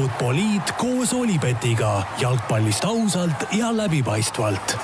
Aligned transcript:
Futboliit 0.00 0.70
koos 0.80 1.12
Olipetiga 1.12 2.02
jalgpallist 2.20 2.84
ausalt 2.84 3.44
ja 3.52 3.76
läbipaistvalt 3.76 4.76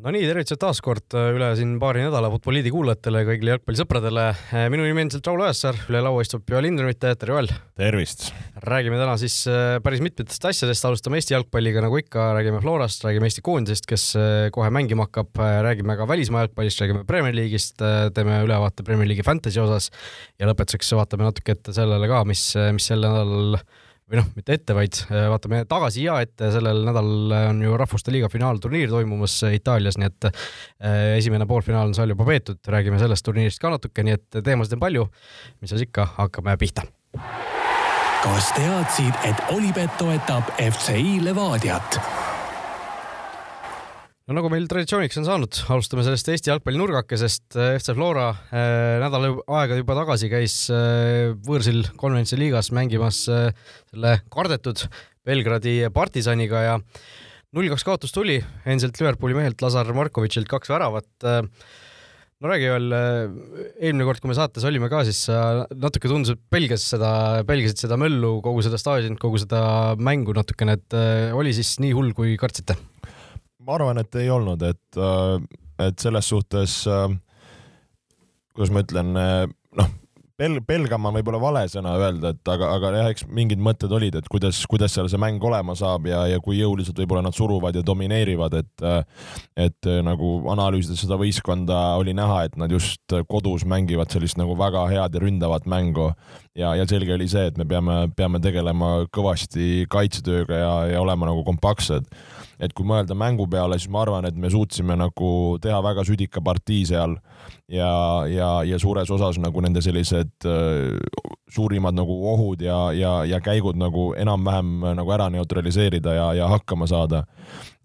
no 0.00 0.12
nii, 0.14 0.22
tervitused 0.24 0.60
taas 0.60 0.80
kord 0.84 1.14
äh, 1.16 1.30
üle 1.34 1.50
siin 1.58 1.74
paari 1.80 2.04
nädala 2.04 2.30
Futboliidi 2.32 2.72
kuulajatele, 2.72 3.22
kõigile 3.28 3.54
jalgpallisõpradele. 3.54 4.26
Äh, 4.56 4.66
minu 4.72 4.86
nimi 4.86 5.02
endiselt 5.04 5.26
Raul 5.28 5.42
Õessar, 5.44 5.76
üle 5.90 6.00
laua 6.04 6.22
istub 6.24 6.48
Joel 6.48 6.64
Lindrumite, 6.66 7.12
tere 7.20 7.34
Joel. 7.34 7.50
tervist. 7.80 8.30
räägime 8.64 8.96
täna 9.00 9.16
siis 9.20 9.36
äh, 9.50 9.76
päris 9.84 10.02
mitmetest 10.04 10.44
asjadest, 10.48 10.86
alustame 10.88 11.20
Eesti 11.20 11.34
jalgpalliga 11.36 11.84
nagu 11.84 12.00
ikka, 12.00 12.30
räägime 12.38 12.62
Florast, 12.64 13.04
räägime 13.04 13.28
Eesti 13.28 13.44
koondisest, 13.44 13.88
kes 13.90 14.06
kohe 14.54 14.70
mängima 14.72 15.08
hakkab, 15.08 15.36
räägime 15.66 15.96
ka 16.00 16.08
välismaa 16.08 16.46
jalgpallist, 16.46 16.80
räägime 16.84 17.04
Premier 17.08 17.36
League'ist, 17.36 17.80
teeme 18.16 18.40
ülevaate 18.46 18.86
Premier 18.86 19.08
League'i 19.10 19.26
fantasy 19.26 19.60
osas 19.60 19.90
ja 20.40 20.48
lõpetuseks 20.48 20.94
vaatame 20.96 21.28
natuke 21.28 21.56
ette 21.56 21.76
sellele 21.76 22.08
ka, 22.10 22.24
mis, 22.28 22.50
mis 22.76 22.88
sel 22.92 23.04
nädalal 23.04 23.60
või 24.10 24.18
noh, 24.18 24.30
mitte 24.34 24.56
ette, 24.58 24.74
vaid 24.74 25.00
äh, 25.06 25.26
vaatame 25.30 25.62
tagasi 25.70 26.04
ja 26.08 26.18
ette, 26.24 26.50
sellel 26.54 26.82
nädalal 26.88 27.34
on 27.52 27.62
ju 27.62 27.76
Rahvuste 27.78 28.12
Liiga 28.14 28.30
finaalturniir 28.32 28.90
toimumas 28.90 29.36
Itaalias, 29.54 30.00
nii 30.00 30.10
et 30.10 30.30
äh, 30.30 30.40
esimene 31.20 31.46
poolfinaal 31.50 31.92
on 31.92 31.96
seal 31.96 32.10
juba 32.10 32.26
peetud, 32.28 32.58
räägime 32.74 32.98
sellest 33.02 33.26
turniirist 33.26 33.62
ka 33.62 33.72
natuke, 33.76 34.04
nii 34.06 34.18
et 34.18 34.40
teemasid 34.42 34.78
on 34.78 34.82
palju. 34.82 35.06
mis 35.60 35.70
siis 35.70 35.86
ikka, 35.86 36.08
hakkame 36.18 36.56
pihta. 36.60 36.86
kas 38.20 38.50
teadsid, 38.56 39.14
et 39.30 39.46
Olipet 39.54 39.94
toetab 39.98 40.50
FCI 40.58 41.20
Levadiat? 41.24 42.19
No 44.30 44.36
nagu 44.38 44.46
meil 44.52 44.68
traditsiooniks 44.70 45.18
on 45.18 45.24
saanud, 45.26 45.56
alustame 45.74 46.04
sellest 46.06 46.28
Eesti 46.30 46.52
jalgpalli 46.52 46.78
nurgakesest. 46.78 47.56
FC 47.80 47.96
Flora 47.96 48.28
äh, 48.54 49.00
nädal 49.02 49.26
aega 49.42 49.78
juba 49.80 49.96
tagasi 49.98 50.30
käis 50.30 50.54
äh, 50.70 51.32
võõrsil 51.48 51.82
konverentsi 51.98 52.38
liigas 52.38 52.70
mängimas 52.76 53.24
äh, 53.26 53.50
selle 53.90 54.20
kardetud 54.30 54.84
Belgradi 55.26 55.80
partisaniga 55.90 56.62
ja 56.62 56.78
null 57.58 57.72
kaks 57.74 57.82
kaotus 57.88 58.14
tuli 58.14 58.38
endiselt 58.62 59.02
Liverpooli 59.02 59.34
mehelt 59.34 59.66
Lazar 59.66 59.90
Markovitšilt 59.98 60.46
kaks 60.52 60.70
väravat 60.70 61.26
äh, 61.26 61.42
no 62.40 62.52
räägi 62.52 62.70
veel, 62.70 62.86
äh, 62.94 63.34
eelmine 63.82 64.06
kord, 64.06 64.22
kui 64.22 64.30
me 64.30 64.38
saates 64.38 64.64
olime 64.68 64.92
ka, 64.92 65.02
siis 65.10 65.24
sa 65.26 65.66
natuke 65.74 66.06
tundus, 66.06 66.36
et 66.36 66.44
pelgas 66.54 66.86
seda, 66.94 67.10
pelgasid 67.50 67.82
seda 67.82 67.98
möllu, 68.00 68.36
kogu 68.46 68.62
seda 68.62 68.78
staadionit, 68.78 69.18
kogu 69.20 69.42
seda 69.42 69.98
mängu 69.98 70.38
natukene, 70.38 70.78
et 70.78 70.96
äh, 70.96 71.34
oli 71.34 71.52
siis 71.56 71.80
nii 71.82 71.92
hull, 71.98 72.14
kui 72.14 72.38
kartsite? 72.40 72.78
Ma 73.66 73.76
arvan, 73.76 74.00
et 74.00 74.20
ei 74.20 74.30
olnud, 74.32 74.62
et, 74.64 74.96
äh, 74.96 75.38
et 75.86 75.98
selles 76.00 76.28
suhtes, 76.32 76.82
äh, 76.88 77.08
kuidas 78.56 78.72
ma 78.72 78.84
ütlen, 78.84 79.10
äh, 79.20 79.42
noh, 79.76 79.90
pel-, 80.40 80.62
pelgama 80.64 81.12
võib-olla 81.12 81.40
vale 81.42 81.64
sõna 81.68 81.92
öelda, 82.00 82.32
et 82.32 82.50
aga, 82.50 82.70
aga 82.78 82.92
jah, 82.96 83.10
eks 83.12 83.26
mingid 83.28 83.60
mõtted 83.60 83.92
olid, 83.92 84.16
et 84.16 84.30
kuidas, 84.32 84.62
kuidas 84.70 84.96
seal 84.96 85.10
see 85.12 85.20
mäng 85.20 85.44
olema 85.44 85.76
saab 85.76 86.08
ja, 86.08 86.22
ja 86.30 86.40
kui 86.40 86.56
jõuliselt 86.62 86.96
võib-olla 87.02 87.26
nad 87.26 87.36
suruvad 87.36 87.76
ja 87.76 87.84
domineerivad, 87.84 88.56
et 88.62 88.86
et 89.60 89.88
nagu 90.06 90.32
analüüsides 90.48 91.04
seda 91.04 91.18
võistkonda 91.20 91.98
oli 92.00 92.16
näha, 92.16 92.46
et 92.48 92.56
nad 92.60 92.72
just 92.72 93.12
kodus 93.28 93.66
mängivad 93.68 94.12
sellist 94.12 94.40
nagu 94.40 94.56
väga 94.56 94.86
head 94.88 95.16
ja 95.16 95.20
ründavat 95.20 95.68
mängu. 95.68 96.10
Ja, 96.56 96.72
ja 96.74 96.88
selge 96.88 97.12
oli 97.14 97.28
see, 97.30 97.44
et 97.52 97.60
me 97.60 97.68
peame, 97.68 98.06
peame 98.16 98.40
tegelema 98.42 99.04
kõvasti 99.12 99.84
kaitsetööga 99.92 100.64
ja, 100.64 100.72
ja 100.94 101.04
olema 101.04 101.28
nagu 101.28 101.44
kompaktsed 101.46 102.08
et 102.60 102.74
kui 102.76 102.86
mõelda 102.86 103.16
mängu 103.16 103.46
peale, 103.50 103.78
siis 103.80 103.90
ma 103.92 104.02
arvan, 104.04 104.26
et 104.28 104.36
me 104.36 104.50
suutsime 104.52 104.96
nagu 105.00 105.30
teha 105.62 105.80
väga 105.84 106.04
südika 106.06 106.42
partii 106.44 106.82
seal 106.90 107.16
ja, 107.72 107.90
ja, 108.28 108.50
ja 108.68 108.78
suures 108.82 109.10
osas 109.10 109.40
nagu 109.40 109.62
nende 109.64 109.82
sellised 109.84 110.48
äh, 110.48 110.98
suurimad 111.50 111.96
nagu 111.96 112.18
ohud 112.34 112.62
ja, 112.64 112.90
ja, 112.96 113.14
ja 113.28 113.40
käigud 113.44 113.80
nagu 113.80 114.10
enam-vähem 114.18 114.92
nagu 115.00 115.16
ära 115.16 115.30
neutraliseerida 115.32 116.14
ja, 116.14 116.28
ja 116.42 116.52
hakkama 116.52 116.86
saada. 116.90 117.24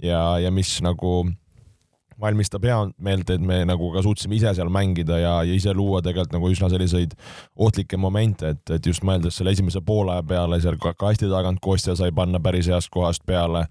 ja, 0.01 0.39
ja 0.39 0.51
mis 0.51 0.77
nagu 0.83 1.23
valmistab 2.21 2.63
head 2.65 2.93
meelt, 3.03 3.29
et 3.33 3.43
me 3.43 3.61
nagu 3.67 3.89
ka 3.93 4.03
suutsime 4.05 4.37
ise 4.37 4.53
seal 4.55 4.69
mängida 4.71 5.17
ja, 5.19 5.33
ja 5.47 5.55
ise 5.55 5.73
luua 5.75 6.01
tegelikult 6.05 6.35
nagu 6.35 6.51
üsna 6.51 6.69
selliseid 6.71 7.15
ohtlikke 7.55 7.99
momente, 7.99 8.53
et, 8.55 8.63
et 8.77 8.87
just 8.87 9.03
mõeldes 9.07 9.35
selle 9.39 9.51
esimese 9.55 9.81
poole 9.85 10.15
peale 10.27 10.59
seal 10.63 10.79
kasti 10.79 11.29
tagant 11.31 11.61
Kostja 11.65 11.95
sai 11.97 12.13
panna 12.15 12.39
päris 12.43 12.69
heast 12.71 12.91
kohast 12.93 13.25
peale, 13.27 13.65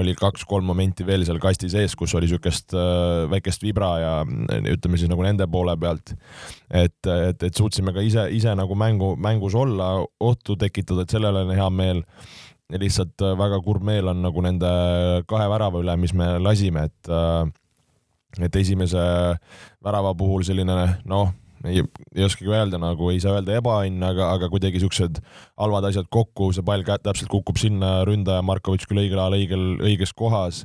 oli 0.00 0.14
kaks-kolm 0.18 0.64
momenti 0.70 1.06
veel 1.06 1.26
seal 1.28 1.40
kasti 1.42 1.70
sees, 1.72 1.96
kus 1.98 2.14
oli 2.16 2.28
niisugust 2.30 2.76
äh, 2.76 3.26
väikest 3.30 3.64
vibra 3.66 3.92
ja 4.00 4.12
ütleme 4.24 5.00
siis 5.00 5.10
nagu 5.10 5.24
nende 5.26 5.48
poole 5.50 5.76
pealt. 5.80 6.14
et, 6.70 7.00
et, 7.06 7.42
et 7.42 7.54
suutsime 7.56 7.92
ka 7.92 8.04
ise, 8.04 8.28
ise 8.32 8.54
nagu 8.56 8.76
mängu, 8.78 9.14
mängus 9.20 9.54
olla, 9.58 9.96
ohtu 10.20 10.56
tekitada, 10.56 11.04
et 11.04 11.10
sellele 11.12 11.44
on 11.44 11.56
hea 11.56 11.70
meel 11.74 12.04
ja 12.70 12.78
lihtsalt 12.78 13.22
äh, 13.22 13.36
väga 13.38 13.60
kurb 13.64 13.84
meel 13.86 14.08
on 14.12 14.22
nagu 14.22 14.44
nende 14.44 14.70
kahe 15.28 15.48
värava 15.50 15.82
üle, 15.82 15.96
mis 16.00 16.14
me 16.16 16.36
lasime, 16.42 16.86
et 16.90 17.10
äh, 17.10 17.48
et 18.38 18.56
esimese 18.56 19.02
värava 19.82 20.14
puhul 20.14 20.44
selline 20.46 20.76
noh, 21.08 21.32
ei, 21.64 21.82
ei 22.14 22.24
oskagi 22.24 22.48
öelda, 22.50 22.78
nagu 22.80 23.10
ei 23.12 23.20
saa 23.20 23.36
öelda 23.36 23.58
ebaõnn, 23.58 24.00
aga, 24.06 24.30
aga 24.36 24.48
kuidagi 24.52 24.80
siuksed 24.80 25.20
halvad 25.60 25.90
asjad 25.90 26.08
kokku, 26.12 26.50
see 26.56 26.64
pall 26.66 26.84
täpselt 26.86 27.30
kukub 27.32 27.60
sinna, 27.60 28.00
ründaja 28.08 28.44
Markovitš 28.46 28.88
küll 28.88 29.02
õigel 29.02 29.20
ajal 29.20 29.36
õigel, 29.40 29.66
õiges 29.90 30.14
kohas, 30.16 30.62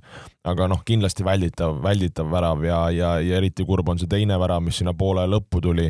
aga 0.48 0.70
noh, 0.72 0.84
kindlasti 0.88 1.26
välditav, 1.28 1.82
välditav 1.84 2.32
värav 2.32 2.64
ja, 2.68 2.82
ja, 2.96 3.16
ja 3.24 3.42
eriti 3.42 3.68
kurb 3.68 3.90
on 3.92 4.02
see 4.02 4.12
teine 4.12 4.40
värav, 4.40 4.64
mis 4.64 4.80
sinna 4.80 4.96
poole 4.98 5.26
lõppu 5.30 5.64
tuli. 5.64 5.90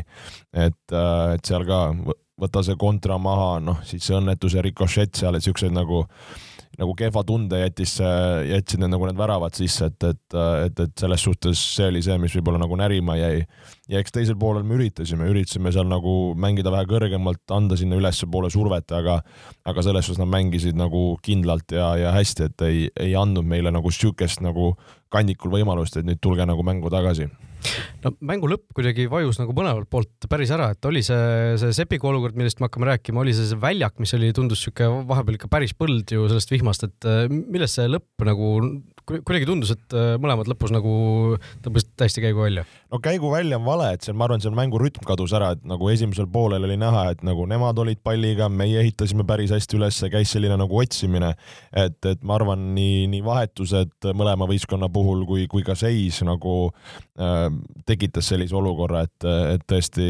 et, 0.52 0.82
et 0.92 1.46
seal 1.46 1.66
ka 1.68 1.86
võta 2.40 2.62
see 2.64 2.76
kontra 2.78 3.18
maha, 3.22 3.56
noh 3.64 3.80
siis 3.86 4.04
see 4.04 4.18
õnnetus 4.18 4.56
ja 4.56 4.64
rikošett 4.64 5.16
seal, 5.16 5.38
et 5.38 5.44
siukseid 5.44 5.74
nagu 5.74 6.04
nagu 6.80 6.94
kehva 6.98 7.22
tunde 7.26 7.60
jättis, 7.60 7.96
jätsid 8.00 8.82
need 8.82 8.92
nagu 8.92 9.08
need 9.08 9.18
väravad 9.18 9.56
sisse, 9.56 9.88
et, 9.90 10.06
et, 10.08 10.36
et, 10.66 10.82
et 10.84 10.92
selles 11.00 11.24
suhtes 11.28 11.62
see 11.76 11.88
oli 11.90 12.02
see, 12.04 12.18
mis 12.20 12.34
võib-olla 12.36 12.60
nagu 12.62 12.76
närima 12.78 13.16
jäi. 13.18 13.46
ja 13.92 14.02
eks 14.02 14.14
teisel 14.14 14.36
poolel 14.40 14.66
me 14.66 14.76
üritasime, 14.78 15.28
üritasime 15.32 15.72
seal 15.74 15.88
nagu 15.90 16.34
mängida 16.36 16.72
vähe 16.74 16.88
kõrgemalt, 16.90 17.44
anda 17.54 17.78
sinna 17.78 17.98
ülespoole 18.00 18.50
survet, 18.52 18.92
aga 18.92 19.20
aga 19.66 19.86
selles 19.86 20.06
suhtes 20.06 20.22
nad 20.22 20.30
mängisid 20.32 20.78
nagu 20.78 21.16
kindlalt 21.24 21.72
ja, 21.72 21.94
ja 22.00 22.14
hästi, 22.16 22.50
et 22.50 22.68
ei, 22.68 22.86
ei 23.08 23.16
andnud 23.18 23.46
meile 23.48 23.72
nagu 23.74 23.92
siukest 23.92 24.44
nagu 24.44 24.74
kandikul 25.12 25.54
võimalust, 25.54 25.96
et 25.96 26.06
nüüd 26.06 26.20
tulge 26.20 26.46
nagu 26.48 26.64
mängu 26.66 26.92
tagasi 26.92 27.30
no 28.04 28.12
mängu 28.26 28.50
lõpp 28.50 28.74
kuidagi 28.76 29.08
vajus 29.12 29.40
nagu 29.40 29.54
mõlemalt 29.56 29.88
poolt 29.92 30.28
päris 30.30 30.52
ära, 30.54 30.70
et 30.74 30.88
oli 30.88 31.02
see, 31.06 31.54
see 31.60 31.74
Sepiku 31.76 32.10
olukord, 32.10 32.36
millest 32.38 32.60
me 32.60 32.68
hakkame 32.68 32.90
rääkima, 32.90 33.22
oli 33.22 33.34
see 33.36 33.48
see 33.50 33.60
väljak, 33.62 33.98
mis 34.02 34.14
oli, 34.18 34.32
tundus 34.36 34.64
sihuke 34.64 34.88
vahepeal 35.08 35.40
ikka 35.40 35.50
päris 35.52 35.74
põld 35.76 36.12
ju 36.12 36.28
sellest 36.30 36.52
vihmast, 36.54 36.86
et 36.88 37.08
äh, 37.08 37.24
millest 37.30 37.78
see 37.78 37.88
lõpp 37.90 38.26
nagu 38.28 38.52
kuidagi 39.06 39.46
tundus, 39.46 39.70
et 39.74 39.94
äh, 39.94 40.14
mõlemad 40.20 40.48
lõpus 40.50 40.72
nagu 40.74 40.92
tõmbasid 41.62 41.92
täiesti 41.98 42.22
käigu 42.24 42.42
välja. 42.42 42.64
no 42.90 42.98
käigu 43.02 43.30
välja 43.30 43.58
on 43.60 43.66
vale, 43.66 43.92
et 43.94 44.06
seal 44.06 44.16
ma 44.18 44.26
arvan, 44.26 44.42
seal 44.42 44.56
mängu 44.56 44.80
rütm 44.82 45.06
kadus 45.06 45.34
ära, 45.36 45.52
et 45.54 45.62
nagu 45.68 45.90
esimesel 45.92 46.26
poolel 46.32 46.66
oli 46.66 46.78
näha, 46.80 47.04
et 47.14 47.22
nagu 47.26 47.46
nemad 47.46 47.78
olid 47.78 48.00
palliga, 48.04 48.48
meie 48.50 48.80
ehitasime 48.82 49.26
päris 49.28 49.54
hästi 49.54 49.78
üles, 49.78 50.00
käis 50.12 50.32
selline 50.34 50.58
nagu 50.58 50.80
otsimine, 50.82 51.32
et, 51.70 51.98
et 52.02 52.24
ma 52.26 52.38
arvan, 52.40 52.72
nii, 52.76 53.06
nii 53.12 53.22
vahetused 53.26 54.10
mõlema 54.16 54.48
võistkonna 54.50 54.90
puhul 54.92 55.22
kui, 55.28 55.46
kui 55.50 55.62
ka 55.66 55.78
seis 55.78 56.18
nagu 56.26 56.56
äh, 56.66 57.46
tekitas 57.86 58.32
sellise 58.32 58.58
olukorra, 58.58 59.04
et, 59.06 59.28
et 59.54 59.66
tõesti 59.70 60.08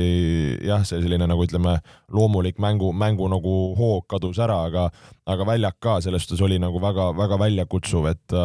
jah, 0.64 0.86
see 0.88 1.04
selline 1.04 1.28
nagu 1.28 1.44
ütleme, 1.44 1.78
loomulik 2.16 2.62
mängu, 2.62 2.94
mängu 2.96 3.28
nagu 3.28 3.56
hoog 3.76 4.08
kadus 4.08 4.40
ära, 4.40 4.62
aga 4.70 4.88
aga 5.26 5.46
väljak 5.46 5.78
ka 5.82 5.96
selles 6.04 6.24
suhtes 6.24 6.42
oli 6.44 6.58
nagu 6.62 6.80
väga-väga 6.82 7.38
väljakutsuv, 7.40 8.06
et 8.12 8.36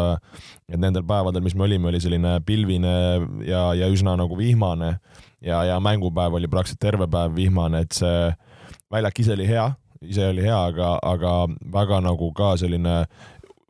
et 0.72 0.80
nendel 0.80 1.04
päevadel, 1.08 1.44
mis 1.46 1.56
me 1.56 1.68
olime, 1.68 1.92
oli 1.92 2.02
selline 2.02 2.40
pilvine 2.46 2.94
ja, 3.46 3.72
ja 3.78 3.90
üsna 3.92 4.16
nagu 4.18 4.38
vihmane. 4.38 4.96
Ja, 5.42 5.64
ja 5.66 5.80
mängupäev 5.82 6.36
oli 6.38 6.48
praktiliselt 6.48 6.82
terve 6.84 7.08
päev 7.10 7.34
vihmane, 7.36 7.82
et 7.86 7.98
see 7.98 8.30
väljak 8.94 9.24
ise 9.24 9.34
oli 9.34 9.48
hea, 9.50 9.72
ise 10.06 10.28
oli 10.30 10.44
hea, 10.46 10.58
aga, 10.70 10.96
aga 11.02 11.32
väga 11.74 12.02
nagu 12.06 12.30
ka 12.38 12.54
selline 12.62 13.06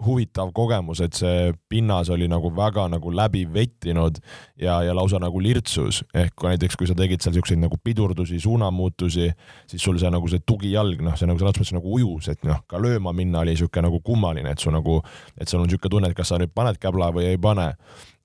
huvitav 0.06 0.52
kogemus, 0.56 1.02
et 1.04 1.18
see 1.18 1.52
pinnas 1.70 2.10
oli 2.14 2.28
nagu 2.32 2.52
väga 2.56 2.88
nagu 2.92 3.12
läbi 3.14 3.44
vettinud 3.54 4.20
ja, 4.60 4.82
ja 4.86 4.96
lausa 4.98 5.20
nagu 5.22 5.40
lirtsus, 5.42 6.02
ehk 6.14 6.36
kui 6.36 6.52
näiteks, 6.52 6.78
kui 6.80 6.90
sa 6.90 6.96
tegid 6.98 7.24
seal 7.24 7.36
siukseid 7.38 7.62
nagu 7.62 7.78
pidurdusi, 7.84 8.40
suunamuutusi, 8.42 9.32
siis 9.70 9.84
sul 9.84 10.00
see 10.02 10.12
nagu 10.14 10.30
see 10.32 10.44
tugijalg, 10.46 11.04
noh, 11.06 11.18
see 11.20 11.30
nagu 11.30 11.42
selles 11.42 11.58
mõttes 11.58 11.76
nagu 11.78 11.98
ujus, 11.98 12.32
et 12.34 12.48
noh, 12.48 12.64
ka 12.70 12.82
lööma 12.82 13.14
minna 13.16 13.44
oli 13.46 13.58
siuke 13.60 13.84
nagu 13.84 14.02
kummaline, 14.06 14.56
et 14.56 14.64
su 14.64 14.74
nagu, 14.74 15.00
et 15.38 15.50
sul 15.50 15.62
on 15.64 15.70
siuke 15.72 15.92
tunne, 15.92 16.12
et 16.12 16.18
kas 16.18 16.34
sa 16.34 16.42
nüüd 16.42 16.54
paned 16.56 16.82
käbla 16.82 17.12
või 17.16 17.30
ei 17.32 17.42
pane 17.42 17.72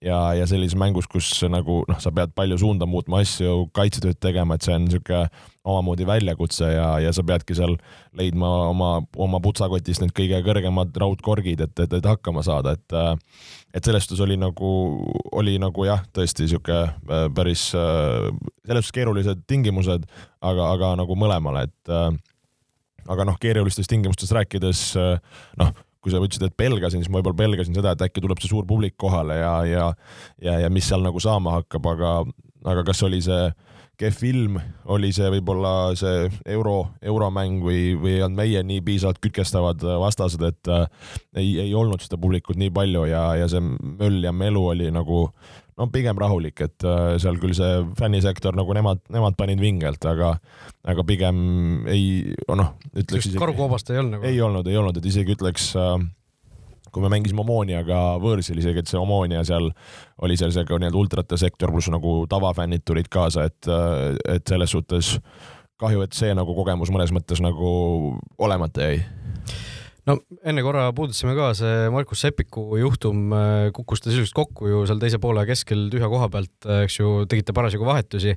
ja, 0.05 0.19
ja 0.37 0.47
sellises 0.49 0.77
mängus, 0.79 1.09
kus 1.11 1.29
nagu 1.51 1.81
noh, 1.89 1.99
sa 2.03 2.13
pead 2.15 2.35
palju 2.37 2.59
suunda 2.61 2.89
muutma, 2.89 3.23
asju, 3.25 3.69
kaitsetööd 3.77 4.19
tegema, 4.23 4.57
et 4.57 4.67
see 4.67 4.75
on 4.77 4.85
niisugune 4.87 5.23
omamoodi 5.67 6.07
väljakutse 6.07 6.69
ja, 6.71 6.89
ja 7.03 7.13
sa 7.17 7.25
peadki 7.27 7.57
seal 7.59 7.75
leidma 8.17 8.51
oma, 8.71 8.91
oma 9.19 9.41
putsakotist 9.43 10.05
need 10.05 10.15
kõige 10.17 10.43
kõrgemad 10.47 10.95
raudkorgid, 11.03 11.65
et, 11.65 11.85
et, 11.87 11.97
et 11.99 12.11
hakkama 12.13 12.45
saada, 12.47 12.77
et 12.77 12.99
et 13.77 13.85
selles 13.85 14.07
suhtes 14.07 14.23
oli 14.25 14.39
nagu, 14.41 14.69
oli 15.37 15.59
nagu 15.61 15.85
jah, 15.85 16.05
tõesti 16.17 16.47
niisugune 16.47 16.79
äh, 16.87 17.27
päris 17.37 17.69
selles 17.75 18.87
suhtes 18.87 18.95
keerulised 18.97 19.43
tingimused, 19.51 20.07
aga, 20.41 20.71
aga 20.71 20.95
nagu 21.03 21.19
mõlemale, 21.19 21.67
et 21.69 21.93
aga 23.07 23.27
noh, 23.29 23.37
keerulistes 23.39 23.91
tingimustes 23.91 24.33
rääkides 24.35 24.81
noh, 25.61 25.75
kui 26.07 26.15
sa 26.15 26.23
ütlesid, 26.23 26.47
et 26.47 26.55
pelgasin, 26.55 27.03
siis 27.03 27.11
ma 27.11 27.19
võib-olla 27.19 27.41
pelgasin 27.43 27.75
seda, 27.75 27.97
et 27.97 28.07
äkki 28.07 28.23
tuleb 28.23 28.39
see 28.39 28.53
suur 28.53 28.67
publik 28.69 28.95
kohale 29.01 29.41
ja, 29.41 29.55
ja 29.67 29.87
ja, 30.43 30.61
ja 30.63 30.71
mis 30.71 30.87
seal 30.87 31.03
nagu 31.03 31.19
saama 31.23 31.59
hakkab, 31.59 31.89
aga, 31.97 32.13
aga 32.63 32.87
kas 32.87 33.03
oli 33.07 33.19
see 33.25 33.49
kehv 33.97 34.17
film, 34.21 34.57
oli 34.93 35.09
see 35.17 35.29
võib-olla 35.33 35.73
see 35.97 36.27
euro, 36.53 36.93
euromäng 37.01 37.63
või, 37.65 37.95
või 37.97 38.19
olnud 38.21 38.39
meie 38.39 38.63
nii 38.69 38.83
piisavalt 38.85 39.19
kütkestavad 39.25 39.83
vastased, 40.03 40.43
et 40.45 40.73
äh, 40.73 40.85
ei, 41.41 41.55
ei 41.65 41.73
olnud 41.75 42.05
seda 42.05 42.21
publikut 42.21 42.61
nii 42.61 42.71
palju 42.77 43.07
ja, 43.09 43.31
ja 43.41 43.49
see 43.49 43.65
möll 43.65 44.21
ja 44.23 44.35
melu 44.37 44.67
oli 44.75 44.91
nagu 44.93 45.31
no 45.77 45.89
pigem 45.93 46.19
rahulik, 46.21 46.61
et 46.65 46.87
äh, 46.89 47.17
seal 47.23 47.41
küll 47.41 47.55
see 47.57 47.81
fännisektor 47.99 48.57
nagu 48.57 48.77
nemad, 48.77 49.03
nemad 49.13 49.37
panid 49.39 49.61
vingelt, 49.61 50.05
aga, 50.09 50.37
aga 50.89 51.07
pigem 51.09 51.89
ei 51.93 52.37
noh, 52.49 52.77
ütleks 52.97 53.35
karukoobast 53.37 53.93
ei 53.93 54.01
olnud 54.01 54.17
nagu? 54.17 54.29
ei 54.29 54.41
olnud, 54.41 54.71
ei 54.71 54.79
olnud, 54.81 55.01
et 55.01 55.11
isegi 55.13 55.37
ütleks 55.37 55.73
äh, 55.81 55.99
kui 56.97 57.05
me 57.05 57.13
mängisime 57.13 57.45
Omooniaga 57.45 58.17
võõrsil 58.23 58.63
isegi, 58.63 58.81
et 58.81 58.89
see 58.89 59.01
Omoonia 59.01 59.43
seal 59.45 59.69
oli 60.25 60.39
seal 60.41 60.55
see 60.55 60.65
ka 60.65 60.79
nii-öelda 60.81 61.01
ultrate 61.03 61.37
sektor, 61.41 61.73
pluss 61.75 61.93
nagu 61.93 62.23
tavafännid 62.31 62.87
tulid 62.89 63.11
kaasa, 63.13 63.45
et, 63.51 63.69
äh, 63.69 64.17
et 64.39 64.49
selles 64.49 64.73
suhtes 64.73 65.17
kahju, 65.77 66.07
et 66.07 66.17
see 66.17 66.33
nagu 66.33 66.57
kogemus 66.57 66.89
mõnes 66.95 67.13
mõttes 67.13 67.43
nagu 67.45 68.17
olemata 68.41 68.89
jäi 68.89 69.03
no 70.07 70.17
enne 70.47 70.63
korra 70.65 70.87
puudutasime 70.95 71.35
ka 71.37 71.51
see 71.59 71.91
Markus 71.95 72.23
Sepiku 72.23 72.65
juhtum, 72.79 73.27
äh, 73.35 73.69
kukkus 73.75 74.03
ta 74.03 74.13
sisuliselt 74.13 74.37
kokku 74.39 74.71
ju 74.71 74.83
seal 74.89 75.01
teise 75.03 75.19
poole 75.23 75.43
keskel 75.49 75.87
tühja 75.93 76.11
koha 76.13 76.29
pealt, 76.33 76.55
äh, 76.67 76.85
eks 76.87 77.01
ju, 77.01 77.13
tegite 77.31 77.55
parasjagu 77.57 77.89
vahetusi. 77.89 78.37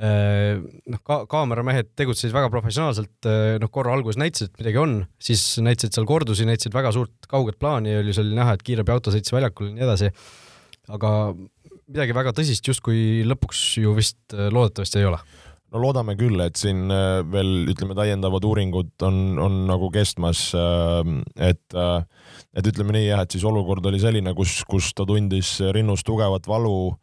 Äh, 0.00 0.60
noh, 0.62 1.02
ka 1.06 1.24
kaameramehed 1.30 1.92
tegutsesid 1.98 2.34
väga 2.34 2.52
professionaalselt, 2.52 3.30
noh 3.60 3.72
korra 3.74 3.96
alguses 3.96 4.20
näitasid, 4.22 4.52
et 4.52 4.62
midagi 4.62 4.82
on, 4.82 4.96
siis 5.20 5.44
näitasid 5.60 5.98
seal 5.98 6.08
kordusi, 6.08 6.46
näitasid 6.48 6.74
väga 6.76 6.94
suurt 6.96 7.28
kauget 7.30 7.58
plaani, 7.60 7.98
oli 8.00 8.14
seal 8.16 8.30
näha, 8.36 8.54
et 8.56 8.64
kiirabiauto 8.66 9.12
sõitis 9.12 9.34
väljakule 9.34 9.74
ja 9.74 9.80
nii 9.80 9.88
edasi. 9.88 10.14
aga 10.90 11.10
midagi 11.90 12.14
väga 12.16 12.32
tõsist 12.34 12.66
justkui 12.66 13.22
lõpuks 13.26 13.60
ju 13.82 13.92
vist 13.94 14.32
loodetavasti 14.32 15.02
ei 15.02 15.10
ole 15.10 15.20
no 15.70 15.82
loodame 15.82 16.16
küll, 16.18 16.40
et 16.42 16.58
siin 16.58 16.90
äh, 16.92 17.20
veel 17.30 17.70
ütleme, 17.70 17.94
täiendavad 17.98 18.44
uuringud 18.46 19.06
on, 19.06 19.20
on 19.42 19.60
nagu 19.70 19.90
kestmas. 19.94 20.48
Äh, 20.56 21.12
et, 21.50 21.62
äh, 21.74 22.00
et 22.56 22.70
ütleme 22.70 22.96
nii 22.96 23.06
jah, 23.06 23.24
et 23.24 23.36
siis 23.36 23.46
olukord 23.46 23.86
oli 23.90 24.00
selline, 24.02 24.34
kus, 24.38 24.60
kus 24.70 24.92
ta 24.96 25.06
tundis 25.08 25.58
rinnus 25.74 26.04
tugevat 26.06 26.48
valu 26.50 26.96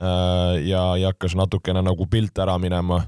ja, 0.00 0.82
ja 0.96 1.10
hakkas 1.10 1.34
natukene 1.36 1.82
nagu 1.84 2.06
pilt 2.08 2.38
ära 2.40 2.54
minema, 2.62 3.02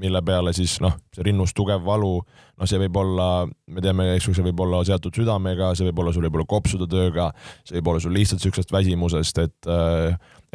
mille 0.00 0.22
peale 0.24 0.54
siis 0.56 0.78
noh, 0.80 0.94
see 1.12 1.26
rinnus 1.26 1.52
tugev 1.52 1.82
valu, 1.84 2.22
noh, 2.22 2.68
see 2.70 2.80
võib 2.80 2.96
olla, 3.02 3.26
me 3.44 3.84
teame, 3.84 4.06
eks 4.14 4.30
ju, 4.30 4.36
see 4.38 4.46
võib 4.46 4.62
olla 4.64 4.80
seotud 4.88 5.18
südamega, 5.20 5.74
see 5.76 5.90
võib 5.90 6.00
olla 6.00 6.14
sul 6.16 6.24
võib-olla 6.24 6.48
kopsude 6.48 6.88
tööga, 6.88 7.28
see 7.68 7.76
võib 7.76 7.92
olla 7.92 8.00
sul 8.00 8.16
lihtsalt 8.16 8.46
siuksest 8.46 8.72
väsimusest, 8.72 9.42
et, 9.44 9.70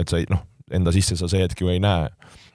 et 0.02 0.10
sa 0.10 0.18
ei 0.18 0.26
noh, 0.34 0.42
enda 0.74 0.96
sisse 0.96 1.20
sa 1.20 1.30
see 1.30 1.46
hetk 1.46 1.62
ju 1.62 1.70
ei 1.76 1.84
näe 1.84 2.10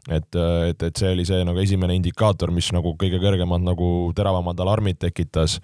et, 0.08 0.36
et, 0.68 0.82
et 0.82 1.00
see 1.00 1.10
oli 1.14 1.24
see 1.28 1.44
nagu 1.46 1.60
esimene 1.62 1.96
indikaator, 1.98 2.52
mis 2.54 2.70
nagu 2.76 2.94
kõige 3.00 3.20
kõrgemad 3.22 3.64
nagu 3.64 3.88
teravamad 4.16 4.60
alarmid 4.60 5.00
tekitas. 5.02 5.60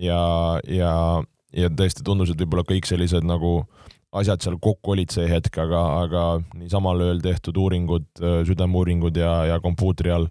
Ja, 0.00 0.20
ja, 0.68 0.92
ja 1.56 1.70
tõesti 1.70 2.06
tundus, 2.06 2.32
et 2.32 2.40
võib-olla 2.40 2.66
kõik 2.68 2.88
sellised 2.88 3.26
nagu 3.26 3.60
asjad 4.16 4.42
seal 4.42 4.56
kokku 4.62 4.96
olid 4.96 5.12
see 5.14 5.26
hetk, 5.30 5.54
aga, 5.62 5.80
aga 6.04 6.22
nii 6.58 6.70
samal 6.72 6.98
ööl 7.04 7.20
tehtud 7.22 7.58
uuringud, 7.62 8.08
südameuuringud 8.48 9.18
ja, 9.18 9.34
ja 9.52 9.60
kompuutri 9.62 10.10
all 10.10 10.26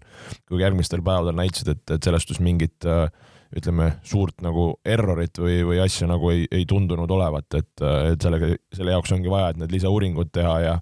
kui 0.48 0.60
järgmistel 0.60 1.00
päevadel 1.04 1.38
näitasid, 1.38 1.72
et, 1.72 1.84
et 1.96 2.04
selles 2.04 2.26
suhtes 2.26 2.42
mingit 2.44 2.84
äh, 2.84 3.06
ütleme, 3.56 3.88
suurt 4.06 4.44
nagu 4.44 4.66
errorit 4.86 5.40
või, 5.42 5.60
või 5.66 5.80
asja 5.82 6.06
nagu 6.10 6.30
ei, 6.30 6.44
ei 6.54 6.66
tundunud 6.70 7.10
olevat, 7.10 7.48
et, 7.58 7.82
et 8.12 8.22
sellega, 8.22 8.52
selle 8.76 8.94
jaoks 8.94 9.14
ongi 9.16 9.32
vaja, 9.32 9.50
et 9.50 9.58
need 9.62 9.74
lisauuringud 9.74 10.30
teha 10.34 10.54
ja 10.62 10.76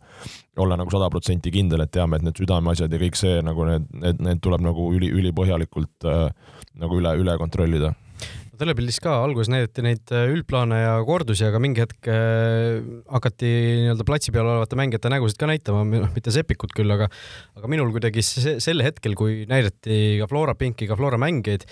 olla 0.61 0.77
nagu 0.77 0.93
sada 0.93 1.09
protsenti 1.13 1.53
kindel, 1.55 1.85
et 1.85 1.95
teame, 1.95 2.19
et 2.19 2.27
need 2.27 2.41
südameasjad 2.41 2.93
ja 2.93 3.01
kõik 3.01 3.17
see 3.19 3.39
nagu 3.47 3.65
need, 3.69 3.89
need, 4.03 4.21
need 4.27 4.43
tuleb 4.45 4.65
nagu 4.65 4.91
üli, 4.97 5.09
ülipõhjalikult 5.23 6.09
äh, 6.09 6.29
nagu 6.83 7.01
üle, 7.01 7.15
üle 7.23 7.39
kontrollida. 7.41 7.95
Telepildis 8.59 8.97
ka 8.99 9.13
alguses 9.23 9.47
näidati 9.53 9.85
neid 9.87 10.11
äh, 10.11 10.25
üldplaane 10.33 10.81
ja 10.81 10.95
kordusi, 11.07 11.45
aga 11.47 11.61
mingi 11.63 11.85
hetk 11.85 12.09
äh, 12.11 12.81
hakati 13.07 13.53
nii-öelda 13.85 14.07
platsi 14.09 14.35
peal 14.35 14.51
olevate 14.51 14.79
mängijate 14.79 15.13
nägusid 15.15 15.39
ka 15.39 15.47
näitama, 15.51 15.85
noh 15.87 16.11
mitte 16.15 16.35
Sepikut 16.35 16.75
küll, 16.75 16.91
aga 16.91 17.07
aga 17.55 17.71
minul 17.71 17.93
kuidagi 17.95 18.25
sel 18.27 18.83
hetkel, 18.83 19.15
kui 19.19 19.45
näidati 19.51 20.19
ka 20.19 20.27
Flora 20.31 20.57
Pinki, 20.59 20.91
ka 20.91 20.99
Flora 20.99 21.21
mängijaid, 21.23 21.69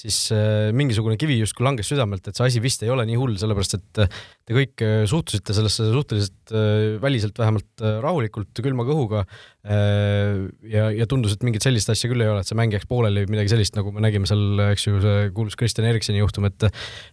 siis 0.00 0.18
äh, 0.34 0.70
mingisugune 0.76 1.16
kivi 1.20 1.36
justkui 1.40 1.64
langes 1.66 1.90
südamelt, 1.90 2.24
et 2.26 2.36
see 2.36 2.46
asi 2.46 2.62
vist 2.62 2.82
ei 2.84 2.92
ole 2.92 3.04
nii 3.08 3.18
hull, 3.20 3.36
sellepärast 3.40 3.76
et 3.76 4.00
äh, 4.04 4.20
te 4.48 4.56
kõik 4.56 4.84
äh, 4.86 5.02
suhtusite 5.10 5.56
sellesse 5.56 5.90
suhteliselt 5.92 6.54
väliselt 7.00 7.36
vähemalt 7.38 7.82
rahulikult, 8.02 8.58
külma 8.58 8.82
kõhuga. 8.88 9.20
ja, 9.62 10.84
ja 10.90 11.06
tundus, 11.06 11.36
et 11.36 11.44
mingit 11.46 11.62
sellist 11.62 11.92
asja 11.92 12.10
küll 12.10 12.24
ei 12.24 12.30
ole, 12.30 12.40
et 12.42 12.48
see 12.48 12.58
mäng 12.58 12.74
jääks 12.74 12.88
pooleli 12.90 13.22
või 13.22 13.36
midagi 13.36 13.52
sellist, 13.52 13.76
nagu 13.78 13.92
me 13.94 14.02
nägime 14.02 14.26
seal, 14.26 14.42
eks 14.72 14.86
ju, 14.88 14.98
see 15.04 15.28
kuulus 15.36 15.54
Kristjan 15.60 15.86
Eriksoni 15.92 16.18
juhtum, 16.18 16.48
et 16.50 16.66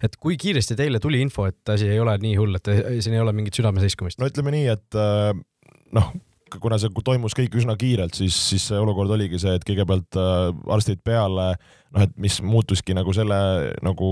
et 0.08 0.18
kui 0.18 0.40
kiiresti 0.42 0.78
teile 0.80 1.02
tuli 1.04 1.22
info, 1.22 1.46
et 1.52 1.74
asi 1.74 1.92
ei 1.92 2.00
ole 2.02 2.16
nii 2.24 2.34
hull, 2.40 2.58
et 2.58 2.72
siin 3.04 3.18
ei 3.18 3.22
ole 3.22 3.36
mingit 3.38 3.60
südameseiskumist? 3.60 4.18
no 4.22 4.32
ütleme 4.32 4.56
nii, 4.58 4.74
et 4.74 5.00
noh 5.98 6.16
kuna 6.62 6.80
see 6.82 6.94
toimus 7.06 7.36
kõik 7.38 7.58
üsna 7.60 7.76
kiirelt, 7.80 8.16
siis, 8.18 8.38
siis 8.52 8.70
see 8.70 8.80
olukord 8.80 9.12
oligi 9.16 9.40
see, 9.42 9.58
et 9.58 9.68
kõigepealt 9.68 10.20
äh, 10.20 10.48
arstid 10.74 11.04
peale, 11.06 11.54
noh, 11.94 12.08
et 12.08 12.16
mis 12.20 12.40
muutuski 12.46 12.96
nagu 12.98 13.14
selle 13.16 13.38
nagu 13.86 14.10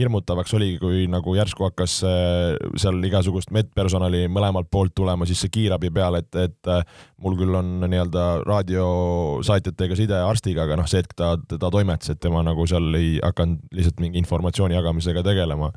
hirmutavaks 0.00 0.54
oligi, 0.54 0.78
kui 0.80 1.02
nagu 1.10 1.32
järsku 1.34 1.66
hakkas 1.66 1.96
äh, 2.06 2.54
seal 2.80 3.00
igasugust 3.04 3.50
medpersonali 3.54 4.24
mõlemalt 4.32 4.70
poolt 4.72 4.94
tulema, 4.96 5.26
siis 5.28 5.42
see 5.42 5.52
kiirabi 5.52 5.90
peale, 5.94 6.22
et, 6.22 6.38
et 6.38 6.70
äh, 6.70 6.84
mul 7.20 7.36
küll 7.38 7.58
on 7.58 7.72
nii-öelda 7.84 8.26
raadiosaatjatega 8.46 9.98
side 9.98 10.22
arstiga, 10.24 10.64
aga 10.64 10.78
noh, 10.80 10.88
see 10.90 11.02
hetk 11.02 11.16
ta, 11.18 11.34
ta 11.50 11.72
toimetas, 11.72 12.14
et 12.14 12.22
tema 12.22 12.44
nagu 12.46 12.66
seal 12.70 12.88
ei 12.98 13.18
hakanud 13.18 13.76
lihtsalt 13.76 14.00
mingi 14.04 14.22
informatsiooni 14.22 14.78
jagamisega 14.78 15.26
tegelema. 15.26 15.72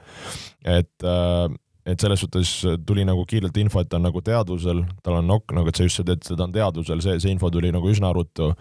et 0.64 1.10
et 1.86 2.00
selles 2.00 2.22
suhtes 2.24 2.52
tuli 2.88 3.04
nagu 3.08 3.26
kiirelt 3.28 3.58
info, 3.60 3.82
et 3.84 3.90
ta 3.92 4.00
on 4.00 4.08
nagu 4.08 4.22
teadvusel, 4.24 4.84
tal 5.04 5.20
on 5.20 5.28
nokk 5.28 5.52
nagu, 5.56 5.68
et 5.68 5.76
sa 5.76 5.88
just 5.88 6.00
said, 6.00 6.10
et 6.14 6.24
ta 6.24 6.46
on 6.46 6.56
teadvusel, 6.56 7.04
see, 7.04 7.18
see 7.20 7.34
info 7.36 7.52
tuli 7.52 7.74
nagu 7.76 7.92
üsna 7.92 8.14
ruttu. 8.16 8.54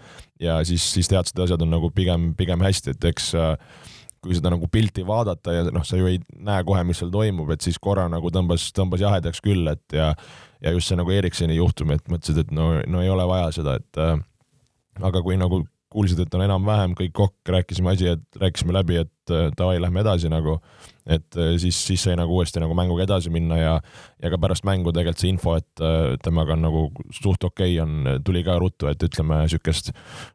Ja 0.43 0.59
siis, 0.67 0.83
siis 0.97 1.07
teadsid, 1.11 1.37
et 1.37 1.45
asjad 1.45 1.63
on 1.63 1.71
nagu 1.71 1.91
pigem, 1.95 2.33
pigem 2.39 2.63
hästi, 2.65 2.97
et 2.97 3.11
eks 3.13 3.29
äh, 3.39 3.53
kui 4.23 4.35
seda 4.37 4.53
nagu 4.53 4.67
pilti 4.71 5.03
vaadata 5.07 5.53
ja 5.55 5.63
noh, 5.71 5.83
sa 5.87 5.99
ju 5.99 6.07
ei 6.07 6.19
näe 6.39 6.63
kohe, 6.67 6.83
mis 6.87 7.01
seal 7.01 7.11
toimub, 7.13 7.51
et 7.53 7.63
siis 7.63 7.79
korra 7.81 8.05
nagu 8.11 8.31
tõmbas, 8.33 8.69
tõmbas 8.75 9.03
jahedaks 9.03 9.43
küll, 9.43 9.67
et 9.71 9.95
ja 9.95 10.13
ja 10.63 10.71
just 10.71 10.87
see 10.87 10.95
nagu 10.95 11.11
Ericssoni 11.11 11.57
juhtum, 11.57 11.91
et 11.91 12.05
mõtlesid, 12.07 12.45
et 12.45 12.51
no, 12.55 12.69
no 12.87 13.01
ei 13.03 13.11
ole 13.11 13.25
vaja 13.27 13.49
seda, 13.51 13.75
et 13.81 13.99
äh, 13.99 14.15
aga 15.03 15.21
kui 15.25 15.35
nagu 15.39 15.63
kuulsid, 15.93 16.19
et 16.23 16.35
on 16.35 16.43
enam-vähem 16.45 16.95
kõik 16.97 17.13
kokk, 17.15 17.51
rääkisime 17.55 17.93
asi, 17.93 18.09
et 18.15 18.39
rääkisime 18.41 18.73
läbi, 18.75 18.97
et 19.03 19.31
äh, 19.33 19.47
davai, 19.57 19.79
lähme 19.81 20.01
edasi 20.03 20.31
nagu, 20.31 20.57
et 21.05 21.37
äh, 21.39 21.53
siis, 21.61 21.77
siis 21.87 22.03
sai 22.05 22.17
nagu 22.19 22.35
uuesti 22.35 22.61
nagu 22.63 22.75
mänguga 22.77 23.05
edasi 23.05 23.31
minna 23.33 23.59
ja, 23.59 23.73
ja 24.23 24.31
ka 24.33 24.39
pärast 24.41 24.65
mängu 24.67 24.91
tegelikult 24.91 25.23
see 25.23 25.31
info, 25.33 25.55
et 25.59 25.83
äh, 25.83 26.15
temaga 26.25 26.57
on 26.57 26.65
nagu 26.65 26.83
suht 27.13 27.45
okei 27.47 27.77
okay, 27.77 27.79
on, 27.83 28.19
tuli 28.25 28.43
ka 28.45 28.57
ruttu, 28.61 28.89
et 28.91 29.07
ütleme 29.07 29.43
niisugust 29.45 29.93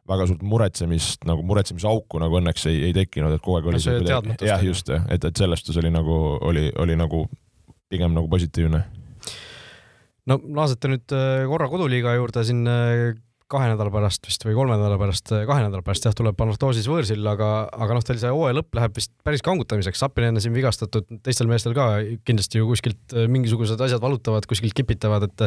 väga 0.08 0.28
suurt 0.30 0.44
muretsemist 0.46 1.28
nagu 1.28 1.44
muretsemisauku 1.48 2.22
nagu 2.22 2.40
õnneks 2.40 2.68
ei, 2.70 2.82
ei 2.88 2.96
tekkinud, 2.96 3.34
et 3.36 3.44
kogu 3.44 3.60
aeg 3.60 3.72
oli 3.72 3.82
see 3.84 3.98
kuidagi, 4.00 4.38
jah, 4.48 4.64
just, 4.64 4.92
et, 4.94 5.24
et 5.24 5.44
selles 5.44 5.64
suhtes 5.64 5.82
oli 5.82 5.92
nagu, 5.94 6.18
oli, 6.48 6.68
oli 6.78 6.98
nagu 6.98 7.26
pigem 7.88 8.14
nagu 8.16 8.28
positiivne. 8.30 8.84
No 10.28 10.36
naasete 10.44 10.90
nüüd 10.92 11.12
korra 11.48 11.70
koduliiga 11.72 12.12
juurde 12.18 12.42
siin 12.44 12.66
kahe 13.48 13.68
nädala 13.70 13.92
pärast 13.92 14.26
vist 14.28 14.44
või 14.44 14.54
kolme 14.56 14.76
nädala 14.76 14.98
pärast, 15.00 15.30
kahe 15.32 15.62
nädala 15.64 15.84
pärast 15.84 16.04
jah, 16.04 16.14
tuleb 16.16 16.36
Panortoosis 16.36 16.88
võõrsil, 16.90 17.22
aga, 17.30 17.48
aga 17.72 17.96
noh, 17.96 18.04
teil 18.04 18.20
see 18.20 18.32
hooaja 18.32 18.58
lõpp 18.58 18.76
läheb 18.76 18.98
vist 18.98 19.12
päris 19.24 19.44
kangutamiseks, 19.46 20.02
Sapinen 20.02 20.36
on 20.36 20.44
siin 20.44 20.54
vigastatud, 20.56 21.08
teistel 21.24 21.48
meestel 21.50 21.72
ka 21.76 21.88
kindlasti 22.28 22.60
ju 22.60 22.68
kuskilt 22.68 23.16
äh, 23.16 23.24
mingisugused 23.32 23.80
asjad 23.84 24.04
valutavad, 24.04 24.44
kuskilt 24.48 24.76
kipitavad, 24.76 25.28
et 25.30 25.46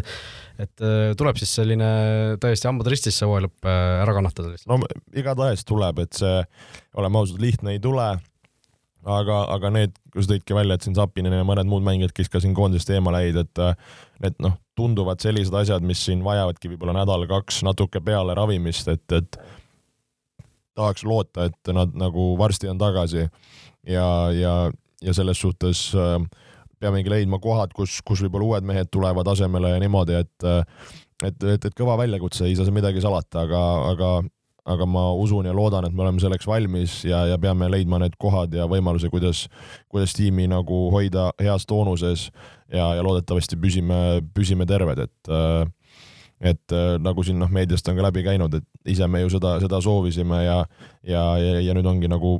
et 0.65 0.86
äh, 0.86 1.13
tuleb 1.17 1.38
siis 1.41 1.53
selline 1.60 1.91
täiesti 2.41 2.70
hambad 2.70 2.89
ristis 2.91 3.22
see 3.22 3.29
hooaja 3.29 3.46
lõpp 3.46 3.70
äh, 3.70 3.86
ära 4.01 4.17
kannatada 4.17 4.50
lihtsalt. 4.50 4.74
no 4.74 5.22
igatahes 5.22 5.65
tuleb, 5.70 6.01
et 6.01 6.17
see, 6.17 6.41
oleme 6.98 7.22
ausad, 7.22 7.41
lihtne 7.43 7.77
ei 7.77 7.84
tule 7.84 8.10
aga, 9.05 9.43
aga 9.60 9.74
need, 9.77 9.93
kui 10.10 10.25
sa 10.25 10.34
tõidki 10.34 10.58
välja, 10.58 10.77
et 10.77 10.89
siin 10.89 10.98
Sapinen 10.98 11.38
ja 11.38 11.46
mõned 11.46 11.70
muud 11.70 11.86
mängijad, 11.86 12.17
kes 12.17 12.34
ka 12.34 12.41
siin 12.41 12.58
koondisest 12.58 12.96
eemale 12.98 13.27
jäid, 13.27 13.43
et 13.46 13.65
need 14.25 14.41
noh, 14.41 14.58
tunduvad 14.81 15.21
sellised 15.21 15.55
asjad, 15.61 15.85
mis 15.85 16.01
siin 16.07 16.25
vajavadki 16.25 16.73
võib-olla 16.73 16.97
nädal-kaks 17.01 17.61
natuke 17.67 18.01
peale 18.03 18.35
ravimist, 18.38 18.89
et, 18.91 19.05
et 19.13 19.38
tahaks 20.77 21.05
loota, 21.05 21.50
et 21.51 21.73
nad 21.75 21.93
nagu 21.97 22.33
varsti 22.39 22.71
on 22.71 22.81
tagasi. 22.81 23.27
Ja, 23.88 24.07
ja, 24.33 24.55
ja 25.01 25.13
selles 25.17 25.39
suhtes 25.41 25.88
äh, 25.97 26.17
peamegi 26.81 27.09
leidma 27.13 27.39
kohad, 27.41 27.73
kus, 27.77 28.00
kus 28.05 28.21
võib-olla 28.25 28.50
uued 28.50 28.67
mehed 28.67 28.91
tulevad 28.93 29.29
asemele 29.31 29.75
ja 29.75 29.81
niimoodi, 29.81 30.19
et 30.21 30.51
et, 31.21 31.43
et, 31.43 31.65
et 31.65 31.75
kõva 31.77 31.95
väljakutse, 32.01 32.47
ei 32.47 32.55
saa 32.57 32.73
midagi 32.73 33.01
salata, 33.03 33.45
aga, 33.45 33.61
aga 33.91 34.07
aga 34.65 34.85
ma 34.85 35.07
usun 35.17 35.47
ja 35.49 35.53
loodan, 35.55 35.87
et 35.87 35.93
me 35.95 36.03
oleme 36.05 36.21
selleks 36.21 36.45
valmis 36.47 36.99
ja, 37.07 37.23
ja 37.31 37.37
peame 37.41 37.69
leidma 37.71 37.97
need 38.01 38.13
kohad 38.21 38.53
ja 38.53 38.67
võimaluse, 38.69 39.09
kuidas, 39.09 39.47
kuidas 39.89 40.13
tiimi 40.13 40.45
nagu 40.51 40.83
hoida 40.93 41.31
heas 41.41 41.65
toonuses 41.69 42.27
ja, 42.69 42.91
ja 42.97 43.05
loodetavasti 43.05 43.57
püsime, 43.61 44.21
püsime 44.35 44.67
terved, 44.69 45.07
et 45.07 45.35
et 46.41 46.73
nagu 47.01 47.21
siin 47.21 47.37
noh, 47.37 47.49
meediast 47.53 47.85
on 47.89 47.97
ka 47.99 48.07
läbi 48.07 48.23
käinud, 48.25 48.55
et 48.57 48.93
ise 48.93 49.05
me 49.05 49.21
ju 49.21 49.29
seda, 49.29 49.59
seda 49.61 49.77
soovisime 49.81 50.39
ja, 50.41 50.55
ja, 51.05 51.25
ja, 51.37 51.59
ja 51.61 51.75
nüüd 51.77 51.85
ongi 51.85 52.09
nagu 52.09 52.39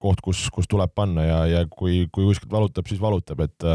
koht, 0.00 0.22
kus, 0.24 0.46
kus 0.52 0.68
tuleb 0.68 0.92
panna 0.96 1.24
ja, 1.24 1.40
ja 1.50 1.64
kui, 1.68 2.06
kui 2.12 2.24
kuskilt 2.28 2.52
valutab, 2.52 2.88
siis 2.88 3.00
valutab, 3.00 3.42
et 3.44 3.68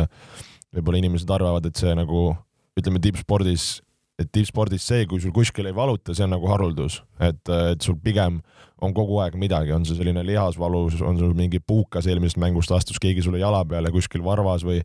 võib-olla 0.74 1.02
inimesed 1.02 1.30
arvavad, 1.34 1.68
et 1.70 1.78
see 1.78 1.94
nagu 1.98 2.32
ütleme 2.78 3.02
tippspordis 3.04 3.82
et 4.22 4.32
tippspordis 4.34 4.86
see, 4.88 5.06
kui 5.10 5.22
sul 5.22 5.34
kuskil 5.36 5.70
ei 5.70 5.76
valuta, 5.76 6.16
see 6.16 6.26
on 6.26 6.36
nagu 6.36 6.50
haruldus, 6.52 7.02
et, 7.20 7.42
et 7.72 7.82
sul 7.84 7.98
pigem 8.02 8.40
on 8.82 8.96
kogu 8.98 9.20
aeg 9.22 9.36
midagi, 9.38 9.74
on 9.76 9.84
see 9.86 9.98
selline 9.98 10.24
lihasvalu, 10.26 10.82
on 11.06 11.20
sul 11.20 11.34
mingi 11.38 11.60
puukas 11.62 12.08
eelmisest 12.10 12.40
mängust 12.42 12.74
astus 12.74 12.98
keegi 13.02 13.22
sulle 13.22 13.42
jala 13.42 13.62
peale 13.70 13.92
kuskil 13.94 14.24
varvas 14.26 14.66
või, 14.66 14.80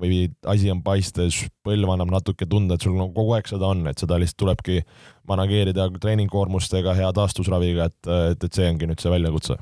või 0.00 0.22
asi 0.48 0.70
on 0.72 0.80
paistes, 0.86 1.42
põlv 1.66 1.92
annab 1.92 2.12
natuke 2.14 2.48
tunda, 2.50 2.78
et 2.78 2.86
sul 2.86 2.96
nagu 2.96 3.12
kogu 3.16 3.36
aeg 3.36 3.50
seda 3.50 3.68
on, 3.68 3.84
et 3.90 4.00
seda 4.00 4.18
lihtsalt 4.20 4.40
tulebki 4.44 4.80
manageerida 5.28 5.90
treeningkoormustega, 6.00 6.96
hea 6.96 7.10
taastusraviga, 7.16 7.90
et, 7.92 8.12
et, 8.32 8.48
et 8.48 8.60
see 8.60 8.70
ongi 8.70 8.88
nüüd 8.88 9.04
see 9.04 9.12
väljakutse. 9.12 9.58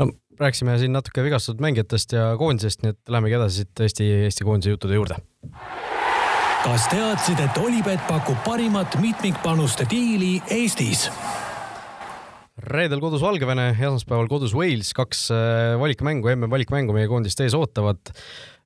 No 0.00 0.10
rääkisime 0.40 0.76
siin 0.80 0.92
natuke 0.92 1.24
vigastatud 1.24 1.64
mängijatest 1.64 2.12
ja 2.18 2.28
koondisest, 2.40 2.84
nii 2.84 2.92
et 2.96 3.16
lähemegi 3.16 3.40
edasi 3.40 3.62
siit 3.62 3.86
Eesti, 3.88 4.12
Eesti 4.28 4.48
koondise 4.48 4.76
juttude 4.76 5.00
juurde 5.00 5.20
kas 6.62 6.84
teadsid, 6.92 7.40
et 7.42 7.56
Olipet 7.58 8.02
pakub 8.06 8.38
parimat 8.46 8.94
mitmikpanuste 9.02 9.86
diili 9.90 10.36
Eestis? 10.54 11.08
reedel 12.62 13.00
kodus 13.02 13.24
Valgevene, 13.24 13.72
esmaspäeval 13.74 14.28
kodus 14.30 14.52
Wales, 14.54 14.92
kaks 14.94 15.24
äh, 15.34 15.72
valikmängu, 15.80 16.30
MM-valikmängu 16.36 16.94
meie 16.94 17.08
koondist 17.10 17.40
ees 17.42 17.56
ootavad. 17.58 18.12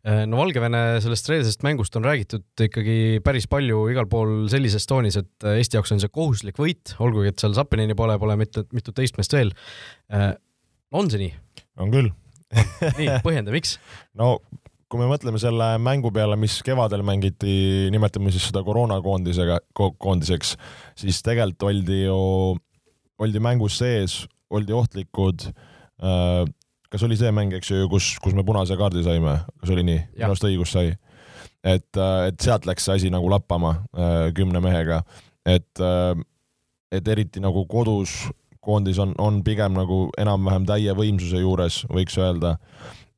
Äh, 0.05 0.27
no 0.29 0.43
Valgevene 0.43 0.99
sellest 1.01 1.31
reedesest 1.33 1.65
mängust 1.65 1.97
on 1.97 2.05
räägitud 2.05 2.67
ikkagi 2.67 3.23
päris 3.25 3.49
palju 3.49 3.87
igal 3.95 4.11
pool 4.11 4.45
sellises 4.53 4.85
toonis, 4.91 5.17
et 5.23 5.49
äh, 5.49 5.57
Eesti 5.63 5.79
jaoks 5.79 5.95
on 5.97 6.03
see 6.03 6.13
kohustuslik 6.13 6.61
võit, 6.61 6.93
olgugi 7.01 7.33
et 7.33 7.41
seal 7.41 7.57
Zappenini 7.57 7.97
pole, 7.97 8.19
pole 8.21 8.37
mitut, 8.43 8.69
mitut 8.77 8.99
teist 8.99 9.17
meest 9.17 9.33
veel. 9.39 9.55
on 10.93 11.11
see 11.11 11.25
nii? 11.25 11.33
on 11.81 11.97
küll 11.97 12.13
nii, 13.01 13.09
põhjenda, 13.25 13.55
miks? 13.57 13.79
no 14.21 14.37
kui 14.91 15.01
me 15.01 15.09
mõtleme 15.11 15.41
selle 15.43 15.73
mängu 15.83 16.13
peale, 16.15 16.37
mis 16.39 16.61
kevadel 16.67 17.03
mängiti, 17.07 17.89
nimetame 17.95 18.31
siis 18.35 18.49
seda 18.51 18.63
koroonakoondisega 18.67 19.59
ko, 19.77 19.91
koondiseks, 19.99 20.55
siis 20.99 21.19
tegelikult 21.27 21.67
oldi 21.71 22.05
ju, 22.05 22.21
oldi 23.23 23.43
mängus 23.43 23.81
sees, 23.83 24.21
oldi 24.51 24.77
ohtlikud 24.77 25.49
äh,. 25.51 26.45
kas 26.87 27.03
oli 27.03 27.17
see 27.19 27.33
mäng, 27.35 27.51
eks 27.59 27.73
ju, 27.73 27.89
kus, 27.91 28.15
kus 28.23 28.35
me 28.37 28.45
punase 28.47 28.77
kaardi 28.79 29.03
saime, 29.05 29.41
kas 29.61 29.75
oli 29.75 29.83
nii? 29.89 29.99
minu 30.15 30.31
arust 30.31 30.47
õigus 30.47 30.77
sai. 30.77 30.95
et, 31.67 31.91
äh, 31.99 32.29
et 32.31 32.41
sealt 32.41 32.67
läks 32.71 32.87
see 32.87 33.01
asi 33.01 33.11
nagu 33.11 33.31
lappama 33.33 33.81
äh, 33.91 34.31
kümne 34.39 34.63
mehega, 34.63 35.03
et 35.45 35.83
äh,, 35.83 36.15
et 36.95 37.09
eriti 37.11 37.43
nagu 37.43 37.67
kodus 37.67 38.29
koondis 38.67 38.99
on, 39.03 39.15
on 39.19 39.43
pigem 39.47 39.75
nagu 39.75 40.07
enam-vähem 40.19 40.67
täie 40.67 40.95
võimsuse 40.95 41.43
juures, 41.43 41.83
võiks 41.91 42.15
öelda. 42.23 42.57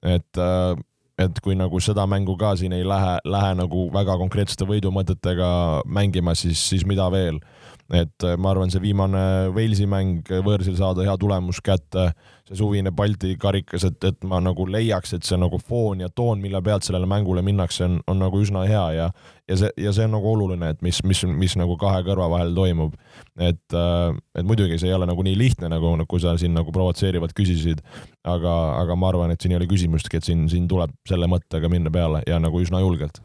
et 0.02 0.40
äh, 0.40 0.72
et 1.18 1.40
kui 1.42 1.56
nagu 1.58 1.80
seda 1.82 2.06
mängu 2.06 2.36
ka 2.38 2.54
siin 2.56 2.72
ei 2.76 2.84
lähe, 2.86 3.16
lähe 3.26 3.54
nagu 3.58 3.88
väga 3.94 4.18
konkreetsete 4.20 4.68
võidumõtetega 4.68 5.48
mängima, 5.86 6.34
siis, 6.38 6.62
siis 6.70 6.86
mida 6.86 7.10
veel 7.10 7.40
et 7.88 8.24
äh, 8.24 8.36
ma 8.36 8.50
arvan, 8.52 8.68
see 8.68 8.82
viimane 8.84 9.20
Walesi 9.54 9.86
mäng 9.88 10.26
võõrsil 10.44 10.76
saada 10.76 11.06
hea 11.06 11.14
tulemus 11.20 11.62
kätte, 11.64 12.10
see 12.48 12.58
suvine 12.60 12.92
Balti 12.92 13.32
karikas, 13.40 13.86
et, 13.88 14.04
et 14.04 14.26
ma 14.28 14.42
nagu 14.44 14.66
leiaks, 14.68 15.14
et 15.16 15.24
see 15.24 15.38
nagu 15.40 15.60
foon 15.62 16.04
ja 16.04 16.10
toon, 16.12 16.42
mille 16.42 16.60
pealt 16.64 16.84
sellele 16.84 17.08
mängule 17.08 17.42
minnakse, 17.44 17.86
on, 17.88 17.98
on 18.06 18.20
nagu 18.20 18.42
üsna 18.44 18.66
hea 18.68 18.84
ja 18.98 19.08
ja 19.48 19.56
see, 19.56 19.72
ja 19.80 19.94
see 19.96 20.04
on 20.04 20.12
nagu 20.18 20.28
oluline, 20.28 20.74
et 20.74 20.82
mis, 20.84 21.00
mis, 21.08 21.24
mis 21.24 21.56
nagu 21.56 21.78
kahe 21.80 22.02
kõrva 22.04 22.28
vahel 22.34 22.52
toimub. 22.56 22.98
Et, 23.38 23.76
äh, 23.76 24.16
et 24.38 24.46
muidugi 24.46 24.78
see 24.80 24.90
ei 24.90 24.96
ole 24.96 25.08
nagu 25.08 25.24
nii 25.26 25.36
lihtne, 25.38 25.70
nagu, 25.72 25.94
nagu 26.00 26.22
sa 26.22 26.34
siin 26.40 26.56
nagu 26.56 26.74
provotseerivalt 26.74 27.36
küsisid, 27.38 27.84
aga, 28.28 28.56
aga 28.82 28.98
ma 28.98 29.12
arvan, 29.12 29.34
et 29.34 29.42
siin 29.42 29.54
ei 29.54 29.60
ole 29.60 29.70
küsimustki, 29.70 30.20
et 30.20 30.28
siin, 30.28 30.48
siin 30.50 30.66
tuleb 30.70 30.94
selle 31.08 31.30
mõttega 31.30 31.70
minna 31.72 31.92
peale 31.94 32.24
ja 32.28 32.40
nagu 32.42 32.60
üsna 32.64 32.82
julgelt. 32.84 33.22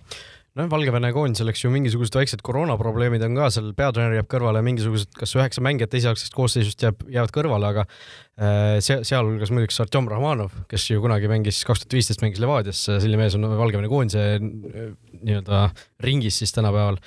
Noh, 0.53 0.67
Valgevene 0.69 1.09
koondisel, 1.15 1.49
eks 1.49 1.63
ju, 1.63 1.69
mingisugused 1.73 2.13
väiksed 2.13 2.43
koroonaprobleemid 2.45 3.23
on 3.25 3.39
ka 3.39 3.47
seal, 3.55 3.71
peatreener 3.73 4.19
jääb 4.19 4.27
kõrvale, 4.29 4.61
mingisugused, 4.61 5.09
kas 5.17 5.31
üheksa 5.33 5.63
mängijat 5.65 5.95
esialgsest 5.97 6.35
koosseisust 6.37 6.85
jääb, 6.85 7.01
jäävad 7.09 7.33
kõrvale, 7.33 7.71
aga 7.73 7.85
äh, 7.87 8.75
see, 8.85 8.99
sealhulgas 9.09 9.49
muidugi 9.49 9.73
Artjom 9.81 10.11
Rahmanov, 10.11 10.53
kes 10.69 10.85
ju 10.91 11.01
kunagi 11.01 11.31
mängis, 11.31 11.63
kaks 11.65 11.81
tuhat 11.81 11.97
viisteist 11.97 12.21
mängis 12.21 12.43
Levadias, 12.43 12.83
selline 12.85 13.17
mees 13.23 13.33
on 13.39 13.49
Valgevene 13.49 13.89
koondise 13.89 14.27
äh, 14.37 14.93
nii-öelda 15.23 15.63
ringis 16.05 16.37
siis 16.43 16.53
tänapäeval 16.53 17.01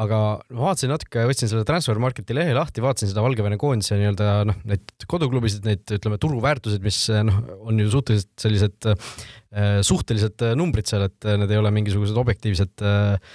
aga 0.00 0.18
vaatasin 0.50 0.90
natuke, 0.90 1.22
võtsin 1.28 1.50
selle 1.50 1.64
Transfer 1.68 1.98
Marketi 2.02 2.34
lehe 2.34 2.54
lahti, 2.56 2.82
vaatasin 2.82 3.10
seda 3.12 3.22
Valgevene 3.22 3.58
koondise 3.60 3.98
nii-öelda 4.00 4.30
noh, 4.50 4.58
neid 4.66 5.06
koduklubisid, 5.10 5.66
neid 5.68 5.94
ütleme 5.96 6.18
turuväärtused, 6.22 6.82
mis 6.84 6.98
noh, 7.28 7.40
on 7.62 7.78
ju 7.78 7.90
suhteliselt 7.92 8.44
sellised 8.46 8.90
äh, 8.90 9.80
suhtelised 9.86 10.46
numbrid 10.58 10.90
seal, 10.90 11.06
et 11.06 11.30
need 11.38 11.54
ei 11.54 11.60
ole 11.60 11.70
mingisugused 11.74 12.18
objektiivsed 12.18 12.84
äh,, 12.84 13.34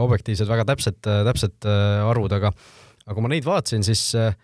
objektiivsed 0.00 0.48
väga 0.48 0.64
täpsed, 0.72 1.02
täpsed 1.04 1.68
äh, 1.68 2.04
arvud, 2.08 2.32
aga 2.38 2.54
aga 3.08 3.16
kui 3.16 3.24
ma 3.24 3.32
neid 3.32 3.46
vaatasin, 3.48 3.84
siis 3.86 4.02
äh, 4.20 4.36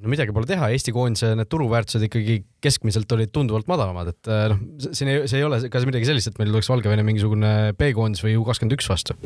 siis 0.00 0.08
no 0.08 0.12
midagi 0.14 0.32
pole 0.32 0.48
teha, 0.48 0.70
Eesti 0.72 0.94
koondise 0.96 1.34
need 1.36 1.48
turuväärtused 1.52 2.06
ikkagi 2.06 2.38
keskmiselt 2.64 3.12
olid 3.12 3.32
tunduvalt 3.34 3.68
madalamad, 3.68 4.08
et 4.14 4.30
äh, 4.32 4.46
noh, 4.52 4.62
siin 4.96 5.10
ei, 5.12 5.26
see 5.28 5.40
ei 5.40 5.44
ole 5.44 5.60
ka 5.72 5.82
midagi 5.84 6.08
sellist, 6.08 6.30
et 6.30 6.40
meil 6.40 6.52
tuleks 6.52 6.70
Valgevene 6.72 7.04
mingisugune 7.04 7.52
B-koondis 7.76 8.24
või 8.24 8.38
U 8.40 8.46
kakskümmend 8.48 8.78
üks 8.78 8.88
vastu. 8.88 9.16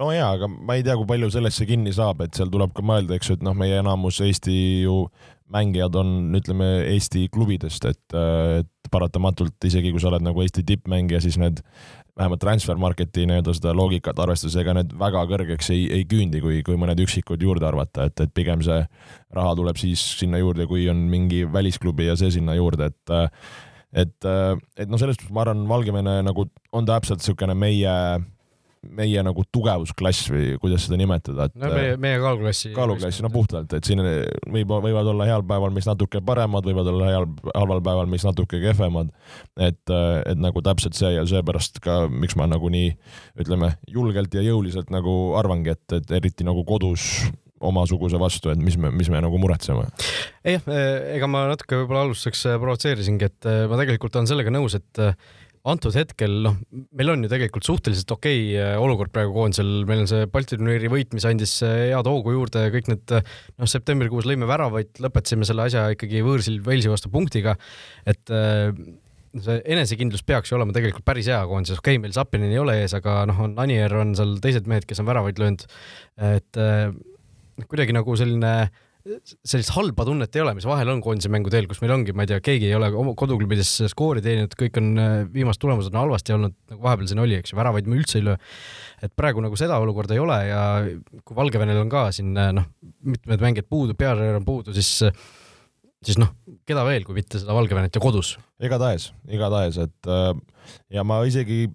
no 0.00 0.10
jaa, 0.14 0.32
aga 0.34 0.50
ma 0.50 0.78
ei 0.78 0.84
tea, 0.86 0.96
kui 0.98 1.06
palju 1.06 1.30
sellesse 1.34 1.66
kinni 1.68 1.94
saab, 1.94 2.24
et 2.26 2.34
seal 2.38 2.50
tuleb 2.50 2.74
ka 2.74 2.82
mõelda, 2.86 3.14
eks 3.16 3.30
ju, 3.30 3.38
et 3.38 3.46
noh, 3.46 3.54
meie 3.58 3.78
enamus 3.78 4.18
Eesti 4.26 4.58
ju 4.86 5.04
mängijad 5.54 5.94
on, 6.00 6.16
ütleme, 6.34 6.72
Eesti 6.90 7.28
klubidest, 7.30 7.86
et, 7.86 8.02
äh, 8.18 8.64
et 8.64 8.90
paratamatult 8.90 9.70
isegi 9.70 9.94
kui 9.94 10.02
sa 10.02 10.10
oled 10.10 10.26
nagu 10.26 10.42
Eesti 10.42 10.66
tippmängija, 10.66 11.22
siis 11.22 11.38
need 11.38 11.62
vähemalt 12.16 12.40
transfer 12.40 12.78
market'i 12.80 13.26
nii-öelda 13.28 13.54
seda 13.56 13.74
loogikat 13.76 14.18
arvestades, 14.24 14.56
ega 14.60 14.74
need 14.78 14.94
väga 14.98 15.24
kõrgeks 15.30 15.70
ei, 15.74 15.84
ei 15.98 16.06
küündi, 16.08 16.40
kui, 16.44 16.62
kui 16.66 16.78
mõned 16.80 17.00
üksikud 17.04 17.42
juurde 17.44 17.68
arvata, 17.68 18.08
et, 18.08 18.20
et 18.24 18.32
pigem 18.36 18.64
see 18.64 18.78
raha 19.36 19.54
tuleb 19.58 19.80
siis 19.80 20.02
sinna 20.20 20.40
juurde, 20.40 20.68
kui 20.70 20.86
on 20.92 21.04
mingi 21.12 21.44
välisklubi 21.52 22.08
ja 22.08 22.16
see 22.18 22.32
sinna 22.38 22.56
juurde, 22.58 22.90
et 22.92 23.16
et, 23.96 24.26
et 24.76 24.88
noh, 24.90 24.98
selles 25.00 25.16
suhtes 25.16 25.32
ma 25.32 25.44
arvan, 25.44 25.62
Valgevene 25.68 26.18
nagu 26.26 26.48
on 26.76 26.88
täpselt 26.88 27.22
niisugune 27.22 27.54
meie 27.56 27.92
meie 28.98 29.22
nagu 29.26 29.44
tugevusklass 29.52 30.30
või 30.32 30.56
kuidas 30.62 30.86
seda 30.86 30.98
nimetada, 31.00 31.48
et 31.48 31.56
no 31.60 31.70
meie, 31.72 31.94
meie 32.00 32.18
kaaluklassi. 32.22 32.72
kaaluklassi, 32.76 33.24
no 33.24 33.30
puhtalt, 33.34 33.72
et 33.76 33.88
siin 33.88 34.02
võib, 34.02 34.74
võivad 34.84 35.10
olla 35.12 35.28
heal 35.28 35.44
päeval 35.46 35.74
meist 35.74 35.90
natuke 35.90 36.22
paremad, 36.26 36.66
võivad 36.66 36.90
olla 36.92 37.10
heal, 37.12 37.28
halval 37.52 37.82
päeval 37.86 38.10
meist 38.10 38.28
natuke 38.28 38.60
kehvemad. 38.62 39.10
et, 39.56 39.82
et 40.26 40.38
nagu 40.40 40.62
täpselt 40.64 40.98
see 40.98 41.14
ja 41.16 41.24
seepärast 41.28 41.80
ka, 41.84 42.04
miks 42.10 42.36
ma 42.38 42.48
nagu 42.50 42.70
nii 42.72 42.92
ütleme, 43.42 43.74
julgelt 43.90 44.34
ja 44.34 44.44
jõuliselt 44.46 44.92
nagu 44.94 45.36
arvangi, 45.38 45.74
et, 45.76 45.98
et 46.00 46.16
eriti 46.20 46.46
nagu 46.46 46.64
kodus 46.68 47.26
omasuguse 47.66 48.18
vastu, 48.20 48.50
et 48.52 48.60
mis 48.60 48.76
me, 48.76 48.90
mis 48.92 49.08
me 49.12 49.20
nagu 49.24 49.38
muretseme. 49.40 49.86
jah, 50.44 50.68
ega 51.16 51.28
ma 51.30 51.46
natuke 51.50 51.78
võib-olla 51.80 52.04
alustuseks 52.04 52.44
provotseerisingi, 52.60 53.30
et 53.30 53.48
ma 53.70 53.80
tegelikult 53.80 54.18
olen 54.18 54.28
sellega 54.28 54.52
nõus, 54.52 54.76
et 54.76 55.00
antud 55.66 55.96
hetkel, 55.98 56.34
noh, 56.44 56.58
meil 56.96 57.10
on 57.12 57.24
ju 57.24 57.30
tegelikult 57.30 57.66
suhteliselt 57.66 58.12
okei 58.14 58.42
okay 58.52 58.60
äh, 58.62 58.74
olukord 58.82 59.12
praegu 59.14 59.34
koondisel, 59.34 59.70
meil 59.88 60.04
on 60.04 60.10
see 60.10 60.28
Balti 60.30 60.54
turniiri 60.54 60.90
võit, 60.92 61.16
mis 61.16 61.26
andis 61.28 61.56
äh, 61.66 61.88
head 61.92 62.10
hoogu 62.10 62.36
juurde, 62.36 62.66
kõik 62.74 62.90
need, 62.92 63.16
äh, 63.16 63.34
noh, 63.58 63.70
septembrikuus 63.70 64.28
lõime 64.28 64.48
väravaid, 64.48 64.92
lõpetasime 65.02 65.48
selle 65.48 65.66
asja 65.66 65.88
ikkagi 65.96 66.22
võõrsil 66.26 66.60
Walesi 66.66 66.92
vastu 66.92 67.10
punktiga, 67.12 67.56
et 68.06 68.22
see 69.36 69.58
enesekindlus 69.74 70.22
peaks 70.26 70.52
ju 70.52 70.56
olema 70.56 70.72
tegelikult 70.76 71.04
päris 71.08 71.28
hea 71.32 71.42
koondises, 71.50 71.82
okei 71.82 71.96
okay,, 71.96 72.04
meil 72.04 72.14
Zappinin 72.16 72.54
ei 72.54 72.62
ole 72.62 72.78
ees, 72.84 72.94
aga 72.96 73.24
noh, 73.28 73.42
on 73.48 73.58
Anier, 73.62 73.92
on 73.98 74.14
seal 74.16 74.38
teised 74.44 74.70
mehed, 74.70 74.86
kes 74.88 75.02
on 75.02 75.10
väravaid 75.10 75.42
löönud, 75.42 75.66
et 76.30 76.62
kuidagi 77.66 77.96
nagu 77.96 78.16
selline 78.16 78.52
äh, 78.64 78.82
sellist 79.46 79.72
halba 79.76 80.04
tunnet 80.06 80.36
ei 80.36 80.42
ole, 80.42 80.54
mis 80.56 80.66
vahel 80.68 80.90
on 80.92 81.00
koondise 81.04 81.30
mängudel, 81.32 81.68
kus 81.70 81.80
meil 81.82 81.94
ongi, 81.94 82.14
ma 82.16 82.24
ei 82.24 82.30
tea, 82.30 82.40
keegi 82.44 82.68
ei 82.70 82.76
ole 82.78 82.88
oma 82.98 83.14
koduklubides 83.18 83.70
skoori 83.92 84.22
teeninud, 84.24 84.54
kõik 84.58 84.80
on, 84.80 84.90
äh, 85.00 85.14
viimased 85.32 85.62
tulemused 85.62 85.94
on 85.94 86.02
halvasti 86.02 86.34
olnud, 86.36 86.56
nagu 86.72 86.86
vahepeal 86.86 87.10
siin 87.10 87.22
oli, 87.22 87.38
eks 87.40 87.52
ju, 87.52 87.58
väravaid 87.60 87.88
me 87.90 87.98
üldse 88.00 88.20
ei 88.20 88.26
löö. 88.26 88.36
et 89.06 89.12
praegu 89.16 89.42
nagu 89.44 89.58
seda 89.60 89.78
olukorda 89.82 90.16
ei 90.16 90.22
ole 90.22 90.38
ja 90.48 90.60
kui 91.22 91.36
Valgevenel 91.36 91.82
on 91.84 91.92
ka 91.92 92.08
siin 92.16 92.36
äh, 92.40 92.52
noh, 92.56 92.68
mitmed 93.04 93.42
mängijad 93.44 93.68
puudu, 93.70 93.94
peatreener 93.98 94.40
on 94.40 94.48
puudu, 94.48 94.74
siis 94.76 94.90
siis 96.06 96.20
noh, 96.20 96.32
keda 96.68 96.84
veel, 96.86 97.06
kui 97.06 97.16
mitte 97.16 97.40
seda 97.42 97.54
Valgevenet 97.56 97.96
ja 97.96 98.02
kodus. 98.02 98.36
igatahes, 98.62 99.10
igatahes, 99.30 99.80
et 99.86 100.12
äh, 100.12 100.30
ja 100.98 101.06
ma 101.06 101.22
isegi, 101.28 101.66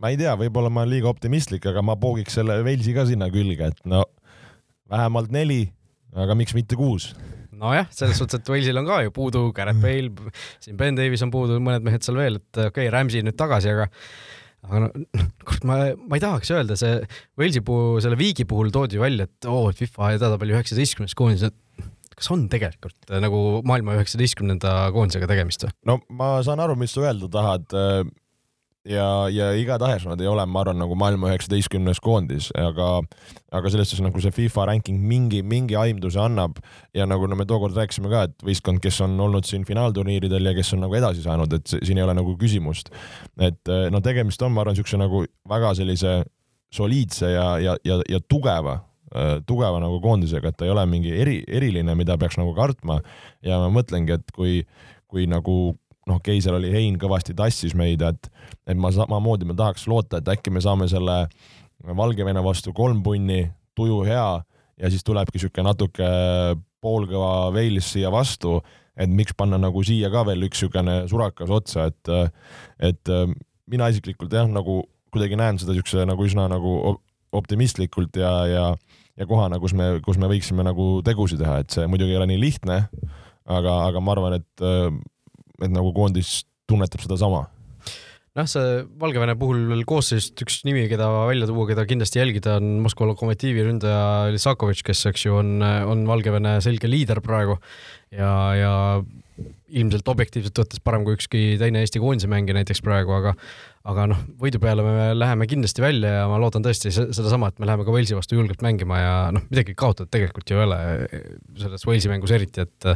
ma 0.00 0.12
ei 0.12 0.20
tea, 0.20 0.36
võib-olla 0.40 0.72
ma 0.72 0.84
olen 0.84 0.96
liiga 0.96 1.10
optimistlik, 1.12 1.66
aga 1.70 1.84
ma 1.84 1.96
poogiks 2.00 2.36
selle 2.40 2.60
Walesi 2.64 2.96
ka 2.96 3.08
sinna 3.08 3.30
külge, 3.32 3.72
et 3.72 3.84
no 3.88 4.04
vähemalt 4.90 5.30
neli 5.32 5.68
aga 6.16 6.38
miks 6.38 6.56
mitte 6.56 6.78
kuus? 6.78 7.12
nojah, 7.60 7.88
selles 7.92 8.16
suhtes, 8.16 8.40
et 8.40 8.48
Walesil 8.48 8.80
on 8.80 8.88
ka 8.88 9.02
ju 9.04 9.12
puudu 9.14 9.50
Gareth 9.56 9.80
Bale, 9.82 10.32
siin 10.64 10.78
Ben 10.80 10.96
Davis 10.96 11.20
on 11.26 11.32
puudu, 11.32 11.58
mõned 11.60 11.84
mehed 11.84 12.04
seal 12.06 12.16
veel, 12.16 12.40
et 12.40 12.60
okei 12.62 12.86
okay,, 12.86 12.92
Ramsey 12.94 13.24
nüüd 13.26 13.36
tagasi, 13.36 13.74
aga 13.74 13.90
aga 14.66 14.82
no, 14.84 14.88
kurat, 15.48 15.66
ma, 15.68 15.76
ma 16.08 16.18
ei 16.18 16.24
tahaks 16.24 16.52
öelda, 16.54 16.76
see 16.80 16.98
Walesi 17.40 17.62
puhul, 17.64 18.00
selle 18.04 18.18
viigi 18.20 18.46
puhul 18.48 18.72
toodi 18.74 18.98
ju 18.98 19.04
välja, 19.04 19.28
et 19.28 19.48
oo 19.48 19.66
oh,, 19.66 19.74
FIFA 19.76 20.14
edetabeli 20.16 20.56
üheksateistkümnes 20.56 21.16
koondis, 21.18 21.46
et 21.48 21.86
kas 22.16 22.28
on 22.34 22.46
tegelikult 22.52 23.12
äh, 23.12 23.20
nagu 23.24 23.60
maailma 23.68 23.96
üheksateistkümnenda 23.98 24.74
koondisega 24.96 25.28
tegemist 25.30 25.64
või? 25.64 25.76
no 25.88 26.00
ma 26.16 26.34
saan 26.46 26.60
aru, 26.64 26.76
mis 26.80 26.96
sa 26.96 27.06
öelda 27.06 27.30
tahad 27.32 27.76
ja, 28.88 29.28
ja 29.28 29.50
igatahes 29.58 30.06
nad 30.08 30.20
ei 30.20 30.28
ole, 30.30 30.44
ma 30.48 30.62
arvan, 30.64 30.78
nagu 30.80 30.96
maailma 30.98 31.30
üheksateistkümnes 31.30 32.00
koondis, 32.04 32.48
aga, 32.56 32.88
aga 33.52 33.72
selles 33.72 33.90
suhtes 33.90 34.04
nagu 34.04 34.22
see 34.22 34.32
FIFA 34.34 34.68
ranking 34.70 35.00
mingi, 35.04 35.42
mingi 35.46 35.76
aimduse 35.78 36.20
annab 36.22 36.58
ja 36.96 37.06
nagu 37.08 37.28
no 37.28 37.38
me 37.38 37.46
tookord 37.48 37.76
rääkisime 37.76 38.10
ka, 38.12 38.26
et 38.28 38.46
võistkond, 38.46 38.82
kes 38.84 39.02
on 39.06 39.18
olnud 39.20 39.48
siin 39.48 39.66
finaalturniiridel 39.68 40.50
ja 40.50 40.54
kes 40.56 40.74
on 40.76 40.84
nagu 40.86 40.96
edasi 40.96 41.24
saanud, 41.26 41.52
et 41.58 41.74
siin 41.76 42.00
ei 42.00 42.06
ole 42.06 42.16
nagu 42.16 42.36
küsimust. 42.40 42.92
et 43.40 43.74
no 43.92 44.00
tegemist 44.04 44.42
on, 44.42 44.54
ma 44.54 44.64
arvan, 44.64 44.78
niisuguse 44.78 45.00
nagu 45.00 45.24
väga 45.48 45.74
sellise 45.78 46.20
soliidse 46.72 47.34
ja, 47.34 47.50
ja, 47.58 47.76
ja, 47.84 48.00
ja 48.08 48.22
tugeva 48.28 48.80
tugeva 49.46 49.80
nagu 49.82 49.96
koondisega, 49.98 50.52
et 50.52 50.56
ta 50.56 50.66
ei 50.68 50.70
ole 50.70 50.84
mingi 50.86 51.10
eri, 51.10 51.40
eriline, 51.50 51.96
mida 51.98 52.14
peaks 52.14 52.36
nagu 52.38 52.52
kartma 52.54 53.00
ja 53.42 53.58
ma 53.58 53.66
mõtlengi, 53.74 54.14
et 54.14 54.30
kui, 54.30 54.60
kui 55.10 55.26
nagu 55.26 55.74
noh, 56.08 56.20
seal 56.24 56.56
oli 56.56 56.72
Hein 56.72 56.98
kõvasti 57.00 57.34
tassis 57.36 57.74
meid, 57.76 58.02
et, 58.02 58.30
et 58.66 58.78
ma 58.78 58.92
samamoodi 58.94 59.48
ma 59.48 59.56
tahaks 59.58 59.86
loota, 59.90 60.20
et 60.20 60.30
äkki 60.32 60.52
me 60.52 60.62
saame 60.64 60.88
selle 60.90 61.24
Valgevene 61.80 62.42
vastu 62.44 62.74
kolm 62.76 63.02
punni, 63.02 63.46
tuju 63.76 64.02
hea 64.04 64.28
ja 64.80 64.90
siis 64.92 65.04
tulebki 65.04 65.38
niisugune 65.38 65.68
natuke 65.68 66.08
poolkõva 66.80 67.50
Wales 67.54 67.88
siia 67.92 68.10
vastu, 68.12 68.58
et 69.00 69.08
miks 69.12 69.36
panna 69.36 69.58
nagu 69.60 69.82
siia 69.84 70.10
ka 70.12 70.24
veel 70.28 70.48
üks 70.48 70.60
niisugune 70.60 70.96
surakas 71.10 71.52
otsa, 71.52 71.88
et, 71.90 72.34
et 72.90 73.12
mina 73.70 73.88
isiklikult 73.92 74.32
jah, 74.34 74.48
nagu 74.50 74.82
kuidagi 75.12 75.38
näen 75.38 75.60
seda 75.60 75.74
niisuguse 75.74 76.06
nagu 76.08 76.26
üsna 76.26 76.46
nagu 76.50 76.98
optimistlikult 77.36 78.16
ja, 78.18 78.32
ja, 78.50 78.64
ja 79.18 79.28
kohana, 79.30 79.60
kus 79.62 79.74
me, 79.76 79.92
kus 80.04 80.18
me 80.18 80.28
võiksime 80.30 80.64
nagu 80.66 80.98
tegusid 81.06 81.40
teha, 81.42 81.60
et 81.62 81.76
see 81.76 81.86
muidugi 81.90 82.14
ei 82.14 82.20
ole 82.20 82.28
nii 82.32 82.42
lihtne, 82.42 82.82
aga, 83.50 83.76
aga 83.88 84.02
ma 84.02 84.16
arvan, 84.16 84.40
et 84.40 84.64
et 85.60 85.72
nagu 85.72 85.94
koondis 85.96 86.42
tunnetab 86.70 87.02
sedasama 87.04 87.46
noh, 88.38 88.48
see 88.48 88.82
Valgevene 89.00 89.34
puhul 89.38 89.64
veel 89.70 89.82
koosseisust 89.88 90.42
üks 90.44 90.60
nimi, 90.66 90.84
keda 90.90 91.08
välja 91.28 91.48
tuua, 91.50 91.66
keda 91.70 91.86
kindlasti 91.88 92.20
jälgida, 92.20 92.58
on 92.60 92.78
Moskva 92.84 93.10
Lokomotiivi 93.10 93.64
ründaja 93.66 94.30
Lisakovitš, 94.34 94.84
kes, 94.86 95.04
eks 95.10 95.26
ju, 95.26 95.34
on, 95.40 95.56
on 95.60 96.04
Valgevene 96.08 96.58
selge 96.64 96.90
liider 96.90 97.22
praegu. 97.24 97.58
Ja, 98.14 98.32
ja 98.58 98.74
ilmselt 99.70 100.08
objektiivselt 100.10 100.58
võttes 100.62 100.82
parem 100.82 101.04
kui 101.06 101.16
ükski 101.16 101.40
teine 101.60 101.82
Eesti 101.84 102.00
koondise 102.02 102.30
mängija 102.30 102.56
näiteks 102.58 102.82
praegu, 102.84 103.14
aga 103.16 103.34
aga 103.90 104.04
noh, 104.10 104.18
võidu 104.40 104.60
peale 104.60 104.84
me 104.84 105.06
läheme 105.16 105.46
kindlasti 105.48 105.80
välja 105.80 106.10
ja 106.18 106.24
ma 106.28 106.36
loodan 106.42 106.64
tõesti 106.64 106.92
sedasama, 106.92 107.48
et 107.48 107.62
me 107.62 107.68
läheme 107.68 107.86
ka 107.86 107.94
Walesi 107.94 108.16
vastu 108.18 108.36
julgelt 108.36 108.60
mängima 108.64 108.98
ja 109.00 109.14
noh, 109.32 109.46
midagi 109.48 109.74
kaotada 109.78 110.10
tegelikult 110.12 110.52
ju 110.52 110.58
ei 110.58 110.66
ole 110.66 110.80
selles 111.62 111.86
Walesi 111.88 112.10
mängus 112.12 112.34
eriti, 112.36 112.66
et 112.66 112.90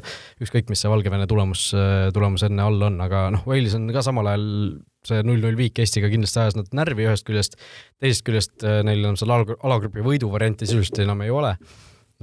ükskõik, 0.44 0.68
mis 0.72 0.84
see 0.84 0.92
Valgevene 0.92 1.28
tulemus, 1.30 1.70
tulemus 2.16 2.44
enne 2.48 2.66
all 2.66 2.88
on, 2.90 3.00
aga 3.04 3.30
noh, 3.32 3.46
Wales 3.48 3.78
on 3.78 3.88
ka 3.94 4.04
samal 4.04 4.28
ajal 4.34 4.46
see 5.08 5.24
null-null 5.24 5.56
viik 5.56 5.80
Eestiga 5.80 6.10
kindlasti 6.12 6.42
ajas 6.42 6.58
nad 6.58 6.70
närvi 6.76 7.08
ühest 7.08 7.26
küljest, 7.28 7.58
teisest 8.02 8.24
küljest 8.28 8.64
neil 8.64 9.02
enam 9.04 9.18
seal 9.20 9.32
alagrupi 9.32 10.04
võidu 10.04 10.30
varianti 10.32 10.68
sisuliselt 10.68 11.04
enam 11.04 11.24
ei 11.24 11.32
ole 11.32 11.56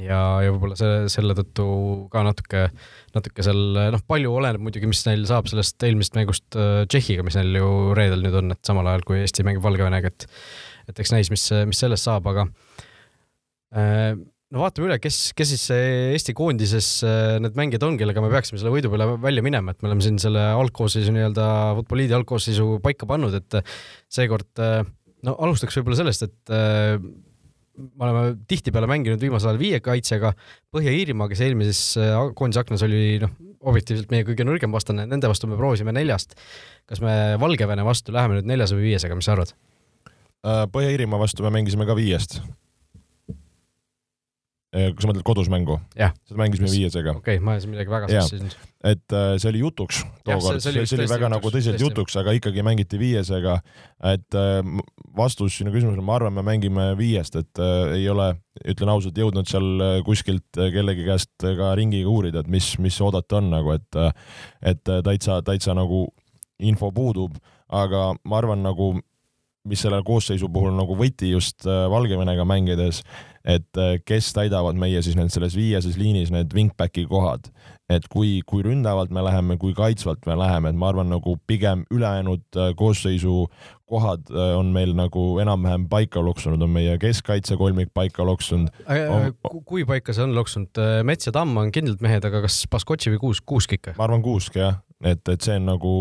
ja, 0.06 0.20
ja 0.46 0.52
võib-olla 0.54 0.78
see, 0.80 1.06
selle 1.12 1.36
tõttu 1.38 1.66
ka 2.14 2.24
natuke, 2.26 2.66
natuke 3.16 3.46
seal 3.46 3.62
noh, 3.94 4.04
palju 4.08 4.34
oleneb 4.40 4.64
muidugi, 4.66 4.90
mis 4.90 5.04
neil 5.08 5.24
saab 5.30 5.50
sellest 5.52 5.82
eelmisest 5.88 6.18
mängust 6.18 6.58
äh, 6.60 6.84
Tšehhiga, 6.90 7.26
mis 7.28 7.38
neil 7.40 7.56
ju 7.60 7.72
reedel 7.98 8.24
nüüd 8.26 8.38
on, 8.42 8.54
et 8.56 8.62
samal 8.68 8.90
ajal 8.92 9.06
kui 9.08 9.22
Eesti 9.22 9.46
mängib 9.48 9.66
Valgevenega, 9.66 10.12
et 10.12 10.28
et 10.92 11.00
eks 11.00 11.14
näis, 11.14 11.30
mis, 11.32 11.44
mis 11.70 11.80
sellest 11.80 12.08
saab, 12.08 12.26
aga 12.32 12.48
äh, 13.78 14.14
no 14.52 14.64
vaatame 14.64 14.90
üle, 14.90 15.00
kes, 15.04 15.20
kes 15.38 15.54
siis 15.54 15.66
Eesti 15.74 16.36
koondises 16.38 16.94
äh, 17.08 17.36
need 17.44 17.58
mängijad 17.60 17.86
on, 17.88 18.00
kellega 18.02 18.24
me 18.24 18.32
peaksime 18.34 18.62
selle 18.62 18.74
võidu 18.74 18.92
peale 18.94 19.12
välja 19.22 19.46
minema, 19.46 19.76
et 19.76 19.84
me 19.84 19.92
oleme 19.92 20.06
siin 20.06 20.20
selle 20.22 20.44
algkoosseisu 20.56 21.14
nii-öelda 21.16 21.50
Futboliidi 21.82 22.18
algkoosseisu 22.18 22.80
paika 22.84 23.10
pannud, 23.10 23.38
et 23.38 23.62
seekord 24.12 24.66
no 25.28 25.38
alustaks 25.46 25.78
võib-olla 25.78 26.02
sellest, 26.02 26.26
et 26.26 26.56
me 27.82 28.08
oleme 28.08 28.36
tihtipeale 28.50 28.90
mänginud 28.90 29.22
viimasel 29.22 29.52
ajal 29.52 29.62
viie 29.62 29.82
kaitsega, 29.84 30.34
Põhja-Iirimaa, 30.76 31.30
kes 31.32 31.44
eelmises 31.48 31.82
äh, 32.00 32.16
koondise 32.38 32.64
aknas 32.64 32.86
oli 32.88 33.20
noh, 33.24 33.34
objektiivselt 33.68 34.14
meie 34.14 34.26
kõige 34.28 34.48
nõrgem 34.48 34.74
vastane, 34.74 35.08
nende 35.10 35.30
vastu 35.32 35.50
me 35.50 35.60
proovisime 35.60 35.94
neljast. 35.96 36.38
kas 36.90 37.02
me 37.04 37.38
Valgevene 37.42 37.86
vastu 37.88 38.16
läheme 38.16 38.40
nüüd 38.40 38.50
neljase 38.50 38.78
või 38.78 38.92
viiesega, 38.92 39.18
mis 39.18 39.30
sa 39.30 39.36
arvad? 39.38 39.54
Äh, 40.46 40.66
Põhja-Iirimaa 40.74 41.22
vastu 41.22 41.46
me 41.46 41.54
mängisime 41.58 41.90
ka 41.90 41.98
viiest 41.98 42.40
Äh, 44.72 44.94
kas 44.96 45.04
sa 45.04 45.12
mõtled 45.12 45.26
kodus 45.28 45.50
mängu? 45.52 45.76
seda 46.00 46.38
mängisime 46.40 46.70
viiesega. 46.72 47.18
okei 47.20 47.36
okay,, 47.36 47.44
ma 47.44 47.58
ajasin 47.58 47.74
midagi 47.74 47.92
väga 47.92 48.08
sassi 48.08 48.38
nüüd. 48.40 48.54
et 48.88 49.16
äh, 49.18 49.34
see 49.36 49.50
oli 49.50 49.64
jutuks 49.66 49.98
tookord, 50.24 50.62
see, 50.64 50.72
see, 50.72 50.86
see 50.88 50.96
oli 50.96 51.10
väga 51.12 51.28
jutuks, 51.28 51.34
nagu 51.34 51.52
tõsiselt 51.52 51.84
jutuks, 51.84 52.16
aga 52.22 52.36
ikkagi 52.38 52.64
mängiti 52.64 53.00
viiesega. 53.02 53.58
et 54.14 54.38
äh, 54.40 54.62
vastus 55.18 55.58
sinu 55.60 55.74
küsimusele, 55.74 56.04
ma 56.06 56.16
arvan, 56.16 56.36
me 56.38 56.44
mängime 56.46 56.88
viiest, 57.00 57.36
et 57.42 57.62
äh, 57.62 57.98
ei 57.98 58.08
ole, 58.12 58.30
ütlen 58.64 58.94
ausalt, 58.94 59.20
jõudnud 59.20 59.50
seal 59.50 59.84
äh, 59.84 59.98
kuskilt 60.08 60.60
äh, 60.60 60.72
kellegi 60.74 61.04
käest 61.08 61.48
ka 61.60 61.74
ringiga 61.76 62.10
uurida, 62.12 62.46
et 62.46 62.52
mis, 62.52 62.74
mis 62.80 63.00
oodata 63.04 63.42
on 63.42 63.52
nagu, 63.52 63.76
et, 63.76 64.02
et 64.72 64.84
täitsa, 64.88 65.42
täitsa 65.46 65.76
nagu 65.78 66.06
info 66.64 66.92
puudub, 66.96 67.36
aga 67.68 68.12
ma 68.24 68.40
arvan, 68.40 68.64
nagu 68.64 68.94
mis 69.68 69.84
selle 69.84 70.00
koosseisu 70.06 70.48
puhul 70.50 70.72
nagu 70.74 70.96
võti 70.98 71.30
just 71.36 71.68
Valgevenega 71.68 72.48
mängides 72.50 73.04
et 73.46 73.78
äh, 73.78 73.98
kes 74.06 74.32
täidavad 74.36 74.78
meie 74.80 75.02
siis 75.02 75.18
need 75.18 75.32
selles 75.34 75.56
viieses 75.58 75.98
liinis 76.00 76.32
need 76.34 76.54
wingbacki 76.56 77.08
kohad, 77.10 77.50
et 77.92 78.06
kui, 78.12 78.40
kui 78.48 78.64
ründavalt 78.66 79.12
me 79.14 79.24
läheme, 79.26 79.58
kui 79.62 79.74
kaitsvalt 79.78 80.28
me 80.30 80.38
läheme, 80.40 80.72
et 80.72 80.80
ma 80.80 80.92
arvan, 80.92 81.10
nagu 81.12 81.36
pigem 81.50 81.86
ülejäänud 81.92 82.44
äh, 82.56 82.72
koosseisu 82.78 83.48
kohad 83.92 84.30
äh, 84.32 84.54
on 84.58 84.72
meil 84.76 84.94
nagu 84.98 85.26
enam-vähem 85.44 85.90
paika 85.92 86.24
loksunud, 86.24 86.62
on 86.62 86.72
meie 86.72 86.98
keskkaitsekolmik 87.02 87.92
paika 87.94 88.26
loksunud 88.28 88.70
on.... 88.88 89.34
kui 89.66 89.86
paika 89.90 90.16
see 90.16 90.28
on 90.28 90.38
loksunud? 90.38 90.84
Mets 91.08 91.28
ja 91.28 91.36
Tamm 91.36 91.58
on 91.58 91.74
kindlalt 91.74 92.04
mehed, 92.06 92.26
aga 92.28 92.46
kas 92.46 92.64
Baskotši 92.72 93.16
või 93.16 93.26
Kuusk, 93.26 93.48
Kuusk 93.50 93.76
ikka? 93.80 93.98
ma 93.98 94.08
arvan 94.08 94.24
Kuusk 94.26 94.62
jah, 94.62 94.80
et, 95.04 95.22
et 95.34 95.42
see 95.42 95.58
on 95.60 95.68
nagu, 95.72 95.94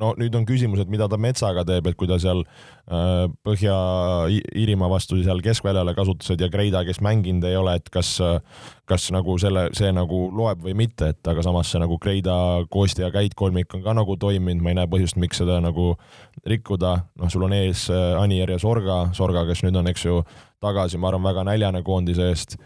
no 0.00 0.12
nüüd 0.20 0.34
on 0.38 0.46
küsimus, 0.48 0.80
et 0.82 0.90
mida 0.92 1.08
ta 1.10 1.18
Metsaga 1.20 1.64
teeb, 1.68 1.90
et 1.90 1.98
kui 1.98 2.08
ta 2.08 2.18
seal 2.22 2.42
äh, 2.42 3.26
Põhja-Iirimaa 3.46 4.90
vastu 4.90 5.18
seal 5.22 5.42
keskväljale 5.44 5.94
kasutused 5.96 6.40
ja 6.40 6.48
Kreida, 6.52 6.84
kes 6.86 7.02
mänginud 7.04 7.44
ei 7.48 7.58
ole, 7.58 7.76
et 7.80 7.90
kas, 7.92 8.16
kas 8.88 9.08
nagu 9.14 9.36
selle, 9.42 9.68
see 9.76 9.92
nagu 9.94 10.26
loeb 10.34 10.64
või 10.66 10.76
mitte, 10.78 11.12
et 11.14 11.32
aga 11.32 11.44
samas 11.46 11.70
see 11.72 11.82
nagu 11.82 11.98
Kreida, 12.02 12.36
Koosti 12.72 13.04
ja 13.04 13.12
Käit 13.14 13.36
kolmik 13.38 13.74
on 13.76 13.84
ka 13.84 13.96
nagu 13.96 14.16
toiminud, 14.20 14.64
ma 14.64 14.72
ei 14.72 14.80
näe 14.80 14.90
põhjust, 14.90 15.20
miks 15.20 15.42
seda 15.42 15.60
nagu 15.64 15.92
rikkuda, 16.46 16.96
noh, 17.20 17.32
sul 17.32 17.46
on 17.48 17.56
ees 17.56 17.88
äh, 17.92 18.12
Anier 18.20 18.56
ja 18.56 18.60
Sorga, 18.62 19.06
Sorga, 19.16 19.46
kes 19.48 19.64
nüüd 19.66 19.76
on, 19.82 19.92
eks 19.92 20.08
ju, 20.08 20.20
tagasi, 20.62 20.98
ma 20.98 21.10
arvan, 21.10 21.24
väga 21.26 21.44
näljane 21.46 21.82
koondise 21.84 22.28
eest. 22.30 22.56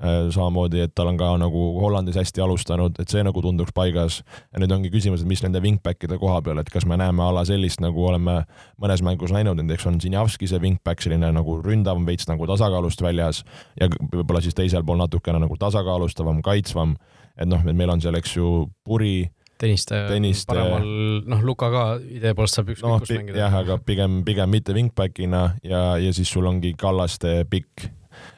Äh, 0.00 0.30
samamoodi, 0.32 0.80
et 0.86 0.94
tal 0.96 1.10
on 1.10 1.18
ka 1.20 1.28
nagu 1.36 1.62
Hollandis 1.80 2.16
hästi 2.16 2.40
alustanud, 2.40 2.96
et 3.02 3.12
see 3.12 3.20
nagu 3.26 3.42
tunduks 3.44 3.74
paigas. 3.76 4.22
ja 4.52 4.62
nüüd 4.62 4.72
ongi 4.72 4.90
küsimus, 4.90 5.20
et 5.20 5.28
mis 5.28 5.42
nende 5.42 5.60
wingback'ide 5.60 6.18
koha 6.18 6.40
peal, 6.42 6.58
et 6.58 6.70
kas 6.70 6.86
me 6.86 6.96
näeme 6.96 7.22
ala 7.22 7.44
sellist, 7.44 7.82
nagu 7.84 8.06
oleme 8.06 8.44
mõnes 8.80 9.02
mängus 9.04 9.34
näinud, 9.34 9.60
näiteks 9.60 9.86
on 9.86 10.00
Zinjavski 10.00 10.48
see 10.48 10.60
wingback, 10.62 11.02
selline 11.02 11.32
nagu 11.36 11.58
ründavam, 11.60 12.06
veits 12.06 12.28
nagu 12.30 12.46
tasakaalust 12.48 13.02
väljas 13.02 13.44
ja 13.80 13.90
võib-olla 13.90 14.40
siis 14.40 14.56
teisel 14.56 14.84
pool 14.84 15.02
natukene 15.02 15.42
nagu 15.42 15.56
tasakaalustavam, 15.60 16.40
kaitsvam. 16.42 16.96
et 17.36 17.48
noh, 17.48 17.60
et 17.60 17.76
meil 17.76 17.90
on 17.90 18.00
seal, 18.00 18.14
eks 18.14 18.36
ju, 18.36 18.70
Puri 18.84 19.28
Tõniste, 19.60 19.98
Tõniste 20.08 20.48
paremal, 20.48 20.86
noh, 21.28 21.40
Luka 21.44 21.68
ka 21.72 21.84
idee 22.00 22.32
poolest 22.36 22.56
saab 22.56 22.70
ükskõik 22.72 22.88
no, 22.88 23.00
kus 23.02 23.12
mängida. 23.12 23.42
jah, 23.42 23.56
aga 23.60 23.76
pigem, 23.84 24.20
pigem 24.24 24.52
mitte 24.52 24.76
wingback'ina 24.76 25.42
ja, 25.66 25.82
ja 26.00 26.12
siis 26.16 26.32
sul 26.32 26.48
ongi 26.48 26.72
Kallaste 26.80 27.42
pikk. 27.50 27.90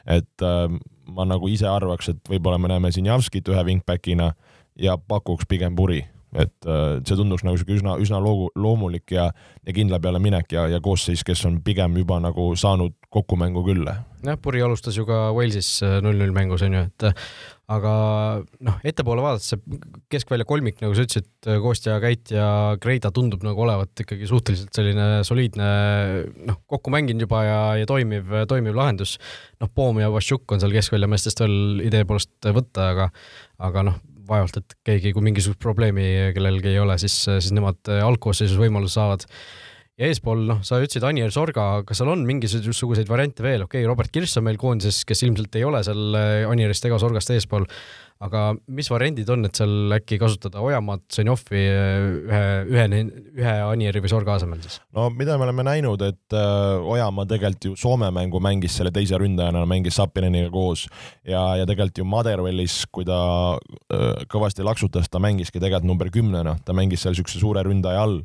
et 0.05 0.43
äh, 0.43 0.65
ma 1.07 1.27
nagu 1.27 1.47
ise 1.51 1.67
arvaks, 1.69 2.11
et 2.11 2.31
võib-olla 2.31 2.59
me 2.59 2.71
näeme 2.73 2.91
Sinjavskit 2.91 3.47
ühe 3.51 3.63
wingback'ina 3.69 4.33
ja 4.79 4.97
pakuks 4.97 5.47
pigem 5.47 5.75
Puri 5.75 6.01
et 6.33 6.67
äh, 6.67 6.99
see 7.05 7.17
tunduks 7.19 7.45
nagu 7.45 7.59
sihuke 7.59 7.77
üsna, 7.77 7.97
üsna 8.01 8.19
loogu, 8.23 8.49
loomulik 8.59 9.13
ja, 9.13 9.29
ja 9.63 9.75
kindla 9.75 9.99
peale 10.03 10.21
minek 10.23 10.55
ja, 10.55 10.65
ja 10.71 10.81
koosseis, 10.83 11.23
kes 11.25 11.45
on 11.49 11.61
pigem 11.65 11.97
juba 12.01 12.19
nagu 12.23 12.51
saanud 12.59 12.95
kokku 13.13 13.37
mängu 13.37 13.61
küll. 13.65 13.85
jah, 13.85 14.39
Puri 14.41 14.63
alustas 14.65 14.97
ju 14.97 15.05
ka 15.05 15.27
Walesis 15.35 15.75
äh, 15.85 15.99
null-null 16.03 16.33
mängus 16.35 16.65
onju, 16.65 16.87
et 16.89 17.09
aga 17.73 17.91
noh, 18.65 18.79
ettepoole 18.85 19.23
vaadates 19.23 19.53
see 19.53 19.79
keskvälja 20.11 20.45
kolmik, 20.47 20.81
nagu 20.83 20.95
sa 20.97 21.05
ütlesid, 21.05 21.29
Kostja, 21.63 21.95
Käit 22.03 22.33
ja 22.33 22.47
Kreida 22.81 23.11
tundub 23.15 23.45
nagu 23.45 23.63
olevat 23.63 24.03
ikkagi 24.03 24.27
suhteliselt 24.29 24.73
selline 24.75 25.23
soliidne 25.27 25.67
noh, 26.49 26.59
kokku 26.69 26.91
mänginud 26.93 27.23
juba 27.23 27.43
ja, 27.47 27.59
ja 27.79 27.89
toimiv, 27.89 28.33
toimiv 28.51 28.75
lahendus. 28.77 29.15
noh, 29.63 29.71
Poom 29.73 30.01
ja 30.03 30.11
Vašjuk 30.13 30.51
on 30.51 30.63
seal 30.63 30.75
keskvälja 30.75 31.09
meestest 31.09 31.43
veel 31.43 31.85
idee 31.87 32.03
poolest 32.09 32.51
võtta, 32.57 32.89
aga 32.91 33.09
aga 33.63 33.85
noh, 33.87 34.01
vaevalt, 34.29 34.61
et 34.61 34.77
keegi, 34.87 35.13
kui 35.15 35.25
mingisugust 35.25 35.61
probleemi 35.61 36.07
kellelgi 36.35 36.73
ei 36.73 36.81
ole, 36.81 36.97
siis, 37.01 37.15
siis 37.27 37.51
nemad 37.55 37.91
algkoosseisus 37.99 38.59
võimaluse 38.59 38.99
saavad. 38.99 39.27
Ja 39.99 40.07
eespool, 40.09 40.39
noh, 40.49 40.63
sa 40.65 40.79
ütlesid 40.81 41.03
Anier 41.05 41.29
Sorga, 41.29 41.83
kas 41.85 41.99
seal 42.01 42.09
on 42.09 42.23
mingisuguseid 42.25 43.09
variante 43.11 43.45
veel, 43.45 43.67
okei 43.67 43.83
okay,, 43.83 43.89
Robert 43.89 44.09
Kirss 44.13 44.39
on 44.39 44.47
meil 44.47 44.57
koondises, 44.57 45.03
kes 45.05 45.21
ilmselt 45.27 45.53
ei 45.59 45.67
ole 45.67 45.83
seal 45.85 46.17
Anierist 46.49 46.87
ega 46.89 46.97
Sorgast 47.01 47.29
eespool, 47.35 47.67
aga 48.23 48.43
mis 48.71 48.87
variandid 48.91 49.29
on, 49.33 49.47
et 49.47 49.57
seal 49.57 49.95
äkki 49.97 50.17
kasutada 50.21 50.61
Ojamaad, 50.63 51.03
Zenjovi 51.11 51.59
ühe, 51.59 52.43
ühe, 52.71 53.01
ühe 53.35 53.55
Anieri 53.67 54.01
või 54.03 54.11
Sorga 54.11 54.37
asemel 54.37 54.61
siis? 54.63 54.79
no 54.95 55.09
mida 55.13 55.35
me 55.39 55.47
oleme 55.47 55.65
näinud, 55.67 56.01
et 56.05 56.37
äh, 56.37 56.87
Ojamaa 56.93 57.27
tegelikult 57.29 57.67
ju 57.67 57.75
Soome 57.79 58.09
mängu 58.15 58.39
mängis 58.43 58.77
selle 58.79 58.93
teise 58.95 59.17
ründajana, 59.19 59.63
mängis 59.69 59.97
Sapineniga 59.99 60.49
koos. 60.53 60.85
Ja, 61.27 61.41
ja 61.59 61.67
tegelikult 61.69 61.99
ju 61.99 62.07
Motherwellis, 62.07 62.77
kui 62.93 63.05
ta 63.07 63.19
äh, 63.57 64.23
kõvasti 64.31 64.65
laksutas, 64.65 65.09
ta 65.11 65.21
mängiski 65.23 65.59
tegelikult 65.59 65.89
number 65.89 66.11
kümnena, 66.13 66.55
ta 66.65 66.75
mängis 66.75 67.03
seal 67.03 67.15
niisuguse 67.15 67.41
suure 67.41 67.63
ründaja 67.67 68.03
all. 68.03 68.21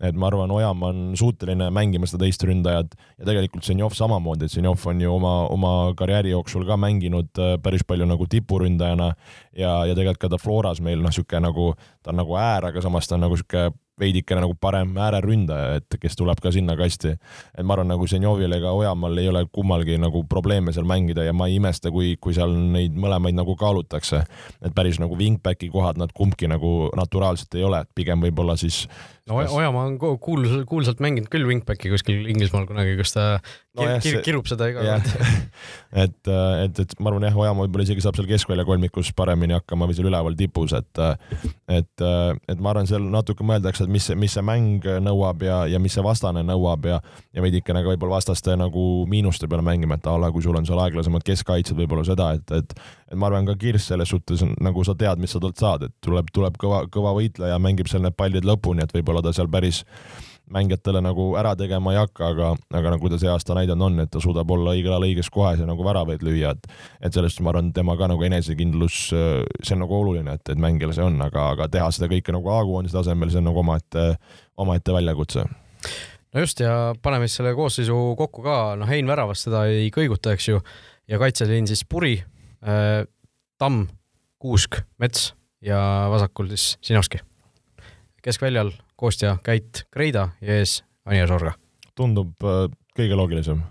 et 0.00 0.16
ma 0.16 0.28
arvan, 0.30 0.50
Ojamaa 0.50 0.92
on 0.92 1.16
suuteline 1.18 1.68
mängima 1.74 2.08
seda 2.08 2.24
teist 2.24 2.44
ründajat. 2.48 2.96
Ja 3.20 3.28
tegelikult 3.28 3.66
Zenjov 3.66 3.96
samamoodi, 3.98 4.48
et 4.48 4.56
Zenjov 4.56 4.82
on 4.88 5.00
ju 5.00 5.12
oma, 5.12 5.34
oma 5.52 5.72
karjääri 5.98 6.32
jooksul 6.32 6.66
ka 6.68 6.78
mänginud 6.80 7.30
äh, 7.38 7.56
päris 7.62 7.84
palju 7.86 8.08
nagu 8.08 8.26
tipuründajana 8.30 9.12
ja, 9.56 9.84
ja 9.86 9.94
tegelikult 9.94 10.22
ka 10.22 10.32
ta 10.32 10.40
Floras 10.40 10.80
meil 10.80 11.00
noh, 11.00 11.10
niisugune 11.10 11.46
nagu, 11.48 11.72
ta 12.02 12.12
on 12.12 12.20
nagu 12.22 12.36
äär, 12.38 12.70
aga 12.70 12.84
samas 12.84 13.08
ta 13.08 13.18
on 13.18 13.26
nagu 13.26 13.38
niisugune 13.38 13.72
veidikene 14.02 14.42
nagu 14.42 14.54
parem 14.60 14.94
ääreründaja, 14.98 15.80
et 15.80 15.96
kes 16.00 16.16
tuleb 16.18 16.40
ka 16.42 16.52
sinna 16.54 16.76
kasti. 16.78 17.14
et 17.58 17.66
ma 17.66 17.76
arvan, 17.76 17.90
nagu 17.92 18.06
Zenjovil 18.08 18.52
ega 18.56 18.72
Ojamaal 18.72 19.18
ei 19.20 19.28
ole 19.28 19.44
kummalgi 19.52 19.98
nagu 20.00 20.24
probleeme 20.28 20.72
seal 20.72 20.88
mängida 20.88 21.26
ja 21.26 21.32
ma 21.36 21.48
ei 21.50 21.58
imesta, 21.60 21.92
kui, 21.94 22.16
kui 22.20 22.34
seal 22.34 22.54
neid 22.74 22.96
mõlemaid 22.96 23.36
nagu 23.36 23.56
kaalutakse. 23.56 24.24
et 24.62 24.74
päris 24.74 25.00
nagu 25.02 25.18
wingbacki 25.18 25.70
kohad 25.72 26.00
nad 26.00 26.12
kumbki 26.14 26.48
nagu 26.48 26.90
naturaalselt 26.96 27.54
ei 27.54 27.64
ole, 27.68 27.82
et 27.84 27.90
pigem 27.94 28.24
võib-olla 28.24 28.56
siis 28.56 28.86
no 29.30 29.38
Ojamaa 29.38 29.84
on 29.86 29.98
kuul-, 30.00 30.64
kuulsalt 30.68 31.02
mänginud 31.02 31.30
küll 31.30 31.46
wingbacki 31.46 31.92
kuskil 31.92 32.26
Inglismaal 32.32 32.66
kunagi, 32.66 32.96
kus 32.98 33.14
ta 33.14 33.26
no, 33.38 33.84
kir, 33.84 33.98
kir, 34.02 34.18
kirub 34.26 34.48
seda 34.50 34.70
iga 34.72 34.82
kord. 34.82 35.12
Et, 36.02 36.28
et, 36.32 36.78
et 36.80 36.92
ma 37.04 37.10
arvan 37.10 37.26
jah, 37.26 37.34
Ojamaa 37.36 37.66
võib-olla 37.66 37.84
isegi 37.84 38.00
saab 38.00 38.16
seal 38.16 38.28
keskvälja 38.30 38.64
kolmikus 38.64 39.10
paremini 39.16 39.52
hakkama 39.58 39.84
või 39.90 39.96
seal 39.98 40.08
üleval 40.08 40.36
tipus, 40.38 40.72
et 40.72 41.00
et, 41.02 42.04
et 42.48 42.62
ma 42.64 42.72
arvan, 42.72 42.88
seal 42.88 43.04
natuke 43.12 43.44
mõeldakse, 43.44 43.84
et 43.84 43.92
mis, 43.92 44.06
mis 44.16 44.32
see 44.32 44.44
mäng 44.46 44.86
nõuab 45.04 45.44
ja, 45.44 45.58
ja 45.68 45.80
mis 45.82 45.92
see 45.92 46.04
vastane 46.04 46.40
nõuab 46.48 46.88
ja 46.88 47.02
ja 47.36 47.44
veidikene 47.44 47.84
ka 47.84 47.92
võib-olla 47.92 48.16
vastaste 48.16 48.56
nagu 48.56 49.04
miinuste 49.10 49.50
peale 49.52 49.64
mängima, 49.66 50.00
et 50.00 50.08
a 50.08 50.16
la 50.16 50.32
kui 50.32 50.44
sul 50.44 50.56
on 50.56 50.66
seal 50.68 50.80
aeglasemad 50.80 51.28
keskkaitsjad, 51.28 51.76
võib-olla 51.76 52.08
seda, 52.08 52.32
et, 52.40 52.56
et 52.56 52.74
et 53.12 53.18
ma 53.20 53.28
arvan, 53.28 53.46
ka 53.46 53.56
Kirss 53.60 53.90
selles 53.92 54.08
suhtes 54.08 54.42
on 54.46 54.54
nagu 54.64 54.84
sa 54.88 54.96
tead, 54.98 55.20
mis 55.20 55.34
sa 55.34 55.40
talt 55.42 55.60
saad, 55.60 55.86
et 55.88 55.94
tuleb, 56.04 56.32
tuleb 56.32 56.58
kõva, 56.60 56.84
kõva 56.92 57.12
võitleja, 57.18 57.60
mängib 57.60 57.90
seal 57.92 58.04
need 58.04 58.16
pallid 58.16 58.46
lõpuni, 58.48 58.84
et 58.84 58.94
võib-olla 58.96 59.22
ta 59.24 59.34
seal 59.36 59.50
päris 59.52 59.82
mängijatele 60.52 61.00
nagu 61.04 61.32
ära 61.38 61.54
tegema 61.56 61.92
ei 61.92 61.98
hakka, 62.00 62.28
aga, 62.32 62.48
aga 62.76 62.92
nagu 62.94 63.10
ta 63.10 63.18
see 63.20 63.30
aasta 63.30 63.56
näidanud 63.56 63.86
on, 63.86 64.00
et 64.02 64.10
ta 64.12 64.20
suudab 64.20 64.50
olla 64.52 64.74
õigel 64.76 64.92
ajal 64.92 65.06
õiges 65.06 65.30
kohas 65.32 65.62
ja 65.62 65.68
nagu 65.68 65.84
väravaid 65.86 66.24
lüüa, 66.24 66.52
et 66.56 66.68
et 67.00 67.14
sellest 67.14 67.40
ma 67.40 67.52
arvan, 67.52 67.72
tema 67.72 67.96
ka 68.00 68.08
nagu 68.10 68.24
enesekindlus, 68.26 68.98
see 69.12 69.76
on 69.76 69.84
nagu 69.84 69.96
oluline, 69.96 70.36
et, 70.36 70.52
et 70.52 70.60
mängijal 70.60 70.94
see 70.96 71.04
on, 71.06 71.20
aga, 71.24 71.50
aga 71.56 71.68
teha 71.72 71.90
seda 71.94 72.10
kõike 72.12 72.34
nagu 72.34 72.52
A-koondise 72.52 72.98
tasemel, 72.98 73.32
see 73.32 73.42
on 73.42 73.48
nagu 73.50 73.62
omaette, 73.62 74.08
omaette 74.60 74.96
väljakutse. 74.96 75.46
No 76.32 76.40
just 76.40 76.60
ja 76.64 76.94
paneme 77.02 77.28
siis 77.28 77.40
selle 77.40 77.54
koosseisu 77.56 77.96
kokku 78.18 78.44
ka, 78.44 78.58
noh, 78.80 78.88
Hein 78.88 79.08
väravast 79.08 79.48
seda 79.48 79.66
ei 79.68 79.90
kõiguta, 79.94 80.32
eks 80.32 80.48
ju, 80.48 80.60
ja 81.08 81.20
kaitseliin 81.22 81.68
siis 81.70 81.84
Puri. 81.84 82.18
äh,, 82.20 82.31
Tamm, 82.62 83.86
Kuusk, 84.42 84.76
Mets 85.02 85.32
ja 85.62 86.06
vasakul 86.10 86.48
siis 86.52 86.78
Sinovski. 86.82 87.18
keskväljal 88.22 88.72
Kostja, 88.96 89.36
Käit, 89.42 89.84
Kreida 89.90 90.28
ja 90.40 90.58
ees 90.60 90.82
Anja 91.06 91.26
Sorga. 91.26 91.56
tundub 91.98 92.44
äh, 92.46 92.68
kõige 92.96 93.16
loogilisem. 93.18 93.62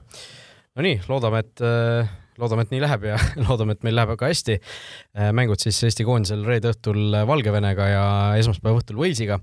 Nonii, 0.75 1.01
loodame, 1.07 1.39
et 1.39 1.63
äh, 1.63 2.09
loodame, 2.39 2.65
et 2.65 2.73
nii 2.73 2.81
läheb 2.83 3.05
ja 3.07 3.19
loodame, 3.47 3.75
et 3.75 3.85
meil 3.87 3.95
läheb 3.95 4.11
ka 4.19 4.27
hästi. 4.27 4.57
Äh, 5.15 5.31
mängud 5.35 5.63
siis 5.63 5.79
Eesti 5.87 6.05
koondisel 6.07 6.43
reede 6.47 6.73
õhtul 6.73 7.15
Valgevenega 7.27 7.87
ja 7.87 8.03
esmaspäeva 8.39 8.81
õhtul 8.81 8.99
Walesiga. 8.99 9.39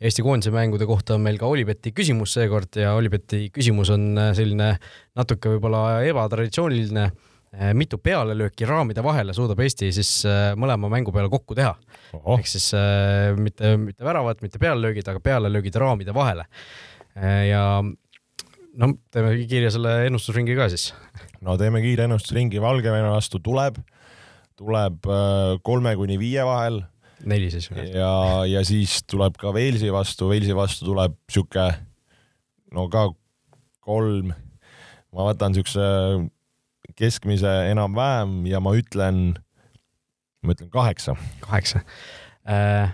Eesti 0.00 0.24
koondise 0.24 0.52
mängude 0.54 0.88
kohta 0.88 1.16
on 1.16 1.24
meil 1.24 1.40
ka 1.40 1.48
Olibeti 1.48 1.94
küsimus 1.96 2.36
seekord 2.36 2.76
ja 2.80 2.92
Olibeti 2.98 3.46
küsimus 3.54 3.92
on 3.96 4.12
selline 4.36 4.74
natuke 5.16 5.56
võib-olla 5.56 6.02
ebatraditsiooniline 6.08 7.10
mitu 7.74 7.98
pealelööki 7.98 8.66
raamide 8.68 9.02
vahele 9.02 9.34
suudab 9.34 9.58
Eesti 9.64 9.88
siis 9.94 10.10
eh, 10.28 10.52
mõlema 10.58 10.90
mängu 10.92 11.10
peale 11.14 11.30
kokku 11.32 11.56
teha. 11.58 11.72
ehk 12.14 12.46
siis 12.46 12.68
äh, 12.78 13.32
mitte, 13.34 13.74
mitte 13.80 14.06
väravad, 14.06 14.38
mitte 14.44 14.60
pealelöögid, 14.62 15.08
aga 15.10 15.22
pealelöögid 15.24 15.78
raamide 15.82 16.14
vahele. 16.14 16.46
ja 17.48 17.82
no 17.82 18.92
teeme 19.10 19.34
kiire 19.50 19.70
selle 19.74 19.96
ennustusringi 20.06 20.54
ka 20.54 20.70
siis. 20.70 20.92
no 21.42 21.58
teeme 21.58 21.82
kiire 21.82 22.06
ennustusringi, 22.06 22.62
Valgevene 22.62 23.10
vastu 23.10 23.42
tuleb, 23.42 23.82
tuleb 24.54 25.10
kolme 25.66 25.96
kuni 25.98 26.22
viie 26.22 26.46
vahel. 26.46 26.84
neli 27.26 27.50
siis. 27.50 27.66
ja, 27.90 28.14
ja 28.46 28.62
siis 28.64 29.00
tuleb 29.10 29.34
ka 29.42 29.50
Walesi 29.50 29.90
vastu, 29.90 30.30
Walesi 30.30 30.54
vastu 30.54 30.92
tuleb 30.92 31.18
sihuke 31.26 31.66
no 32.70 32.86
ka 32.86 33.08
kolm, 33.82 34.30
ma 35.10 35.32
võtan 35.32 35.56
siukse 35.56 35.82
keskmise 37.00 37.50
enam-vähem 37.70 38.40
ja 38.50 38.60
ma 38.62 38.74
ütlen, 38.78 39.30
ma 40.44 40.56
ütlen 40.56 40.70
kaheksa. 40.72 41.16
kaheksa 41.44 41.82
äh,. 42.48 42.90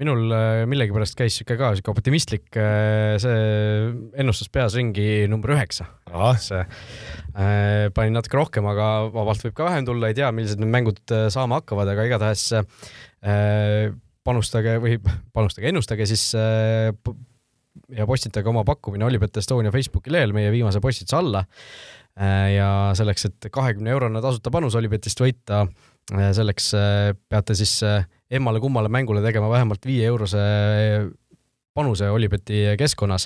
minul 0.00 0.32
äh, 0.32 0.62
millegipärast 0.66 1.16
käis 1.18 1.36
sihuke 1.36 1.58
ka 1.60 1.72
sihuke 1.76 1.92
optimistlik 1.92 2.56
äh, 2.58 3.16
see 3.22 3.42
ennustus 4.18 4.50
peas 4.52 4.76
ringi 4.78 5.26
number 5.30 5.54
üheksa. 5.54 5.88
see 6.40 6.62
äh, 6.62 7.88
panin 7.94 8.16
natuke 8.16 8.40
rohkem, 8.40 8.68
aga 8.72 9.08
vabalt 9.12 9.44
võib 9.46 9.56
ka 9.58 9.68
vähem 9.68 9.88
tulla, 9.88 10.10
ei 10.10 10.18
tea, 10.18 10.32
millised 10.34 10.62
need 10.62 10.72
mängud 10.72 11.02
äh, 11.12 11.28
saama 11.32 11.60
hakkavad, 11.60 11.92
aga 11.92 12.08
igatahes 12.08 12.48
äh, 12.56 13.92
panustage 14.24 14.78
või 14.82 14.98
panustage, 15.36 15.72
ennustage 15.72 16.08
siis 16.08 16.30
äh, 16.38 16.90
ja 17.92 18.04
postitage 18.08 18.48
oma 18.48 18.64
pakkumine 18.68 19.04
Olipet 19.04 19.36
Estonia 19.40 19.72
Facebooki 19.72 20.12
lehel 20.12 20.32
meie 20.36 20.52
viimase 20.52 20.80
postituse 20.80 21.16
alla 21.16 21.44
Äh, 21.44 22.01
ja 22.52 22.68
selleks, 22.96 23.30
et 23.30 23.48
kahekümne 23.52 23.92
eurone 23.94 24.20
tasuta 24.24 24.52
panus 24.52 24.76
Olipetist 24.76 25.20
võita, 25.22 25.64
äh, 26.12 26.28
selleks 26.36 26.72
äh, 26.76 27.14
peate 27.28 27.56
siis 27.56 27.78
emmale-kummale 28.32 28.92
mängule 28.92 29.24
tegema 29.24 29.50
vähemalt 29.52 29.86
viie 29.88 30.06
eurose 30.10 30.44
panuse 31.72 32.04
Olipeti 32.12 32.66
keskkonnas. 32.76 33.24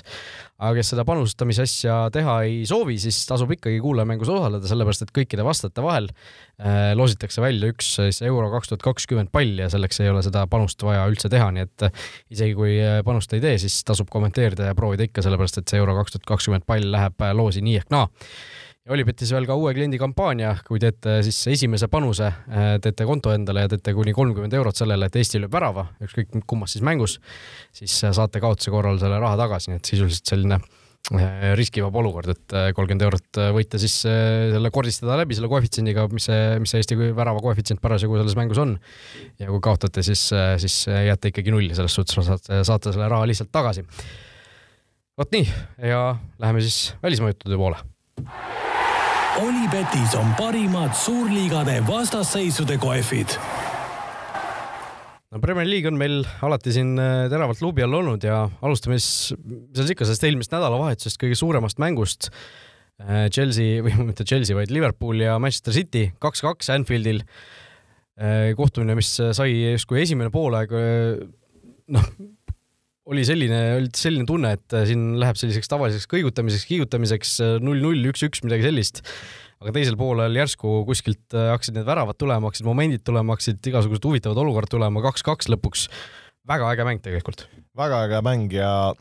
aga 0.57 0.79
kes 0.79 0.93
seda 0.93 1.03
panustamise 1.05 1.65
asja 1.67 1.95
teha 2.15 2.37
ei 2.47 2.61
soovi, 2.65 2.95
siis 2.97 3.17
tasub 3.27 3.51
ikkagi 3.53 3.81
kuulajamängus 3.83 4.29
osaleda, 4.31 4.69
sellepärast 4.71 5.03
et 5.03 5.11
kõikide 5.13 5.43
vastajate 5.43 5.83
vahel 5.83 6.07
äh, 6.07 6.93
loositakse 6.95 7.43
välja 7.43 7.73
üks 7.73 7.89
siis 7.97 8.21
euro 8.23 8.47
kaks 8.53 8.71
tuhat 8.71 8.85
kakskümmend 8.87 9.33
pall 9.35 9.59
ja 9.59 9.67
selleks 9.73 9.99
ei 9.99 10.13
ole 10.13 10.23
seda 10.23 10.45
panust 10.47 10.79
vaja 10.87 11.03
üldse 11.11 11.27
teha, 11.33 11.49
nii 11.57 11.67
et 11.67 11.89
isegi 12.31 12.55
kui 12.55 12.77
panust 13.05 13.35
ei 13.35 13.43
tee, 13.43 13.57
siis 13.59 13.81
tasub 13.83 14.07
kommenteerida 14.15 14.71
ja 14.71 14.79
proovida 14.79 15.09
ikka, 15.09 15.25
sellepärast 15.27 15.59
et 15.59 15.67
see 15.67 15.83
euro 15.83 15.99
kaks 15.99 16.15
tuhat 16.15 16.31
kakskümmend 16.31 16.65
pall 16.71 16.87
läheb 16.95 17.27
loosi 17.35 17.65
nii 17.67 17.81
ehk 17.83 17.91
naa 17.91 18.07
ja 18.87 18.95
Olipetis 18.95 19.33
veel 19.35 19.45
ka 19.47 19.55
uue 19.59 19.73
kliendi 19.75 19.99
kampaania, 19.99 20.53
kui 20.67 20.79
teete 20.79 21.19
siis 21.25 21.41
esimese 21.51 21.89
panuse, 21.91 22.29
äh, 22.31 22.67
teete 22.83 23.05
konto 23.07 23.33
endale 23.35 23.65
ja 23.65 23.71
teete 23.73 23.91
kuni 23.97 24.13
kolmkümmend 24.15 24.53
eurot 24.55 24.79
sellele, 24.79 25.09
et 25.09 25.15
Eesti 25.19 25.41
lööb 25.43 25.53
värava, 25.53 25.89
ükskõik 26.07 26.37
kummas 26.47 26.75
siis 26.75 26.85
mängus, 26.87 27.17
siis 27.75 27.97
äh, 28.07 28.13
saate 28.15 28.39
kaotuse 28.43 28.71
korral 28.71 28.99
selle 29.01 29.19
raha 29.19 29.35
tagasi, 29.41 29.73
nii 29.73 29.81
et 29.81 29.89
sisuliselt 29.91 30.31
selline 30.31 30.59
äh, 30.61 31.49
riskivaba 31.59 31.99
olukord, 31.99 32.31
et 32.31 32.55
kolmkümmend 32.77 33.03
eurot 33.09 33.41
võite 33.57 33.81
siis 33.81 33.97
selle 34.05 34.71
kordistada 34.71 35.17
läbi 35.19 35.35
selle 35.35 35.51
koefitsiendiga, 35.51 36.07
mis 36.13 36.29
see, 36.29 36.45
mis 36.63 36.71
see 36.71 36.85
Eesti 36.85 36.99
värava 37.17 37.43
koefitsient 37.43 37.83
parasjagu 37.83 38.21
selles 38.21 38.37
mängus 38.39 38.61
on. 38.63 38.77
ja 39.41 39.49
kui 39.51 39.59
kaotate, 39.67 40.05
siis, 40.07 40.29
siis 40.63 40.79
jääte 40.87 41.33
ikkagi 41.33 41.51
nulli, 41.51 41.75
selles 41.75 41.99
suhtes 41.99 42.15
saate, 42.29 42.63
saate 42.63 42.95
selle 42.95 43.11
raha 43.11 43.27
lihtsalt 43.27 43.51
tagasi. 43.51 43.83
vot 45.19 45.35
nii 45.35 45.51
ja 45.91 46.15
läheme 46.39 46.63
siis 46.63 46.95
välismaa 47.03 47.35
juttude 47.35 47.59
poole. 47.59 47.83
Olipetis 49.37 50.15
on 50.17 50.31
parimad 50.37 50.95
suurliigade 50.97 51.75
vastasseisude 51.87 52.77
kohvid. 52.81 53.35
no 55.31 55.39
Premier 55.39 55.69
League 55.69 55.87
on 55.87 55.97
meil 55.99 56.23
alati 56.41 56.73
siin 56.73 56.95
äh, 56.97 57.27
teravalt 57.29 57.61
luubi 57.61 57.85
all 57.85 57.93
olnud 57.99 58.23
ja 58.25 58.39
alustame 58.65 58.97
siis, 58.97 59.37
mis 59.37 59.77
seal 59.77 59.93
ikka, 59.93 60.07
sellest 60.09 60.25
eelmisest 60.25 60.55
nädalavahetusest 60.55 61.21
kõige 61.21 61.37
suuremast 61.37 61.77
mängust. 61.83 62.31
Äh, 62.97 63.27
Chelsea 63.29 63.83
või 63.85 63.93
mitte 64.09 64.25
Chelsea, 64.25 64.57
vaid 64.57 64.73
Liverpool 64.73 65.21
ja 65.21 65.37
Manchester 65.37 65.75
City 65.75 66.07
kaks-kaks 66.23 66.73
Anfieldil. 66.73 67.21
Äh, 68.17 68.55
kohtumine, 68.57 68.97
mis 68.97 69.13
sai 69.21 69.51
justkui 69.75 70.01
esimene 70.01 70.33
poolaeg 70.33 70.73
noh, 71.93 72.09
oli 73.07 73.23
selline, 73.27 73.59
oli 73.77 73.91
selline 73.95 74.27
tunne, 74.27 74.53
et 74.57 74.77
siin 74.89 75.09
läheb 75.21 75.37
selliseks 75.39 75.71
tavaliseks 75.71 76.09
kõigutamiseks, 76.11 76.67
kiigutamiseks 76.67 77.35
null-null, 77.63 78.09
üks-üks, 78.11 78.43
midagi 78.43 78.67
sellist 78.67 79.03
aga 79.57 79.73
teisel 79.73 79.97
poolel 79.97 80.35
järsku 80.37 80.83
kuskilt 80.85 81.33
hakkasid 81.33 81.79
need 81.79 81.87
väravad 81.87 82.17
tulema, 82.19 82.51
hakkasid 82.51 82.67
momendid 82.67 83.01
tulema, 83.07 83.33
hakkasid 83.33 83.71
igasugused 83.71 84.05
huvitavad 84.05 84.37
olukorrad 84.43 84.69
tulema, 84.69 85.01
kaks-kaks 85.07 85.49
lõpuks. 85.49 85.87
väga 86.47 86.69
äge 86.73 86.85
mäng 86.85 87.01
tegelikult. 87.01 87.47
väga 87.77 88.03
äge 88.05 88.21
mäng 88.27 88.53
ja 88.53 88.93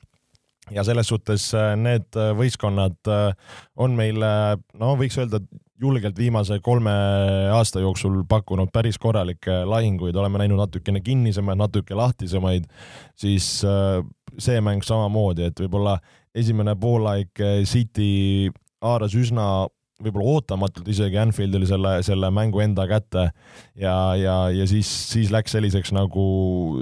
ja 0.75 0.85
selles 0.87 1.11
suhtes 1.11 1.51
äh, 1.55 1.75
need 1.79 2.19
äh, 2.19 2.33
võistkonnad 2.37 3.11
äh, 3.11 3.31
on 3.79 3.95
meile, 3.99 4.31
no 4.79 4.95
võiks 4.99 5.19
öelda, 5.21 5.41
julgelt 5.81 6.19
viimase 6.19 6.59
kolme 6.65 6.93
aasta 7.53 7.81
jooksul 7.81 8.23
pakkunud 8.29 8.71
päris 8.73 8.99
korralikke 8.99 9.65
lahinguid, 9.69 10.17
oleme 10.17 10.41
näinud 10.43 10.61
natukene 10.61 11.01
kinnisemaid, 11.05 11.61
natuke 11.61 11.95
lahtisemaid, 11.95 12.69
siis 13.19 13.49
see 14.39 14.61
mäng 14.65 14.85
samamoodi, 14.85 15.51
et 15.51 15.65
võib-olla 15.65 15.99
esimene 16.37 16.77
poolaeg 16.81 17.45
City 17.69 18.53
haaras 18.85 19.17
üsna 19.17 19.67
võib-olla 20.03 20.37
ootamatult 20.37 20.89
isegi 20.93 21.17
Anfieldil 21.17 21.65
selle, 21.69 21.95
selle 22.05 22.29
mängu 22.35 22.61
enda 22.61 22.85
kätte 22.89 23.31
ja, 23.81 23.97
ja, 24.21 24.35
ja 24.53 24.67
siis, 24.69 24.91
siis 25.13 25.33
läks 25.33 25.57
selliseks 25.57 25.95
nagu 25.97 26.27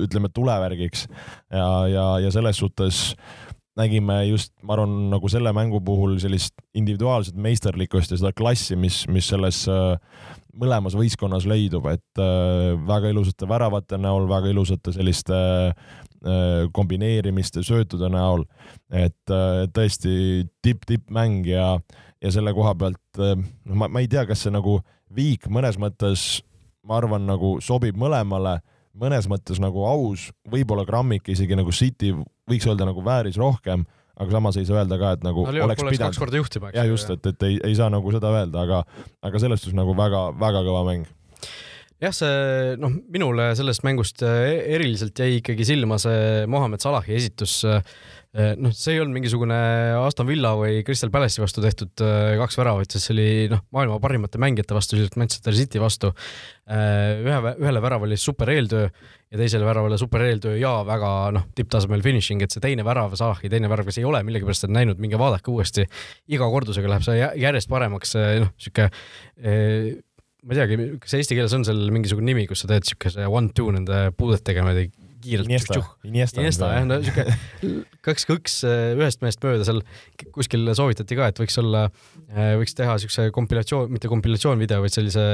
ütleme, 0.02 0.30
tulevärgiks. 0.34 1.06
Ja, 1.54 1.68
ja, 1.90 2.06
ja 2.24 2.32
selles 2.34 2.58
suhtes 2.58 3.12
äh, 3.14 3.53
nägime 3.78 4.20
just, 4.28 4.52
ma 4.62 4.76
arvan, 4.76 4.94
nagu 5.10 5.28
selle 5.30 5.52
mängu 5.54 5.80
puhul 5.84 6.16
sellist 6.22 6.54
individuaalset 6.78 7.36
meisterlikkust 7.40 8.14
ja 8.14 8.18
seda 8.20 8.32
klassi, 8.36 8.76
mis, 8.78 9.02
mis 9.10 9.28
selles 9.32 9.64
äh, 9.70 9.96
mõlemas 10.54 10.94
võistkonnas 10.98 11.46
leidub, 11.50 11.88
et 11.90 12.22
äh, 12.22 12.74
väga 12.86 13.10
ilusate 13.10 13.48
väravate 13.50 13.98
näol, 14.00 14.28
väga 14.30 14.52
ilusate 14.52 14.94
selliste 14.94 15.34
äh, 15.34 16.66
kombineerimiste, 16.74 17.64
söötude 17.66 18.10
näol, 18.14 18.46
et 18.94 19.34
tõesti 19.74 20.44
tipp-tippmäng 20.62 21.48
ja, 21.50 21.72
ja 22.22 22.34
selle 22.34 22.54
koha 22.56 22.76
pealt, 22.78 23.18
noh, 23.18 23.74
ma, 23.74 23.90
ma 23.90 24.04
ei 24.04 24.10
tea, 24.10 24.22
kas 24.28 24.46
see 24.46 24.54
nagu 24.54 24.78
viik 25.14 25.50
mõnes 25.52 25.76
mõttes, 25.82 26.44
ma 26.86 27.00
arvan, 27.00 27.26
nagu 27.26 27.56
sobib 27.64 27.98
mõlemale 27.98 28.60
mõnes 28.94 29.26
mõttes 29.30 29.58
nagu 29.62 29.82
aus, 29.88 30.28
võib-olla 30.50 30.84
grammik 30.86 31.28
isegi 31.32 31.58
nagu 31.58 31.72
City 31.74 32.12
võiks 32.50 32.68
öelda 32.68 32.88
nagu 32.88 33.04
vääris 33.04 33.38
rohkem, 33.40 33.84
aga 34.14 34.36
samas 34.36 34.58
ei 34.60 34.68
saa 34.68 34.82
öelda 34.82 34.98
ka, 35.00 35.12
et 35.16 35.26
nagu 35.26 35.46
no, 35.46 35.66
oleks 35.66 35.82
pidanud. 35.82 36.06
kaks 36.06 36.22
korda 36.22 36.40
juhtima, 36.40 36.70
eks. 36.70 36.78
jah, 36.78 36.88
just, 36.90 37.12
et, 37.14 37.30
et 37.32 37.46
ei, 37.48 37.60
ei 37.70 37.76
saa 37.78 37.90
nagu 37.92 38.14
seda 38.14 38.32
öelda, 38.34 38.64
aga, 38.66 38.82
aga 39.26 39.42
selles 39.42 39.64
suhtes 39.64 39.76
nagu 39.78 39.96
väga-väga 39.98 40.64
kõva 40.68 40.82
mäng 40.90 41.08
jah, 42.04 42.14
see 42.14 42.74
noh, 42.82 42.94
minule 43.14 43.52
sellest 43.58 43.86
mängust 43.86 44.22
e-, 44.26 44.60
eriliselt 44.76 45.18
jäi 45.18 45.40
ikkagi 45.40 45.66
silma 45.66 45.98
see 46.02 46.44
Mohammed 46.50 46.84
Salahi 46.84 47.16
esitus 47.16 47.62
äh, 47.68 47.80
Eh, 47.80 48.13
noh, 48.34 48.72
see 48.74 48.96
ei 48.96 49.00
olnud 49.02 49.14
mingisugune 49.14 49.56
Aston 50.00 50.26
Villa 50.26 50.54
või 50.58 50.80
Crystal 50.86 51.10
Palace'i 51.14 51.42
vastu 51.42 51.62
tehtud 51.62 52.02
eh, 52.02 52.34
kaks 52.40 52.58
väravat, 52.58 52.90
sest 52.90 53.06
see 53.06 53.14
oli 53.14 53.26
noh, 53.52 53.60
maailma 53.74 54.00
parimate 54.02 54.40
mängijate 54.42 54.74
vastu, 54.74 54.96
sisuliselt 54.96 55.18
Manchester 55.20 55.54
City 55.54 55.82
vastu. 55.82 56.10
Eh, 56.66 57.20
ühe, 57.22 57.52
ühele 57.62 57.82
väravale 57.84 58.16
oli 58.16 58.18
super 58.18 58.50
eeltöö 58.50 58.88
ja 58.88 59.38
teisele 59.38 59.66
väravale 59.68 59.98
super 60.00 60.24
eeltöö 60.26 60.56
ja 60.58 60.72
väga 60.86 61.12
noh, 61.36 61.46
tipptasemel 61.54 62.02
finišing, 62.02 62.42
et 62.42 62.54
see 62.54 62.64
teine 62.64 62.86
värav, 62.86 63.14
Salahi 63.18 63.52
teine 63.52 63.70
värav, 63.70 63.86
kes 63.86 64.00
ei 64.02 64.08
ole 64.08 64.24
millegipärast 64.26 64.66
näinud, 64.72 64.98
minge 65.02 65.20
vaadake 65.20 65.54
uuesti. 65.54 65.86
iga 66.34 66.50
kordusega 66.50 66.90
läheb 66.90 67.06
see 67.06 67.20
järjest 67.20 67.70
paremaks, 67.70 68.16
noh, 68.42 68.50
sihuke 68.58 68.90
ma 70.44 70.52
ei 70.52 70.58
teagi, 70.58 70.76
kas 71.00 71.14
eesti 71.16 71.38
keeles 71.38 71.54
on 71.56 71.64
seal 71.64 71.86
mingisugune 71.94 72.28
nimi, 72.28 72.44
kus 72.50 72.64
sa 72.64 72.68
teed 72.68 72.84
siukese 72.88 73.30
one-two 73.30 73.70
nende 73.72 74.08
puudet 74.18 74.42
tegema, 74.44 74.74
kiirelt. 75.24 75.48
Iniesta, 75.50 75.80
Iniesta, 76.06 76.42
Iniesta 76.42 76.70
jah, 76.74 76.86
no 76.88 77.00
siuke 77.04 77.24
kaks 78.06 78.26
kõks 78.28 78.58
äh, 78.68 78.92
ühest 78.98 79.22
mehest 79.24 79.42
mööda 79.44 79.66
seal 79.66 79.80
kuskil 80.34 80.68
soovitati 80.76 81.16
ka, 81.18 81.30
et 81.32 81.40
võiks 81.40 81.56
olla, 81.62 81.86
äh, 82.34 82.54
võiks 82.60 82.76
teha 82.76 82.96
siukse 83.02 83.28
kompilatsioon, 83.34 83.92
mitte 83.92 84.10
kompilatsioonvideo, 84.12 84.82
vaid 84.84 84.94
sellise 84.94 85.24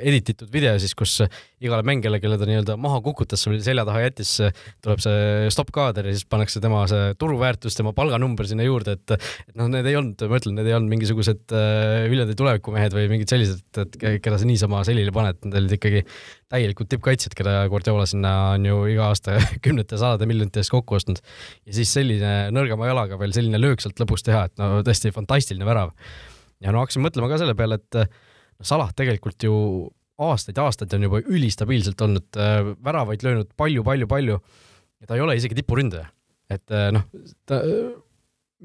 edit 0.00 0.32
itud 0.34 0.52
video 0.52 0.74
siis, 0.82 0.96
kus 0.98 1.18
igale 1.62 1.84
mängijale, 1.86 2.20
kelle 2.22 2.38
ta 2.40 2.48
nii-öelda 2.48 2.78
maha 2.80 3.00
kukutas, 3.04 3.44
selja 3.64 3.86
taha 3.88 4.04
jättis, 4.06 4.36
tuleb 4.84 5.02
see 5.04 5.50
stopp-kaader 5.52 6.10
ja 6.10 6.16
siis 6.16 6.28
pannakse 6.28 6.62
tema 6.64 6.84
see 6.90 7.12
turuväärtus, 7.20 7.76
tema 7.78 7.92
palganumber 7.96 8.48
sinna 8.48 8.66
juurde, 8.66 8.96
et 8.96 9.16
et 9.16 9.54
noh, 9.58 9.68
need 9.72 9.86
ei 9.88 9.96
olnud, 9.98 10.26
ma 10.30 10.40
ütlen, 10.40 10.56
need 10.58 10.70
ei 10.70 10.76
olnud 10.76 10.92
mingisugused 10.92 11.54
äh, 11.56 12.06
Viljandi 12.10 12.36
tulevikumehed 12.38 12.96
või 12.96 13.06
mingid 13.12 13.32
sellised, 13.32 13.64
et 13.82 14.00
keda 14.24 14.40
sa 14.40 14.48
niisama 14.48 14.82
selili 14.86 15.14
paned, 15.14 15.40
need 15.44 15.60
olid 15.60 15.76
ikkagi 15.78 16.04
täielikud 16.52 16.88
tippkaitsjad, 16.90 17.34
keda 17.36 17.56
Guardiola 17.70 18.06
sinna 18.06 18.32
on 18.54 18.66
ju 18.68 18.82
iga 18.92 19.08
aasta 19.10 19.25
kümnete, 19.64 19.98
sadade 20.00 20.28
miljonite 20.28 20.62
eest 20.62 20.72
kokku 20.74 20.98
ostnud. 20.98 21.20
ja 21.66 21.76
siis 21.76 21.92
selline 21.92 22.32
nõrgema 22.54 22.88
jalaga 22.90 23.18
veel 23.20 23.34
selline 23.36 23.60
löök 23.60 23.84
sealt 23.84 24.00
lõpus 24.02 24.24
teha, 24.26 24.46
et 24.48 24.56
no 24.62 24.80
tõesti 24.86 25.12
fantastiline 25.14 25.68
värav. 25.68 25.92
ja 26.64 26.72
no 26.72 26.84
hakkasin 26.84 27.04
mõtlema 27.04 27.30
ka 27.32 27.42
selle 27.42 27.58
peale, 27.58 27.80
et 27.82 28.02
noh, 28.02 28.24
Salah 28.64 28.88
tegelikult 28.96 29.44
ju 29.44 29.54
aastaid 30.16 30.56
ja 30.56 30.64
aastaid 30.66 30.94
on 30.96 31.06
juba 31.06 31.20
ülistabiilselt 31.20 32.00
olnud 32.06 32.40
äh, 32.40 32.72
väravaid 32.84 33.24
löönud 33.26 33.52
palju-palju-palju 33.60 34.38
ja 34.38 35.08
ta 35.08 35.16
ei 35.16 35.24
ole 35.24 35.36
isegi 35.36 35.58
tipuründaja. 35.58 36.08
et 36.50 36.72
äh, 36.72 36.88
noh, 36.94 37.04
ta 37.48 37.60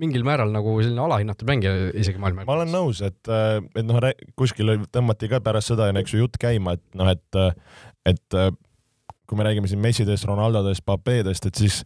mingil 0.02 0.24
määral 0.24 0.54
nagu 0.54 0.78
selline 0.80 1.04
alahinnatud 1.04 1.50
mängija 1.50 1.91
isegi 2.00 2.21
maailma. 2.21 2.45
ma 2.47 2.56
olen 2.60 2.71
nõus, 2.71 3.04
et, 3.06 3.19
äh, 3.28 3.60
et 3.76 3.88
noh, 3.88 4.00
kuskil 4.39 4.78
tõmmati 4.93 5.30
ka 5.32 5.41
pärast 5.43 5.74
seda, 5.74 5.91
eks 6.00 6.15
ju, 6.15 6.24
jutt 6.24 6.39
käima, 6.41 6.78
et 6.80 6.86
noh, 6.95 7.12
et, 7.12 7.41
et 8.08 8.41
kui 9.31 9.39
me 9.39 9.47
räägime 9.47 9.69
siin 9.71 9.79
Messidest, 9.79 10.27
Ronaldodest, 10.27 10.83
Papedest, 10.83 11.45
et 11.47 11.55
siis 11.55 11.81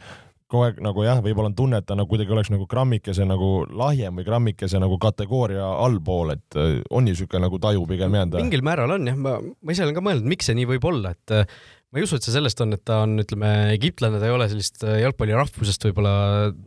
kogu 0.50 0.66
aeg 0.66 0.82
nagu 0.84 1.04
jah, 1.06 1.22
võib-olla 1.26 1.50
on 1.52 1.58
tunne, 1.58 1.80
et 1.82 1.88
ta 1.90 1.98
nagu 1.98 2.10
kuidagi 2.10 2.34
oleks 2.34 2.52
nagu 2.54 2.66
grammikese 2.70 3.26
nagu 3.26 3.50
lahjem 3.70 4.18
või 4.20 4.26
grammikese 4.28 4.82
nagu 4.82 4.98
kategooria 5.02 5.66
allpool, 5.86 6.36
et 6.36 6.58
äh, 6.58 6.78
on 6.90 7.06
ju 7.06 7.14
niisugune 7.16 7.46
nagu 7.48 7.60
taju 7.62 7.86
pigem 7.90 8.18
jäänud? 8.18 8.38
mingil 8.42 8.66
määral 8.66 8.94
on 8.98 9.10
jah, 9.10 9.18
ma, 9.18 9.40
ma 9.42 9.74
ise 9.76 9.86
olen 9.86 9.98
ka 9.98 10.06
mõelnud, 10.06 10.30
miks 10.34 10.50
see 10.50 10.58
nii 10.58 10.70
võib 10.76 10.86
olla, 10.90 11.16
et 11.18 11.34
äh, 11.34 11.58
ma 11.90 12.02
ei 12.02 12.06
usu, 12.06 12.20
et 12.20 12.28
see 12.28 12.36
sellest 12.36 12.62
on, 12.66 12.76
et 12.78 12.84
ta 12.86 13.02
on, 13.06 13.18
ütleme, 13.24 13.52
egiptlane, 13.74 14.22
ta 14.22 14.30
ei 14.30 14.36
ole 14.36 14.50
sellist 14.52 14.86
äh, 14.86 15.00
jalgpallirahvusest 15.06 15.90
võib-olla 15.90 16.14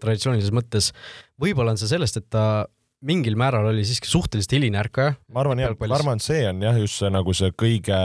traditsioonilises 0.02 0.54
mõttes. 0.56 0.90
võib-olla 1.42 1.74
on 1.74 1.80
see 1.80 1.90
sellest, 1.90 2.18
et 2.18 2.26
ta 2.34 2.66
mingil 3.06 3.38
määral 3.38 3.70
oli 3.70 3.86
siiski 3.86 4.10
suhteliselt 4.10 4.58
hiline 4.58 4.82
ärkaja. 4.82 5.14
ma 5.30 5.44
arvan 5.44 5.62
jah, 5.62 5.78
ma 5.78 5.94
arvan, 5.94 6.18
et 6.18 6.26
see 6.26 6.42
on 6.50 6.66
jah, 6.66 6.82
just 6.82 6.98
see 6.98 7.14
nagu 7.14 7.34
see 7.36 7.54
kõige 7.54 8.02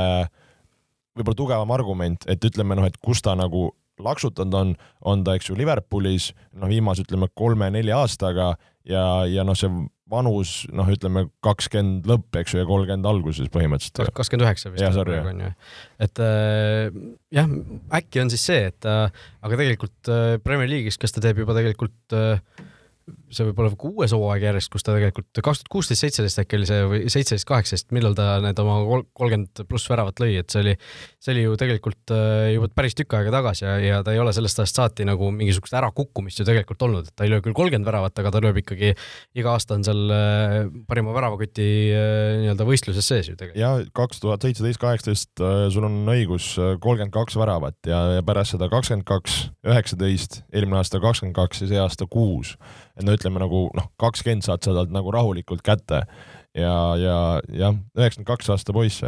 võib-olla 1.17 1.39
tugevam 1.39 1.73
argument, 1.75 2.27
et 2.27 2.43
ütleme 2.45 2.77
noh, 2.79 2.87
et 2.89 2.97
kus 3.03 3.21
ta 3.25 3.35
nagu 3.37 3.71
laksutanud 4.01 4.55
on, 4.57 4.75
on 5.09 5.23
ta, 5.25 5.35
eks 5.37 5.51
ju, 5.51 5.57
Liverpoolis 5.57 6.31
noh, 6.57 6.69
viimase 6.71 7.05
ütleme 7.05 7.29
kolme-nelja 7.37 7.99
aastaga 8.01 8.53
ja, 8.89 9.03
ja 9.29 9.45
noh, 9.45 9.57
see 9.57 9.69
vanus 10.13 10.63
noh, 10.73 10.89
ütleme 10.91 11.25
kakskümmend 11.45 12.07
lõpp, 12.09 12.27
eks 12.41 12.53
ju, 12.53 12.61
ja 12.61 12.67
kolmkümmend 12.69 13.07
alguses 13.09 13.49
põhimõtteliselt. 13.53 14.13
kakskümmend 14.17 14.47
üheksa 14.47 14.71
vist. 14.73 14.83
jah, 14.83 14.93
sorry. 14.95 15.19
et 16.03 16.23
äh, 16.23 16.99
jah, 17.33 17.49
äkki 18.01 18.23
on 18.23 18.33
siis 18.33 18.45
see, 18.49 18.67
et 18.73 18.89
äh, 18.89 19.25
aga 19.41 19.59
tegelikult 19.61 20.11
äh, 20.11 20.35
Premier 20.43 20.69
League'is, 20.69 20.99
kas 21.01 21.15
ta 21.15 21.23
teeb 21.23 21.41
juba 21.43 21.55
tegelikult 21.57 22.17
äh, 22.17 22.41
see 23.33 23.47
võib 23.49 23.59
olla 23.59 23.75
kuues 23.79 24.13
hooaeg 24.15 24.45
järjest, 24.45 24.69
kus 24.71 24.85
ta 24.85 24.93
tegelikult 24.95 25.41
kaks 25.43 25.61
tuhat 25.61 25.71
kuusteist, 25.73 26.03
seitseteist 26.03 26.39
äkki 26.43 26.57
oli 26.59 26.67
see 26.69 26.83
või 26.87 26.99
seitseteist, 27.11 27.47
kaheksateist, 27.49 27.89
millal 27.95 28.15
ta 28.15 28.37
need 28.43 28.59
oma 28.63 28.77
kolmkümmend 29.17 29.63
pluss 29.67 29.89
väravat 29.91 30.21
lõi, 30.23 30.37
et 30.39 30.53
see 30.53 30.61
oli, 30.61 30.75
see 31.23 31.33
oli 31.33 31.43
ju 31.43 31.57
tegelikult 31.59 32.13
äh, 32.15 32.53
juba 32.53 32.69
päris 32.77 32.95
tükk 32.95 33.17
aega 33.17 33.33
tagasi 33.35 33.65
ja, 33.65 33.73
ja 33.83 33.99
ta 34.05 34.13
ei 34.15 34.21
ole 34.23 34.33
sellest 34.35 34.61
ajast 34.63 34.79
saati 34.79 35.07
nagu 35.09 35.31
mingisugust 35.35 35.75
ärakukkumist 35.79 36.39
ju 36.39 36.47
tegelikult 36.47 36.85
olnud, 36.87 37.09
et 37.09 37.17
ta 37.17 37.27
ei 37.27 37.33
löö 37.33 37.43
küll 37.43 37.57
kolmkümmend 37.57 37.89
väravat, 37.89 38.15
aga 38.23 38.31
ta 38.31 38.43
lööb 38.45 38.61
ikkagi 38.63 38.93
iga 39.39 39.57
aasta 39.57 39.75
on 39.79 39.83
seal 39.87 40.15
äh, 40.15 40.57
parima 40.87 41.15
väravakoti 41.17 41.67
äh, 41.89 42.21
nii-öelda 42.43 42.69
võistluses 42.69 43.09
sees 43.09 43.31
ju 43.31 43.35
tegelikult. 43.39 43.59
ja 43.59 43.73
kaks 43.97 44.23
tuhat 44.23 44.47
seitseteist, 44.47 44.81
kaheksateist 44.83 45.45
sul 45.73 45.89
on 45.89 45.99
õigus, 46.13 46.53
kolmkümmend 46.55 47.15
kaks 47.15 47.35
väravat 47.41 47.89
ja, 47.89 48.21
pärast 48.25 48.55
seda 48.55 48.69
kakskümmend 48.71 49.07
kaks, 49.09 49.41
üheksateist, 49.67 50.43
eelmine 50.53 50.79
aasta 50.79 51.03
kakskümmend 51.03 51.35
kaks 51.35 51.65
ja 51.65 51.71
see 51.73 51.83
aasta 51.83 52.07
kuus 52.07 52.55
et 52.97 53.05
no 53.05 53.15
ütleme 53.17 53.41
nagu 53.41 53.67
noh, 53.77 53.91
kakskümmend 54.01 54.45
saad 54.45 54.63
sa 54.65 54.75
talt 54.75 54.93
nagu 54.93 55.13
rahulikult 55.13 55.63
kätte. 55.65 56.03
Ja, 56.53 56.73
ja 57.01 57.19
jah, 57.49 57.77
üheksakümmend 57.97 58.29
kaks 58.29 58.51
aasta 58.53 58.75
poiss 58.75 59.01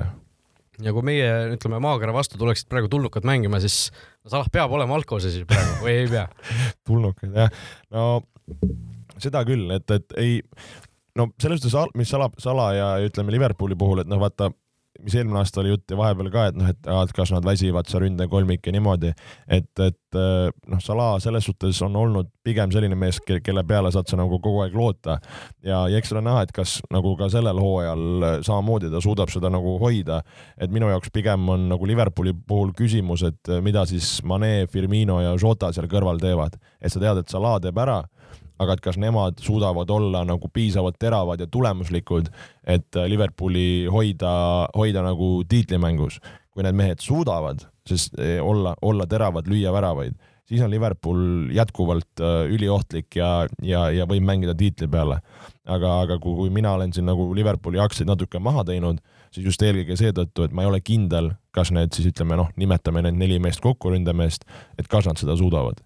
ja 0.83 0.91
kui 0.91 1.05
meie, 1.07 1.27
ütleme, 1.55 1.79
maakera 1.83 2.13
vastu 2.15 2.39
tuleksid 2.39 2.67
praegu 2.71 2.89
tulnukad 2.91 3.27
mängima, 3.27 3.61
siis 3.63 3.89
Salah 4.25 4.47
peab 4.51 4.73
olema 4.73 4.97
algkoosseisus 4.97 5.45
praegu 5.47 5.85
või 5.85 5.93
ei 6.01 6.09
pea? 6.09 6.25
Tulnukad 6.87 7.37
jah, 7.37 7.61
no 7.93 8.05
seda 9.21 9.45
küll, 9.47 9.69
et, 9.75 9.85
et 9.93 10.17
ei, 10.19 10.39
no 11.15 11.29
selles 11.41 11.63
suhtes, 11.63 11.93
mis 11.95 12.11
Sala, 12.11 12.29
Sala 12.41 12.69
ja 12.75 12.89
ütleme 13.05 13.33
Liverpooli 13.35 13.77
puhul, 13.79 14.03
et 14.03 14.11
noh, 14.11 14.19
vaata 14.21 14.49
mis 15.03 15.15
eelmine 15.15 15.39
aasta 15.41 15.61
oli 15.61 15.73
jutt 15.73 15.91
ja 15.91 15.97
vahepeal 15.99 16.29
ka, 16.33 16.45
et 16.49 16.57
noh, 16.59 16.69
et, 16.71 16.79
et 16.87 17.13
kas 17.15 17.31
nad 17.35 17.45
väsivad 17.45 17.89
seal 17.89 18.05
ründekolmik 18.05 18.65
ja 18.65 18.73
niimoodi, 18.75 19.11
et, 19.47 19.71
et 19.83 20.19
noh, 20.71 20.81
Salah 20.83 21.15
selles 21.23 21.45
suhtes 21.47 21.81
on 21.85 21.95
olnud 21.99 22.29
pigem 22.45 22.71
selline 22.71 22.95
mees, 22.99 23.19
kelle 23.25 23.63
peale 23.67 23.91
saad 23.93 24.09
sa 24.09 24.19
nagu 24.19 24.39
kogu 24.39 24.61
aeg 24.63 24.75
loota. 24.77 25.17
Ja, 25.65 25.85
ja 25.91 25.99
eks 25.99 26.13
ole 26.13 26.21
näha, 26.25 26.45
et 26.45 26.53
kas 26.55 26.77
nagu 26.93 27.15
ka 27.19 27.27
sellel 27.33 27.59
hooajal 27.61 28.41
samamoodi 28.45 28.91
ta 28.93 29.01
suudab 29.03 29.33
seda 29.33 29.51
nagu 29.53 29.75
hoida, 29.81 30.21
et 30.61 30.71
minu 30.73 30.89
jaoks 30.93 31.11
pigem 31.15 31.49
on 31.51 31.67
nagu 31.71 31.89
Liverpooli 31.89 32.35
puhul 32.47 32.71
küsimus, 32.77 33.25
et 33.27 33.55
mida 33.65 33.85
siis 33.89 34.19
Mane, 34.23 34.69
Firmino 34.71 35.19
ja 35.23 35.35
Jota 35.41 35.71
seal 35.75 35.89
kõrval 35.91 36.21
teevad, 36.21 36.59
et 36.79 36.93
sa 36.93 37.01
tead, 37.01 37.23
et 37.23 37.31
Salah 37.31 37.59
teeb 37.63 37.81
ära 37.81 38.03
aga 38.59 38.75
et 38.75 38.83
kas 38.83 38.99
nemad 39.01 39.41
suudavad 39.43 39.89
olla 39.91 40.23
nagu 40.27 40.49
piisavalt 40.53 40.99
teravad 40.99 41.39
ja 41.39 41.47
tulemuslikud, 41.51 42.29
et 42.63 42.95
äh, 42.95 43.07
Liverpooli 43.11 43.85
hoida, 43.91 44.31
hoida 44.75 45.03
nagu 45.05 45.43
tiitlimängus. 45.49 46.19
kui 46.55 46.63
need 46.63 46.75
mehed 46.79 47.01
suudavad, 47.03 47.65
sest 47.83 48.13
äh, 48.15 48.37
olla, 48.39 48.75
olla 48.81 49.03
teravad, 49.11 49.47
lüüa 49.51 49.73
väravaid, 49.75 50.13
siis 50.47 50.61
on 50.63 50.71
Liverpool 50.71 51.49
jätkuvalt 51.51 52.21
äh, 52.21 52.45
üliohtlik 52.47 53.15
ja, 53.15 53.47
ja, 53.61 53.89
ja 53.91 54.05
võib 54.07 54.23
mängida 54.23 54.55
tiitli 54.55 54.87
peale. 54.87 55.19
aga, 55.65 55.99
aga 56.05 56.19
kui, 56.19 56.35
kui 56.35 56.49
mina 56.49 56.71
olen 56.77 56.93
siin 56.93 57.05
nagu 57.09 57.33
Liverpooli 57.35 57.79
aktsiaid 57.79 58.07
natuke 58.07 58.39
maha 58.39 58.63
teinud, 58.63 59.01
siis 59.33 59.49
just 59.49 59.61
eelkõige 59.61 59.97
seetõttu, 59.99 60.45
et 60.45 60.53
ma 60.53 60.63
ei 60.63 60.69
ole 60.69 60.79
kindel, 60.79 61.33
kas 61.51 61.73
need 61.75 61.91
siis 61.91 62.07
ütleme 62.13 62.37
noh, 62.39 62.53
nimetame 62.55 63.03
need 63.03 63.19
neli 63.19 63.39
meest 63.41 63.59
kokku 63.59 63.91
ründemeest, 63.91 64.47
et 64.79 64.87
kas 64.87 65.09
nad 65.09 65.19
seda 65.19 65.35
suudavad 65.35 65.83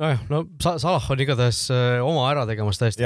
nojah, 0.00 0.22
no 0.30 0.40
Salah 0.62 1.04
on 1.12 1.22
igatahes 1.22 1.60
äh, 1.72 1.98
oma 2.04 2.24
ära 2.30 2.44
tegemas 2.48 2.80
täiesti. 2.80 3.04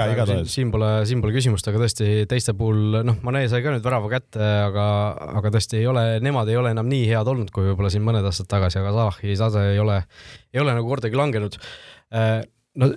siin, 0.48 0.70
pole, 0.72 0.90
siin 1.08 1.22
pole 1.24 1.34
küsimust, 1.34 1.68
aga 1.68 1.82
tõesti 1.82 2.08
teiste 2.30 2.54
puhul, 2.58 3.00
noh, 3.06 3.18
Mane 3.26 3.44
sai 3.50 3.60
ka 3.64 3.74
nüüd 3.74 3.84
värava 3.84 4.10
kätte, 4.12 4.40
aga, 4.68 4.86
aga 5.40 5.52
tõesti 5.58 5.82
ei 5.82 5.88
ole, 5.90 6.04
nemad 6.24 6.48
ei 6.50 6.56
ole 6.60 6.72
enam 6.76 6.88
nii 6.90 7.04
head 7.10 7.28
olnud, 7.32 7.52
kui 7.54 7.68
võib-olla 7.68 7.92
siin 7.92 8.06
mõned 8.06 8.24
aastad 8.28 8.48
tagasi, 8.50 8.80
aga 8.80 8.94
Salahi 8.96 9.36
tase 9.40 9.66
ei 9.74 9.82
ole, 9.82 10.00
ei 10.54 10.64
ole 10.64 10.78
nagu 10.78 10.88
kordagi 10.88 11.20
langenud. 11.20 11.60
Äh, 12.16 12.40
no 12.80 12.92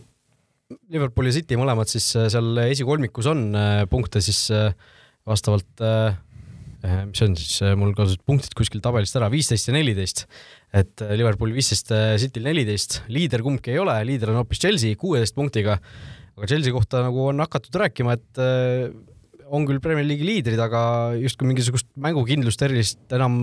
Liverpool 0.91 1.27
ja 1.27 1.35
City 1.35 1.59
mõlemad 1.59 1.91
siis 1.91 2.13
äh, 2.15 2.29
seal 2.31 2.63
esikolmikus 2.69 3.27
on 3.31 3.49
punkte 3.91 4.23
siis 4.23 4.45
vastavalt 5.27 5.83
mis 6.81 7.19
see 7.19 7.27
on 7.27 7.35
siis, 7.37 7.59
mul 7.77 7.93
kadusid 7.97 8.23
punktid 8.25 8.55
kuskil 8.57 8.81
tabelist 8.83 9.17
ära, 9.19 9.29
viisteist 9.31 9.69
ja 9.69 9.75
neliteist. 9.75 10.25
Et 10.73 11.03
äh, 11.03 11.13
Liverpool 11.19 11.53
viisteist, 11.55 11.91
äh, 11.93 12.15
Cityl 12.21 12.47
neliteist, 12.47 13.01
liider 13.11 13.43
kumbki 13.45 13.75
ei 13.75 13.81
ole, 13.81 13.97
liider 14.07 14.31
on 14.31 14.41
hoopis 14.41 14.61
Chelsea 14.63 14.97
kuueteist 14.99 15.35
punktiga, 15.37 15.77
aga 16.37 16.49
Chelsea 16.49 16.73
kohta 16.73 17.03
nagu 17.05 17.27
on 17.29 17.43
hakatud 17.43 17.75
rääkima, 17.83 18.15
et 18.17 18.41
äh, 18.41 18.87
on 19.51 19.65
küll 19.67 19.81
Premier 19.83 20.05
League'i 20.07 20.25
liidrid, 20.25 20.59
aga 20.63 20.81
justkui 21.19 21.49
mingisugust 21.49 21.89
mängukindlust 21.99 22.61
erilist 22.63 23.15
enam, 23.15 23.33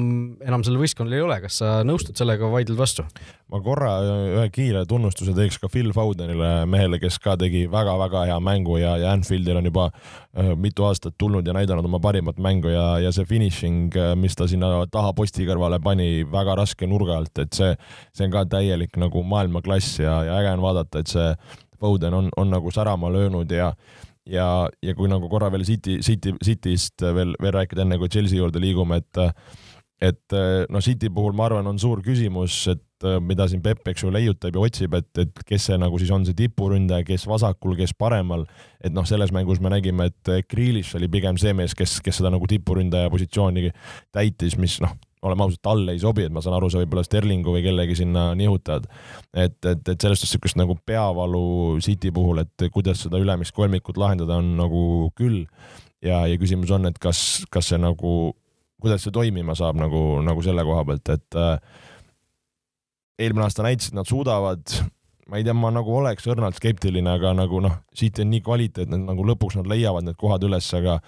enam 0.40 0.64
sellel 0.64 0.80
võistkonnal 0.80 1.18
ei 1.18 1.24
ole. 1.24 1.36
kas 1.42 1.58
sa 1.60 1.72
nõustud 1.86 2.16
sellega, 2.16 2.48
vaidled 2.48 2.78
vastu? 2.78 3.04
ma 3.52 3.60
korra 3.64 3.92
ühe 4.04 4.46
kiire 4.52 4.84
tunnustuse 4.88 5.34
teeks 5.36 5.60
ka 5.60 5.70
Phil 5.72 5.92
Fodenile, 5.96 6.64
mehele, 6.68 7.00
kes 7.02 7.20
ka 7.24 7.36
tegi 7.40 7.66
väga-väga 7.70 8.24
hea 8.30 8.40
mängu 8.44 8.80
ja, 8.80 8.96
ja 9.00 9.12
Anfieldil 9.16 9.60
on 9.60 9.68
juba 9.68 9.88
äh, 9.90 10.54
mitu 10.56 10.88
aastat 10.88 11.18
tulnud 11.20 11.46
ja 11.46 11.56
näidanud 11.56 11.88
oma 11.88 12.00
parimat 12.00 12.40
mängu 12.40 12.72
ja, 12.72 12.88
ja 13.04 13.12
see 13.12 13.28
finishing, 13.28 13.92
äh, 13.96 14.14
mis 14.16 14.36
ta 14.36 14.48
sinna 14.48 14.72
taha 14.92 15.12
posti 15.16 15.48
kõrvale 15.48 15.80
pani 15.84 16.24
väga 16.28 16.56
raske 16.62 16.88
nurga 16.88 17.20
alt, 17.20 17.36
et 17.44 17.56
see, 17.56 17.72
see 18.16 18.28
on 18.28 18.36
ka 18.36 18.48
täielik 18.56 18.96
nagu 19.00 19.24
maailmaklass 19.28 20.00
ja, 20.00 20.22
ja 20.28 20.40
äge 20.40 20.56
on 20.56 20.64
vaadata, 20.64 21.04
et 21.04 21.16
see 21.16 21.32
Foden 21.78 22.14
on, 22.14 22.28
on 22.36 22.48
nagu 22.50 22.70
särama 22.74 23.12
löönud 23.12 23.50
ja 23.54 23.72
ja, 24.28 24.48
ja 24.84 24.96
kui 24.98 25.10
nagu 25.10 25.30
korra 25.32 25.50
veel 25.52 25.66
City, 25.68 25.98
City, 26.04 26.34
Cityst 26.44 27.06
veel, 27.16 27.34
veel 27.40 27.56
rääkida, 27.60 27.84
enne 27.84 27.98
kui 28.00 28.12
Chelsea 28.12 28.40
juurde 28.40 28.62
liigume, 28.62 29.02
et 29.02 29.24
et 29.98 30.34
noh, 30.70 30.82
City 30.84 31.08
puhul 31.10 31.34
ma 31.34 31.48
arvan, 31.48 31.66
on 31.66 31.78
suur 31.82 31.98
küsimus, 32.06 32.60
et 32.70 33.06
mida 33.18 33.48
siin 33.50 33.62
Pepp, 33.64 33.82
eks 33.90 34.04
ju, 34.04 34.12
leiutab 34.14 34.54
ja 34.54 34.62
otsib, 34.62 34.94
et, 34.94 35.08
et 35.18 35.42
kes 35.46 35.66
see 35.70 35.78
nagu 35.80 35.98
siis 35.98 36.12
on 36.14 36.22
see 36.26 36.38
tipuründaja, 36.38 37.02
kes 37.06 37.26
vasakul, 37.26 37.74
kes 37.78 37.96
paremal. 37.98 38.46
et 38.78 38.94
noh, 38.94 39.06
selles 39.10 39.34
mängus 39.34 39.58
me 39.58 39.72
nägime, 39.74 40.06
et 40.12 40.32
Grealish 40.46 40.94
oli 40.94 41.10
pigem 41.10 41.38
see 41.38 41.50
mees, 41.50 41.74
kes, 41.74 41.98
kes 42.04 42.20
seda 42.20 42.30
nagu 42.30 42.46
tipuründaja 42.46 43.10
positsiooni 43.10 43.72
täitis, 44.14 44.54
mis 44.58 44.78
noh, 44.86 44.94
oleme 45.22 45.44
ausad, 45.44 45.60
talle 45.62 45.94
ei 45.94 46.00
sobi, 46.02 46.26
et 46.26 46.34
ma 46.34 46.42
saan 46.44 46.56
aru, 46.58 46.70
sa 46.70 46.80
võib-olla 46.82 47.04
Sterlingu 47.06 47.54
või 47.54 47.62
kellegi 47.64 47.96
sinna 47.98 48.30
nihutad. 48.38 48.86
et, 49.32 49.58
et, 49.64 49.82
et 49.82 50.00
sellest 50.00 50.26
niisugust 50.26 50.58
nagu 50.60 50.76
peavalu 50.86 51.78
City 51.84 52.12
puhul, 52.14 52.42
et 52.44 52.68
kuidas 52.74 53.02
seda 53.06 53.20
ülemist 53.22 53.54
kolmikut 53.56 53.98
lahendada, 53.98 54.38
on 54.38 54.54
nagu 54.58 54.82
küll. 55.18 55.46
ja, 56.02 56.26
ja 56.26 56.38
küsimus 56.38 56.70
on, 56.74 56.86
et 56.86 56.98
kas, 57.02 57.44
kas 57.50 57.72
see 57.72 57.80
nagu, 57.82 58.34
kuidas 58.80 59.02
see 59.02 59.14
toimima 59.14 59.56
saab 59.58 59.80
nagu, 59.80 60.20
nagu 60.22 60.44
selle 60.46 60.64
koha 60.66 60.84
pealt, 60.86 61.14
et 61.16 61.38
äh, 61.38 61.58
eelmine 63.18 63.48
aasta 63.48 63.66
näitasid, 63.66 63.96
nad 63.98 64.06
suudavad, 64.06 64.62
ma 65.28 65.40
ei 65.40 65.44
tea, 65.44 65.56
ma 65.56 65.72
nagu 65.74 65.92
oleks 65.98 66.28
õrnalt 66.30 66.56
skeptiline, 66.60 67.10
aga 67.18 67.34
nagu 67.36 67.60
noh, 67.64 67.80
City 67.96 68.22
on 68.22 68.30
nii 68.30 68.44
kvaliteetne, 68.46 69.02
et 69.02 69.10
nagu 69.10 69.26
lõpuks 69.26 69.58
nad 69.58 69.68
leiavad 69.70 70.06
need 70.06 70.18
kohad 70.20 70.46
üles, 70.46 70.70
aga 70.78 71.00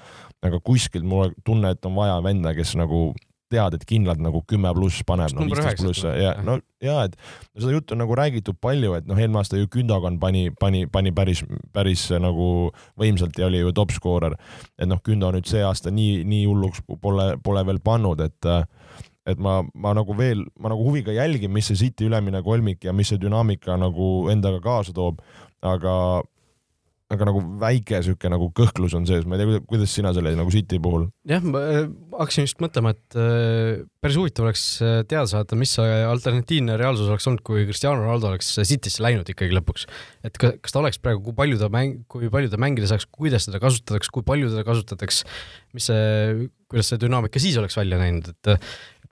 aga 0.45 0.61
kuskilt 0.65 1.05
mul 1.05 1.35
tunne, 1.45 1.75
et 1.75 1.87
on 1.87 1.97
vaja 1.99 2.17
venda, 2.25 2.55
kes 2.57 2.75
nagu 2.81 3.11
tead, 3.51 3.77
et 3.77 3.85
kindlalt 3.89 4.23
nagu 4.23 4.43
kümme 4.49 4.73
pluss 4.77 5.05
paneb, 5.07 5.35
no 5.37 5.47
viisteist 5.49 5.83
pluss 5.83 6.05
ja 6.07 6.35
no 6.47 6.59
ja 6.83 7.05
et 7.09 7.17
seda 7.59 7.75
juttu 7.75 7.97
on 7.97 8.03
nagu 8.05 8.17
räägitud 8.17 8.59
palju, 8.63 8.95
et 8.99 9.09
noh, 9.09 9.19
eelmine 9.19 9.43
aasta 9.43 9.61
ju 9.61 9.69
Gündogan 9.71 10.19
pani, 10.23 10.49
pani, 10.61 10.87
pani 10.91 11.13
päris, 11.17 11.43
päris 11.75 12.07
nagu 12.23 12.71
võimsalt 13.01 13.39
ja 13.39 13.51
oli 13.51 13.61
ju 13.61 13.75
top 13.77 13.95
skoorer. 13.97 14.37
et 14.79 14.89
noh, 14.89 15.03
Gündo 15.05 15.33
nüüd 15.35 15.49
see 15.51 15.63
aasta 15.67 15.93
nii, 15.95 16.23
nii 16.25 16.47
hulluks 16.49 16.85
pole, 17.03 17.35
pole 17.45 17.67
veel 17.67 17.83
pannud, 17.85 18.21
et 18.25 18.53
et 19.29 19.39
ma, 19.39 19.61
ma 19.75 19.93
nagu 19.95 20.17
veel, 20.17 20.47
ma 20.59 20.73
nagu 20.73 20.85
huviga 20.87 21.13
jälgin, 21.15 21.53
mis 21.53 21.69
see 21.71 21.79
City 21.79 22.09
ülemine 22.09 22.41
kolmik 22.43 22.85
ja 22.85 22.95
mis 22.97 23.13
see 23.13 23.21
dünaamika 23.21 23.77
nagu 23.79 24.31
endaga 24.33 24.63
kaasa 24.65 24.95
toob, 24.97 25.21
aga 25.61 25.95
aga 27.11 27.27
nagu 27.27 27.41
väike 27.61 27.99
sihuke 28.07 28.31
nagu 28.31 28.49
kõhklus 28.55 28.95
on 28.95 29.07
sees, 29.09 29.25
ma 29.27 29.37
ei 29.37 29.43
tea, 29.43 29.61
kuidas 29.69 29.93
sina 29.95 30.13
selle 30.15 30.33
nagu 30.39 30.53
City 30.55 30.79
puhul? 30.83 31.09
jah, 31.29 31.43
ma 31.43 31.63
äh, 31.67 31.89
hakkasin 32.15 32.47
just 32.47 32.61
mõtlema, 32.63 32.93
et 32.95 33.19
äh, 33.19 33.83
päris 34.03 34.19
huvitav 34.21 34.47
oleks 34.47 34.65
äh, 34.85 35.01
teada 35.11 35.27
saada, 35.31 35.59
mis 35.59 35.75
see 35.75 35.97
alternatiivne 36.07 36.79
reaalsus 36.81 37.11
oleks 37.11 37.27
olnud, 37.31 37.43
kui 37.47 37.67
Cristiano 37.69 38.05
Ronaldo 38.05 38.31
oleks 38.31 38.53
Citysse 38.61 39.03
läinud 39.03 39.29
ikkagi 39.33 39.57
lõpuks. 39.59 39.89
et 40.27 40.39
kas 40.39 40.75
ta 40.75 40.83
oleks 40.83 41.03
praegu, 41.03 41.25
kui 41.27 41.37
palju 41.41 41.59
ta 41.61 41.71
mäng, 41.73 42.05
kui 42.11 42.31
palju 42.33 42.53
ta 42.53 42.61
mängida 42.63 42.91
saaks, 42.91 43.09
kuidas 43.11 43.49
teda 43.49 43.63
kasutatakse, 43.63 44.15
kui 44.15 44.27
palju 44.27 44.53
teda 44.55 44.65
kasutatakse, 44.69 45.27
mis 45.75 45.91
see, 45.91 46.49
kuidas 46.71 46.93
see 46.93 47.03
dünaamika 47.03 47.43
siis 47.43 47.59
oleks 47.59 47.79
välja 47.79 47.99
näinud, 47.99 48.31
et 48.31 48.55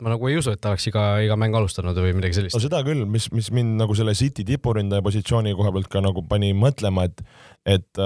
ma 0.02 0.12
nagu 0.12 0.28
ei 0.30 0.38
usu, 0.38 0.52
et 0.54 0.60
ta 0.62 0.72
oleks 0.72 0.86
iga, 0.90 1.04
iga 1.24 1.36
mäng 1.40 1.56
alustanud 1.58 1.96
või 1.98 2.14
midagi 2.16 2.38
sellist. 2.38 2.54
no 2.54 2.62
seda 2.62 2.80
küll, 2.86 3.02
mis, 3.10 3.28
mis 3.34 3.50
mind 3.54 3.80
nagu 3.80 3.96
selle 3.98 4.14
City 4.18 4.44
tipuründaja 4.46 5.02
positsiooni 5.04 5.54
koha 5.58 5.72
pealt 5.74 5.90
ka 5.90 6.02
nagu 6.04 6.22
pani 6.28 6.52
mõtlema, 6.54 7.08
et, 7.08 7.22
et, 7.66 8.02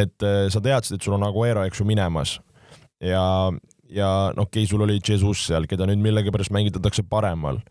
et 0.00 0.28
sa 0.52 0.62
teadsid, 0.64 0.98
et 0.98 1.06
sul 1.06 1.16
on 1.16 1.24
Aguero, 1.24 1.64
eks 1.64 1.80
ju, 1.80 1.88
minemas. 1.88 2.36
Ja, 3.00 3.24
ja 3.88 4.10
no 4.36 4.44
okei 4.44 4.66
okay,, 4.66 4.70
sul 4.70 4.84
oli 4.84 4.98
Jesus 5.00 5.46
seal, 5.48 5.68
keda 5.70 5.88
nüüd 5.88 6.04
millegipärast 6.04 6.52
mängitatakse 6.52 7.06
paremal. 7.08 7.62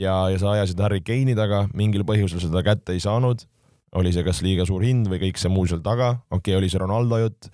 Ja, 0.00 0.30
ja 0.30 0.38
sa 0.40 0.54
ajasid 0.54 0.78
Harry 0.80 1.02
Kane'i 1.04 1.34
taga, 1.36 1.64
mingil 1.76 2.06
põhjusel 2.08 2.40
seda 2.40 2.62
kätte 2.64 2.94
ei 2.94 3.02
saanud, 3.02 3.42
oli 3.98 4.14
see 4.14 4.22
kas 4.24 4.44
liiga 4.46 4.64
suur 4.68 4.86
hind 4.86 5.10
või 5.10 5.18
kõik 5.26 5.42
see 5.42 5.50
muu 5.50 5.66
seal 5.66 5.82
taga, 5.82 6.20
okei 6.30 6.54
okay,, 6.54 6.60
oli 6.62 6.70
see 6.70 6.80
Ronaldo 6.80 7.18
jutt. 7.24 7.50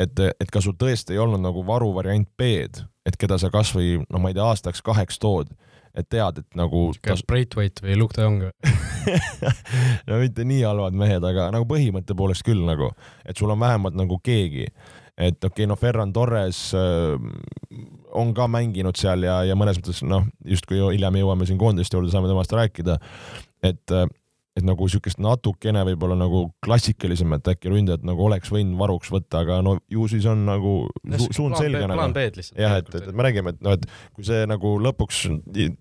Et, 0.00 0.12
et 0.12 0.50
kas 0.50 0.64
sul 0.66 0.76
tõesti 0.76 1.16
ei 1.16 1.20
olnud 1.22 1.40
nagu 1.40 1.64
varuvariant 1.64 2.28
B-d, 2.36 2.84
et 3.08 3.18
keda 3.18 3.38
sa 3.40 3.50
kasvõi 3.52 4.00
no 4.08 4.22
ma 4.22 4.30
ei 4.30 4.36
tea, 4.38 4.46
aastaks-kaheks 4.46 5.20
tood, 5.22 5.52
et 5.98 6.08
tead, 6.08 6.40
et 6.40 6.58
nagu 6.58 6.86
kas 7.04 7.24
Braithwaite 7.28 7.84
või 7.84 7.98
Luke 8.00 8.16
de 8.16 8.24
Jong 8.24 8.46
no 10.08 10.20
mitte 10.22 10.46
nii 10.48 10.62
halvad 10.64 10.96
mehed, 10.96 11.24
aga 11.26 11.50
nagu 11.54 11.68
põhimõtte 11.68 12.16
poolest 12.18 12.46
küll 12.46 12.62
nagu, 12.66 12.92
et 13.28 13.38
sul 13.38 13.52
on 13.52 13.60
vähemalt 13.60 13.98
nagu 13.98 14.18
keegi, 14.24 14.68
et 15.16 15.36
okei 15.36 15.50
okay,, 15.50 15.68
no 15.68 15.76
Ferran 15.80 16.14
Torres 16.14 16.64
äh, 16.78 17.18
on 18.16 18.32
ka 18.36 18.48
mänginud 18.48 18.96
seal 19.00 19.26
ja, 19.26 19.42
ja 19.48 19.58
mõnes 19.58 19.80
mõttes 19.80 20.02
noh, 20.06 20.26
justkui 20.48 20.80
hiljem 20.80 21.20
jõuame 21.22 21.48
siin 21.48 21.60
koondiste 21.60 21.98
juurde, 21.98 22.12
saame 22.14 22.30
temast 22.30 22.54
rääkida, 22.56 22.98
et 23.66 23.96
äh, 23.96 24.08
et 24.52 24.64
nagu 24.66 24.84
niisugust 24.84 25.20
natukene 25.22 25.80
võib-olla 25.88 26.16
nagu 26.18 26.42
klassikalisemat 26.64 27.46
äkki 27.54 27.70
ründajat 27.72 28.02
nagu 28.04 28.26
oleks 28.26 28.50
võinud 28.52 28.76
varuks 28.80 29.08
võtta, 29.12 29.40
aga 29.46 29.60
no 29.64 29.78
ju 29.90 30.04
siis 30.12 30.26
on 30.28 30.42
nagu 30.44 30.74
su 31.16 31.28
suund 31.38 31.56
selge 31.56 31.80
nagu. 31.86 31.96
plaan 31.96 32.12
B-d 32.16 32.40
lihtsalt. 32.40 32.60
jah, 32.60 32.76
et, 32.82 32.90
et, 32.98 33.08
me 33.16 33.24
räägime, 33.24 33.54
et 33.54 33.64
noh, 33.64 33.78
et 33.78 33.86
kui 34.12 34.26
see 34.28 34.44
nagu 34.50 34.74
lõpuks 34.84 35.22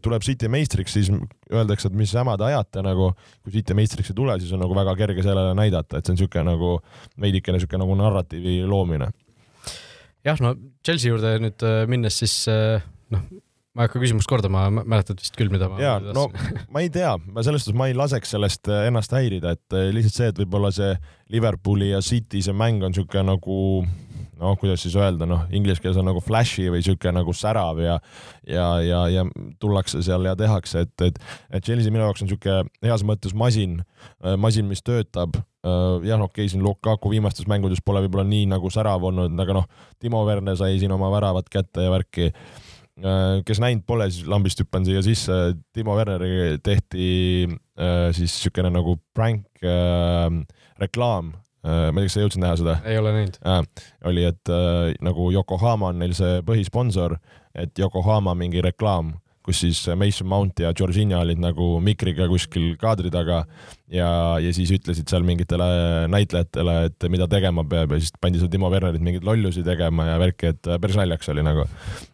tuleb 0.05 0.27
City 0.27 0.47
meistriks, 0.51 0.95
siis 0.95 1.11
öeldakse, 1.51 1.91
et 1.91 1.99
mis 1.99 2.15
jama 2.15 2.37
te 2.39 2.47
ajate 2.47 2.85
nagu, 2.87 3.11
kui 3.43 3.57
City 3.57 3.75
meistriks 3.75 4.13
ei 4.13 4.19
tule, 4.21 4.39
siis 4.39 4.55
on 4.55 4.63
nagu 4.63 4.77
väga 4.77 4.95
kerge 5.03 5.27
sellele 5.27 5.51
näidata, 5.59 5.99
et 5.99 6.07
see 6.07 6.15
on 6.15 6.21
niisugune 6.21 6.47
nagu 6.47 6.73
veidikene 7.19 7.59
niisugune 7.59 7.83
nagu 7.83 7.99
narratiivi 7.99 8.61
loomine. 8.63 9.11
jah, 10.23 10.39
no 10.39 10.55
Chelsea 10.79 11.11
juurde 11.11 11.35
nüüd 11.43 11.67
äh, 11.67 11.83
minnes, 11.91 12.23
siis 12.23 12.39
äh, 12.47 12.79
noh 13.11 13.27
ma 13.71 13.85
ei 13.85 13.87
hakka 13.87 14.01
küsimust 14.03 14.27
kordama, 14.27 14.65
mäletad 14.83 15.21
vist 15.21 15.37
küll, 15.39 15.51
mida 15.51 15.69
ma 15.71 15.79
jaa, 15.79 15.97
no 16.11 16.27
ma 16.73 16.83
ei 16.83 16.91
tea, 16.91 17.13
ma 17.31 17.43
selles 17.45 17.63
suhtes 17.63 17.77
ma 17.79 17.87
ei 17.87 17.95
laseks 17.95 18.33
sellest 18.35 18.67
äh, 18.67 18.87
ennast 18.89 19.13
häirida, 19.15 19.55
et 19.55 19.75
äh, 19.77 19.89
lihtsalt 19.95 20.17
see, 20.17 20.31
et 20.33 20.39
võib-olla 20.43 20.73
see 20.75 20.91
Liverpooli 21.31 21.93
ja 21.93 22.01
City 22.03 22.43
see 22.43 22.55
mäng 22.55 22.83
on 22.83 22.91
niisugune 22.91 23.23
nagu 23.29 23.59
noh, 24.41 24.57
kuidas 24.59 24.83
siis 24.83 24.97
öelda, 24.99 25.27
noh, 25.29 25.45
inglise 25.55 25.79
keeles 25.79 25.99
on 26.01 26.09
nagu 26.09 26.19
flashy 26.23 26.65
või 26.73 26.81
sihuke 26.83 27.13
nagu 27.15 27.31
särav 27.37 27.79
ja 27.79 27.99
ja, 28.43 28.65
ja, 28.83 29.05
ja 29.13 29.23
tullakse 29.61 30.01
seal 30.03 30.25
ja 30.27 30.33
tehakse, 30.35 30.83
et, 30.87 31.05
et, 31.07 31.21
et 31.53 31.63
Chelsea 31.63 31.93
minu 31.93 32.03
jaoks 32.03 32.25
on 32.25 32.31
sihuke 32.31 32.57
heas 32.83 33.05
mõttes 33.07 33.35
masin, 33.37 33.79
masin, 34.41 34.65
mis 34.67 34.81
töötab. 34.83 35.37
jah, 35.61 36.17
okei 36.17 36.25
okay,, 36.25 36.49
siin 36.49 36.63
Lukaku 36.65 37.11
viimastes 37.13 37.45
mängudes 37.47 37.83
pole 37.85 38.01
võib-olla 38.01 38.25
nii 38.25 38.49
nagu 38.49 38.73
särav 38.73 39.05
olnud, 39.11 39.37
aga 39.45 39.59
noh, 39.61 39.69
Timo 40.01 40.25
Werner 40.25 40.57
sai 40.57 40.79
siin 40.81 40.91
oma 40.91 41.11
väravat 41.13 41.53
kätte 41.53 41.85
ja 41.85 41.93
värki 41.93 42.31
kes 43.47 43.61
näinud 43.63 43.85
pole, 43.87 44.09
siis 44.11 44.27
lambist 44.29 44.59
hüppan 44.61 44.83
siia 44.85 45.01
sisse, 45.05 45.37
Timo 45.73 45.95
Werneri 45.97 46.57
tehti 46.63 47.07
siis 47.47 48.33
niisugune 48.35 48.69
nagu 48.73 48.97
prank 49.15 49.63
äh, 49.63 50.27
reklaam 50.81 51.31
Äh, 51.63 51.91
ma 51.93 52.01
ei 52.01 52.07
tea, 52.07 52.09
kas 52.09 52.15
sa 52.15 52.21
jõudsid 52.23 52.41
näha 52.41 52.57
seda? 52.57 52.73
ei 52.89 52.97
ole 52.97 53.11
näinud 53.13 53.35
äh,. 53.45 53.59
oli, 54.09 54.23
et 54.25 54.49
äh, 54.49 54.95
nagu 55.05 55.27
Yokohama 55.29 55.91
on 55.91 55.99
neil 56.01 56.15
see 56.17 56.39
põhisponsor, 56.47 57.19
et 57.53 57.77
Yokohama 57.77 58.33
mingi 58.37 58.63
reklaam, 58.65 59.11
kus 59.45 59.63
siis 59.63 59.79
Mason 59.97 60.27
Mount 60.29 60.59
ja 60.61 60.71
Georgina 60.77 61.21
olid 61.23 61.39
nagu 61.41 61.73
mikriga 61.83 62.27
kuskil 62.29 62.75
kaadri 62.81 63.09
taga 63.13 63.41
ja, 63.91 64.09
ja 64.41 64.51
siis 64.53 64.71
ütlesid 64.75 65.09
seal 65.09 65.25
mingitele 65.27 65.67
näitlejatele, 66.11 66.75
et 66.89 67.07
mida 67.11 67.27
tegema 67.31 67.65
peab 67.67 67.95
ja 67.95 68.01
siis 68.01 68.13
pandi 68.21 68.41
seal 68.41 68.51
Timo 68.53 68.69
Wernerit 68.71 69.03
mingeid 69.03 69.25
lollusi 69.27 69.65
tegema 69.65 70.07
ja 70.11 70.19
värki, 70.21 70.53
et 70.53 70.71
päris 70.83 70.99
naljakas 70.99 71.33
oli 71.33 71.45
nagu. 71.45 71.65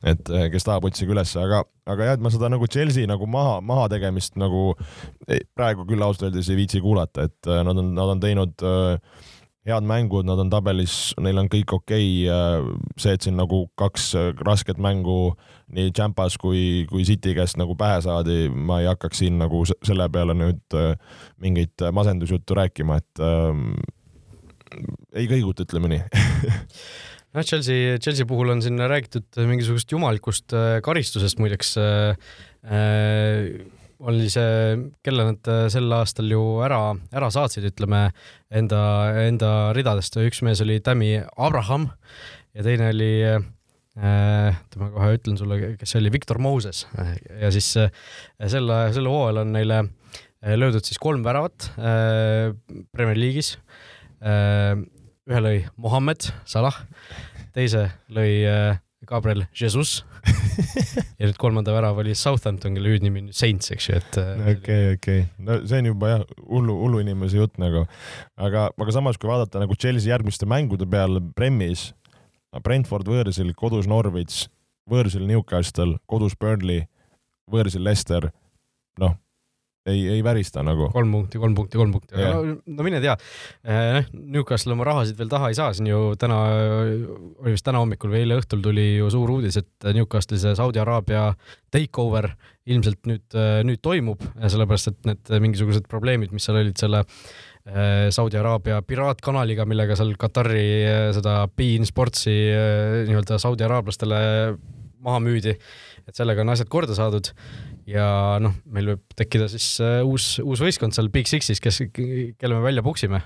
et 0.03 0.31
äh, 0.31 0.47
kes 0.53 0.67
tahab, 0.67 0.87
otsige 0.87 1.13
ülesse, 1.15 1.39
aga, 1.43 1.63
aga 1.87 2.11
jah, 2.11 2.17
et 2.17 2.23
ma 2.23 2.31
seda 2.33 2.51
nagu 2.53 2.67
Chelsea 2.71 3.09
nagu 3.09 3.27
maha, 3.29 3.59
maha 3.61 3.87
tegemist 3.93 4.39
nagu 4.39 4.69
praegu 5.57 5.87
küll 5.89 6.03
ausalt 6.03 6.29
öeldes 6.29 6.51
ei 6.51 6.61
viitsi 6.63 6.83
kuulata, 6.83 7.27
et 7.27 7.51
äh, 7.51 7.63
nad 7.67 7.83
on, 7.83 7.91
nad 7.97 8.15
on 8.15 8.23
teinud 8.23 8.67
äh, 8.67 9.25
head 9.67 9.87
mängud, 9.87 10.25
nad 10.27 10.39
on 10.39 10.51
tabelis, 10.51 11.11
neil 11.23 11.41
on 11.41 11.49
kõik 11.51 11.73
okei 11.75 12.07
okay., 12.27 12.77
see, 12.99 13.15
et 13.17 13.25
siin 13.25 13.37
nagu 13.39 13.65
kaks 13.79 14.13
rasket 14.47 14.79
mängu 14.81 15.35
nii 15.75 15.91
Champas 15.95 16.37
kui, 16.39 16.85
kui 16.89 17.03
City 17.07 17.33
käest 17.35 17.59
nagu 17.59 17.75
pähe 17.79 17.99
saadi, 18.05 18.47
ma 18.47 18.79
ei 18.81 18.87
hakkaks 18.87 19.23
siin 19.23 19.39
nagu 19.41 19.63
selle 19.67 20.07
peale 20.13 20.37
nüüd 20.37 20.77
äh, 20.79 20.95
mingit 21.43 21.83
masendusjuttu 21.93 22.55
rääkima, 22.57 23.01
et 23.01 23.23
äh, 23.23 23.51
ei 25.17 25.27
kõiguta, 25.29 25.67
ütleme 25.67 25.91
nii 25.91 26.01
noh, 27.35 27.43
Chelsea, 27.43 27.97
Chelsea 27.99 28.27
puhul 28.29 28.55
on 28.55 28.63
siin 28.63 28.79
räägitud 28.79 29.41
mingisugust 29.49 29.91
jumalikust 29.91 30.55
äh, 30.55 30.77
karistusest 30.85 31.41
muideks 31.43 31.75
äh, 31.81 32.15
äh, 32.63 33.51
oli 34.05 34.29
see, 34.29 34.77
kelle 35.05 35.25
nad 35.31 35.49
äh, 35.49 35.65
sel 35.73 35.91
aastal 35.97 36.29
ju 36.31 36.41
ära, 36.65 36.81
ära 37.15 37.29
saatsid, 37.33 37.65
ütleme 37.71 38.07
enda, 38.53 38.81
enda 39.25 39.51
ridadest, 39.77 40.19
üks 40.21 40.43
mees 40.45 40.61
oli 40.65 40.79
Tammy 40.85 41.15
Abraham 41.33 41.89
ja 42.57 42.65
teine 42.65 42.91
oli 42.93 43.11
äh,, 43.25 44.57
ma 44.77 44.89
kohe 44.93 45.11
ütlen 45.17 45.39
sulle, 45.39 45.59
kes 45.79 45.93
see 45.93 46.01
oli, 46.03 46.13
Victor 46.13 46.41
Moses. 46.41 46.85
Ja 47.41 47.51
siis 47.53 47.71
äh, 47.81 47.89
selle, 48.45 48.87
selle 48.95 49.13
hooajal 49.13 49.43
on 49.45 49.55
neile 49.57 49.83
löödud 50.37 50.85
siis 50.85 50.99
kolm 51.01 51.23
väravat 51.25 51.71
Premier 51.73 53.17
League'is. 53.17 53.55
Ühe 54.21 55.39
lõi 55.41 55.55
Mohammed 55.81 56.27
Salah, 56.47 56.77
teise 57.57 57.87
lõi 58.13 58.45
Gabriel 59.05 59.45
Jesus 59.53 59.99
ja 61.19 61.27
nüüd 61.27 61.37
kolmanda 61.37 61.73
värava 61.75 62.01
oli 62.01 62.15
Southampton, 62.17 62.73
kelle 62.77 62.95
hüüdnimi 62.95 63.21
on 63.25 63.29
Saints, 63.35 63.69
eks 63.75 63.89
ju, 63.89 63.99
et. 63.99 64.17
Äh, 64.21 64.49
okei, 64.55 64.95
okei, 64.95 65.27
no 65.43 65.59
see 65.69 65.83
on 65.83 65.91
juba 65.91 66.09
jah, 66.15 66.25
hullu, 66.47 66.79
hullu 66.81 67.03
inimese 67.03 67.37
jutt 67.37 67.61
nagu. 67.61 67.85
aga, 68.35 68.67
aga 68.73 68.95
samas, 68.95 69.19
kui 69.21 69.29
vaadata 69.29 69.61
nagu 69.61 69.77
Chelsea 69.77 70.09
järgmiste 70.11 70.49
mängude 70.49 70.89
peale 70.89 71.21
Premis, 71.37 71.91
Brentford 72.65 73.09
võõrsil, 73.11 73.53
kodus 73.59 73.89
Norwich, 73.91 74.47
võõrsil 74.89 75.27
Newcastle, 75.29 75.99
kodus 76.09 76.33
Burnley, 76.39 76.87
võõrsil 77.51 77.85
Leicester, 77.85 78.31
noh 78.97 79.19
ei, 79.87 80.01
ei 80.17 80.23
värista 80.23 80.63
nagu. 80.65 80.89
kolm 80.93 81.13
punkti, 81.13 81.39
kolm 81.41 81.55
punkti, 81.57 81.79
kolm 81.79 81.93
punkti, 81.95 82.15
aga 82.17 82.33
no, 82.35 82.57
no 82.77 82.85
mine 82.85 82.99
tea. 83.03 83.15
Eh, 83.63 83.99
Newcastle 84.13 84.75
oma 84.75 84.87
rahasid 84.87 85.17
veel 85.19 85.31
taha 85.31 85.51
ei 85.51 85.57
saa, 85.57 85.73
siin 85.77 85.89
ju 85.91 86.01
täna, 86.19 86.39
oli 87.43 87.55
vist 87.55 87.65
täna 87.67 87.81
hommikul 87.83 88.11
või 88.13 88.23
eile 88.23 88.39
õhtul 88.41 88.63
tuli 88.65 88.87
ju 88.97 89.09
suur 89.13 89.37
uudis, 89.37 89.59
et 89.61 89.89
Newcastle'i 89.97 90.41
see 90.43 90.55
Saudi 90.59 90.81
Araabia 90.83 91.29
takeover 91.73 92.31
ilmselt 92.67 93.07
nüüd, 93.07 93.37
nüüd 93.67 93.83
toimub, 93.83 94.23
sellepärast 94.43 94.91
et 94.91 95.05
need 95.07 95.35
mingisugused 95.43 95.87
probleemid, 95.91 96.33
mis 96.35 96.47
seal 96.47 96.59
olid 96.59 96.79
selle 96.79 97.03
eh, 97.05 98.07
Saudi 98.15 98.39
Araabia 98.39 98.81
piraatkanaliga, 98.83 99.67
millega 99.69 99.95
seal 99.99 100.15
Katari 100.19 100.65
eh, 100.83 101.03
seda 101.15 101.39
Bein 101.47 101.87
Sportsi 101.87 102.35
nii-öelda 103.07 103.39
Saudi 103.41 103.67
araablastele 103.67 104.19
maha 105.07 105.21
müüdi, 105.23 105.53
et 106.07 106.15
sellega 106.15 106.43
on 106.43 106.53
asjad 106.53 106.69
korda 106.71 106.95
saadud 106.97 107.29
ja 107.87 108.05
noh, 108.43 108.55
meil 108.71 108.93
võib 108.93 109.17
tekkida 109.19 109.47
siis 109.51 109.67
uh, 109.83 109.99
uus, 110.07 110.37
uus 110.43 110.63
võistkond 110.63 110.95
seal 110.95 111.11
Big 111.13 111.29
Sixis, 111.29 111.61
kes, 111.63 111.81
kelle 111.91 112.55
me 112.55 112.63
välja 112.63 112.83
puksime. 112.85 113.21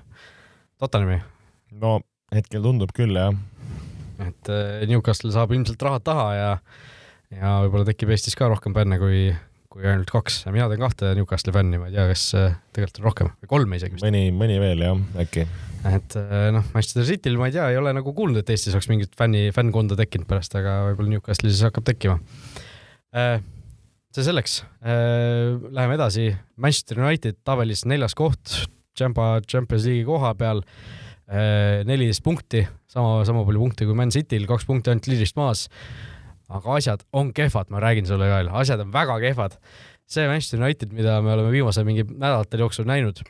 Tottenhami. 0.81 1.19
no 1.81 1.99
hetkel 2.33 2.63
tundub 2.65 2.93
küll, 2.95 3.13
jah. 3.17 3.35
et 4.23 4.51
uh, 4.51 4.81
Newcastle 4.89 5.33
saab 5.33 5.53
ilmselt 5.53 5.81
rahad 5.85 6.05
taha 6.05 6.27
ja, 6.37 6.51
ja 7.37 7.55
võib-olla 7.65 7.89
tekib 7.91 8.13
Eestis 8.13 8.37
ka 8.37 8.49
rohkem 8.49 8.73
fänne 8.77 8.97
kui, 9.01 9.27
kui 9.71 9.85
ainult 9.85 10.09
kaks. 10.13 10.43
mina 10.49 10.69
teen 10.71 10.81
kahte 10.81 11.13
Newcastle'i 11.17 11.57
fänni, 11.57 11.81
ma 11.81 11.91
ei 11.91 11.97
tea, 11.97 12.07
kas 12.09 12.25
uh, 12.37 12.55
tegelikult 12.73 13.01
on 13.01 13.09
rohkem 13.09 13.33
või 13.35 13.51
kolme 13.53 13.81
isegi 13.81 13.97
vist. 13.97 14.07
mõni, 14.07 14.23
mõni 14.33 14.57
veel 14.63 14.81
jah, 14.87 15.05
äkki. 15.21 15.45
et 15.91 16.17
noh, 16.57 16.65
Manchester 16.73 17.05
Cityl 17.09 17.37
ma 17.37 17.51
ei 17.51 17.57
tea, 17.59 17.69
ei 17.73 17.81
ole 17.81 17.93
nagu 17.97 18.13
kuulnud, 18.17 18.41
et 18.41 18.53
Eestis 18.53 18.73
oleks 18.77 18.89
mingit 18.89 19.13
fänni, 19.17 19.49
fännkonda 19.53 19.99
tekkinud 20.01 20.29
pärast, 20.29 20.57
aga 20.57 20.81
võib-olla 20.89 21.17
Newcastle'is 21.17 21.65
hakkab 21.69 21.89
tekkima 21.93 22.17
see 23.11 24.25
selleks. 24.25 24.61
Äh, 24.83 25.57
läheme 25.71 25.97
edasi. 25.97 26.31
Manchester 26.55 27.01
United 27.03 27.41
tabelis 27.47 27.85
neljas 27.89 28.15
koht, 28.17 28.55
Champa, 28.97 29.39
Champions 29.47 29.87
League'i 29.87 30.07
koha 30.07 30.33
peal. 30.39 30.63
Äh, 31.31 31.81
neliteist 31.87 32.23
punkti, 32.25 32.65
sama, 32.91 33.21
sama 33.27 33.45
palju 33.47 33.61
punkte 33.63 33.87
kui 33.87 33.95
Man 33.95 34.11
Cityl, 34.11 34.47
kaks 34.49 34.67
punkti 34.67 34.91
ainult 34.91 35.07
liidrist 35.07 35.37
maas. 35.39 35.67
aga 36.51 36.73
asjad 36.75 37.05
on 37.15 37.29
kehvad, 37.31 37.69
ma 37.71 37.79
räägin 37.79 38.03
sulle 38.03 38.25
ka 38.27 38.41
veel, 38.41 38.49
asjad 38.59 38.81
on 38.83 38.89
väga 38.91 39.15
kehvad. 39.23 39.53
see 40.11 40.27
Manchester 40.27 40.59
United, 40.59 40.91
mida 40.91 41.21
me 41.23 41.31
oleme 41.31 41.51
viimase 41.53 41.85
mingi 41.87 42.03
nädalate 42.03 42.59
jooksul 42.59 42.83
näinud, 42.83 43.21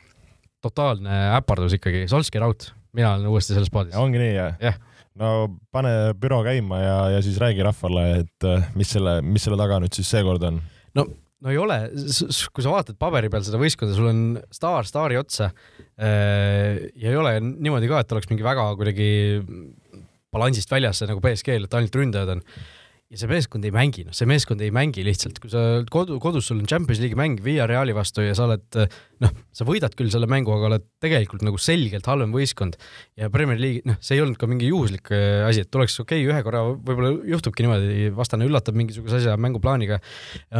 totaalne 0.58 1.36
äpardus 1.36 1.76
ikkagi, 1.78 2.08
Solskjaer 2.10 2.42
out, 2.42 2.72
mina 2.92 3.12
olen 3.14 3.30
uuesti 3.30 3.54
selles 3.54 3.70
paadis. 3.70 3.94
ongi 3.94 4.18
nii, 4.18 4.34
jah? 4.34 4.58
jah 4.58 4.80
no 5.20 5.32
pane 5.74 5.92
büroo 6.20 6.42
käima 6.46 6.80
ja, 6.80 6.96
ja 7.16 7.24
siis 7.24 7.40
räägi 7.42 7.64
rahvale, 7.66 8.06
et 8.22 8.48
äh, 8.48 8.70
mis 8.78 8.92
selle, 8.94 9.18
mis 9.24 9.44
selle 9.44 9.58
taga 9.60 9.80
nüüd 9.82 9.96
siis 9.96 10.08
seekord 10.12 10.44
on? 10.48 10.60
no, 10.98 11.06
no 11.42 11.52
ei 11.52 11.60
ole, 11.60 11.78
kui 12.54 12.64
sa 12.64 12.72
vaatad 12.72 12.98
paberi 13.00 13.30
peal 13.32 13.44
seda 13.46 13.60
võistkonda, 13.60 13.96
sul 13.96 14.10
on 14.12 14.22
staar 14.54 14.88
staari 14.88 15.20
otsa 15.20 15.50
äh, 15.50 16.88
ja 16.96 17.12
ei 17.12 17.18
ole 17.18 17.36
niimoodi 17.42 17.90
ka, 17.90 18.02
et 18.02 18.16
oleks 18.16 18.30
mingi 18.32 18.46
väga 18.46 18.70
kuidagi 18.78 19.10
balansist 20.32 20.70
väljas 20.72 21.02
nagu 21.04 21.20
BSG-l, 21.20 21.68
et 21.68 21.76
ainult 21.76 21.98
ründajad 21.98 22.36
on 22.36 22.46
ja 23.12 23.18
see 23.20 23.28
meeskond 23.28 23.66
ei 23.68 23.72
mängi, 23.74 24.06
noh, 24.08 24.14
see 24.16 24.28
meeskond 24.28 24.62
ei 24.64 24.72
mängi 24.72 25.02
lihtsalt, 25.04 25.36
kui 25.42 25.50
sa 25.52 25.82
kodu, 25.92 26.16
kodus 26.22 26.46
sul 26.48 26.62
on 26.62 26.68
Champions 26.70 27.02
League'i 27.02 27.18
mäng 27.18 27.42
Villareali 27.44 27.92
vastu 27.96 28.24
ja 28.24 28.32
sa 28.36 28.46
oled 28.46 28.78
noh, 29.20 29.34
sa 29.52 29.66
võidad 29.68 29.92
küll 29.98 30.08
selle 30.12 30.28
mängu, 30.30 30.54
aga 30.54 30.70
oled 30.70 30.86
tegelikult 31.04 31.44
nagu 31.44 31.60
selgelt 31.60 32.08
halvem 32.08 32.32
võistkond. 32.32 32.78
Ja 33.20 33.28
Premier 33.32 33.60
League, 33.60 33.84
noh, 33.88 33.98
see 34.00 34.16
ei 34.16 34.24
olnud 34.24 34.40
ka 34.40 34.48
mingi 34.48 34.70
juhuslik 34.70 35.12
äh, 35.12 35.42
asi, 35.44 35.66
et 35.66 35.72
tuleks 35.72 35.98
okei 36.00 36.24
okay,, 36.24 36.30
ühe 36.32 36.46
korra 36.46 36.64
võib-olla 36.72 37.12
juhtubki 37.34 37.66
niimoodi, 37.66 38.08
vastane 38.16 38.48
üllatab 38.48 38.80
mingisuguse 38.80 39.20
asja 39.20 39.36
mänguplaaniga, 39.36 40.00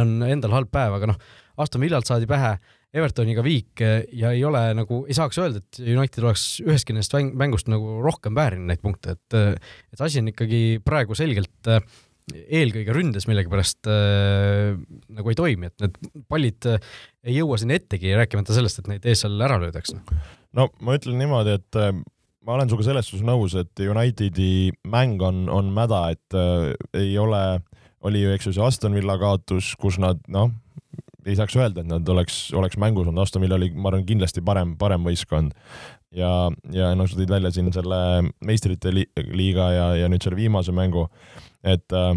on 0.03 0.21
endal 0.29 0.53
halb 0.59 0.69
päev, 0.73 0.99
aga 0.99 1.09
noh, 1.15 1.19
Aston 1.63 1.81
Villalt 1.81 2.09
saadi 2.09 2.29
pähe 2.29 2.53
Evertoniga 2.93 3.41
viik 3.41 3.81
äh, 3.81 4.03
ja 4.13 4.35
ei 4.37 4.45
ole 4.45 4.67
nagu, 4.77 5.03
ei 5.09 5.17
saaks 5.17 5.41
öelda, 5.41 5.63
et 5.63 5.81
United 5.81 6.21
oleks 6.21 6.47
ühestki 6.61 6.93
nendest 6.93 7.17
mängust 7.33 7.73
nagu 7.73 7.97
rohkem 8.05 8.37
väärinud 8.37 8.69
neid 8.69 8.85
punkte, 8.85 9.17
et 9.17 9.41
et 9.41 10.01
asi 10.05 10.21
on 10.21 10.29
ikkagi 10.29 10.83
praegu 10.85 11.17
selgelt 11.17 11.73
äh, 11.73 11.81
eelkõige 12.31 12.95
ründes 12.95 13.27
millegipärast 13.29 13.89
äh, 13.91 14.73
nagu 15.13 15.31
ei 15.31 15.37
toimi, 15.37 15.69
et 15.69 15.83
need 15.83 15.99
pallid 16.31 16.69
äh, 16.69 16.79
ei 17.27 17.37
jõua 17.39 17.59
sinna 17.59 17.77
ettegi, 17.79 18.13
rääkimata 18.17 18.55
sellest, 18.55 18.81
et 18.81 18.89
neid 18.91 19.05
ees 19.09 19.23
seal 19.25 19.39
ära 19.43 19.59
löödakse. 19.61 19.99
no 20.57 20.69
ma 20.81 20.97
ütlen 20.97 21.19
niimoodi, 21.19 21.57
et 21.59 21.79
äh, 21.79 21.91
ma 22.43 22.57
olen 22.57 22.71
sinuga 22.71 22.87
selles 22.87 23.09
suhtes 23.09 23.25
nõus, 23.27 23.55
et 23.59 23.83
Unitedi 23.83 24.71
mäng 24.89 25.21
on, 25.23 25.45
on 25.51 25.71
mäda, 25.75 26.05
et 26.15 26.37
äh, 26.37 26.73
ei 26.99 27.15
ole, 27.19 27.43
oli 28.07 28.23
ju, 28.23 28.33
eks 28.35 28.49
ju, 28.49 28.57
see 28.57 28.65
Aston 28.65 28.95
Villa 28.97 29.17
kaotus, 29.19 29.73
kus 29.79 29.99
nad 30.01 30.21
noh, 30.31 30.51
ei 31.23 31.37
saaks 31.39 31.55
öelda, 31.59 31.83
et 31.83 31.89
nad 31.89 32.07
oleks, 32.11 32.45
oleks 32.57 32.79
mängus 32.81 33.07
olnud, 33.07 33.23
Aston 33.23 33.43
Villa 33.43 33.59
oli, 33.59 33.71
ma 33.75 33.91
arvan, 33.91 34.07
kindlasti 34.07 34.43
parem, 34.45 34.75
parem 34.79 35.05
võistkond. 35.07 35.55
Ja, 36.17 36.33
ja 36.73 36.91
noh, 36.97 37.09
sa 37.09 37.19
tõid 37.19 37.33
välja 37.33 37.53
siin 37.53 37.71
selle 37.73 37.97
meistrite 38.45 38.93
liiga 38.93 39.71
ja, 39.73 39.87
ja 40.03 40.11
nüüd 40.11 40.23
selle 40.23 40.39
viimase 40.39 40.75
mängu 40.75 41.07
et 41.63 41.93
äh, 41.93 42.13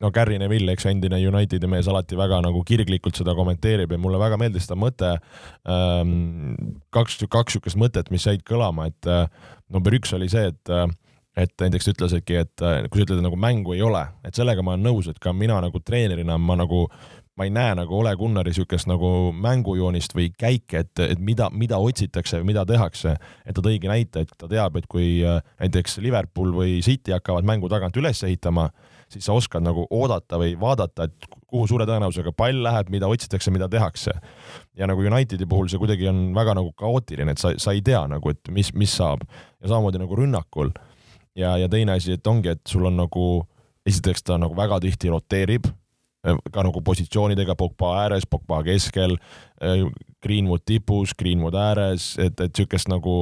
no 0.00 0.10
Gary 0.10 0.38
Neville, 0.40 0.72
eks 0.74 0.88
endine 0.90 1.20
Unitedi 1.28 1.68
mees, 1.70 1.88
alati 1.90 2.18
väga 2.18 2.40
nagu 2.44 2.62
kirglikult 2.66 3.20
seda 3.20 3.34
kommenteerib 3.38 3.92
ja 3.92 4.00
mulle 4.00 4.20
väga 4.20 4.38
meeldis 4.40 4.68
ta 4.70 4.78
mõte 4.78 5.14
ähm,, 5.68 6.56
kaks, 6.94 7.20
kaks 7.28 7.58
niisugust 7.58 7.80
mõtet, 7.80 8.10
mis 8.12 8.26
jäid 8.26 8.44
kõlama, 8.48 8.88
et 8.90 9.10
äh, 9.10 9.26
number 9.72 9.94
üks 9.96 10.14
oli 10.16 10.30
see, 10.32 10.50
et 10.52 10.74
äh, 10.74 10.88
et 11.38 11.52
näiteks 11.62 11.86
ta 11.86 11.92
ütlesidki, 11.94 12.40
et 12.42 12.62
äh, 12.66 12.82
kui 12.90 13.00
sa 13.00 13.06
ütled, 13.06 13.20
et 13.20 13.24
nagu 13.28 13.38
mängu 13.38 13.76
ei 13.76 13.84
ole, 13.86 14.02
et 14.26 14.36
sellega 14.36 14.64
ma 14.66 14.74
olen 14.74 14.88
nõus, 14.88 15.08
et 15.08 15.20
ka 15.22 15.32
mina 15.32 15.60
nagu 15.62 15.80
treenerina 15.84 16.36
ma 16.42 16.58
nagu 16.58 16.88
ma 17.40 17.46
ei 17.48 17.50
näe 17.50 17.72
nagu 17.78 17.96
Ole 17.96 18.10
Gunnari 18.20 18.52
niisugust 18.52 18.88
nagu 18.90 19.30
mängujoonist 19.32 20.12
või 20.12 20.28
käike, 20.36 20.82
et, 20.84 21.00
et 21.00 21.20
mida, 21.24 21.46
mida 21.56 21.78
otsitakse 21.80 22.42
või 22.42 22.50
mida 22.50 22.66
tehakse. 22.68 23.14
et 23.46 23.56
ta 23.56 23.64
tõigi 23.64 23.88
näite, 23.88 24.26
et 24.26 24.34
ta 24.36 24.48
teab, 24.50 24.76
et 24.76 24.88
kui 24.90 25.22
äh, 25.24 25.40
näiteks 25.62 25.96
Liverpool 26.04 26.52
või 26.52 26.82
City 26.84 27.14
hakkavad 27.16 27.48
mängu 27.48 27.70
tagant 27.72 27.96
üles 27.96 28.20
ehitama, 28.28 28.68
siis 29.08 29.24
sa 29.24 29.32
oskad 29.32 29.64
nagu 29.64 29.86
oodata 29.88 30.36
või 30.36 30.52
vaadata, 30.60 31.08
et 31.08 31.30
kuhu 31.48 31.64
suure 31.70 31.88
tõenäosusega 31.88 32.34
pall 32.36 32.60
läheb, 32.66 32.92
mida 32.92 33.08
otsitakse, 33.08 33.50
mida 33.50 33.70
tehakse. 33.72 34.12
ja 34.76 34.86
nagu 34.86 35.00
Unitedi 35.00 35.48
puhul 35.48 35.72
see 35.72 35.80
kuidagi 35.80 36.12
on 36.12 36.34
väga 36.36 36.58
nagu 36.60 36.74
kaootiline, 36.76 37.32
et 37.32 37.40
sa, 37.40 37.54
sa 37.56 37.72
ei 37.72 37.80
tea 37.80 38.04
nagu, 38.06 38.36
et 38.36 38.52
mis, 38.52 38.74
mis 38.74 38.92
saab 39.00 39.24
ja 39.24 39.72
samamoodi 39.72 40.04
nagu 40.04 40.16
rünnakul. 40.16 40.76
ja, 41.34 41.56
ja 41.56 41.68
teine 41.72 41.96
asi, 41.96 42.20
et 42.20 42.26
ongi, 42.26 42.52
et 42.52 42.66
sul 42.68 42.84
on 42.84 43.00
nagu, 43.00 43.46
esiteks 43.88 44.28
ta 44.28 44.36
nagu 44.36 44.52
väga 44.52 44.84
tihti 44.84 45.08
roteerib 45.08 45.72
ka 46.22 46.64
nagu 46.66 46.82
positsioonidega 46.84 47.56
Pogba 47.56 47.94
ääres, 48.02 48.26
Pogba 48.28 48.60
keskel, 48.66 49.16
Greenwood 50.22 50.66
tipus, 50.68 51.14
Greenwood 51.18 51.56
ääres, 51.56 52.12
et, 52.18 52.36
et 52.40 52.52
niisugust 52.52 52.90
nagu 52.92 53.16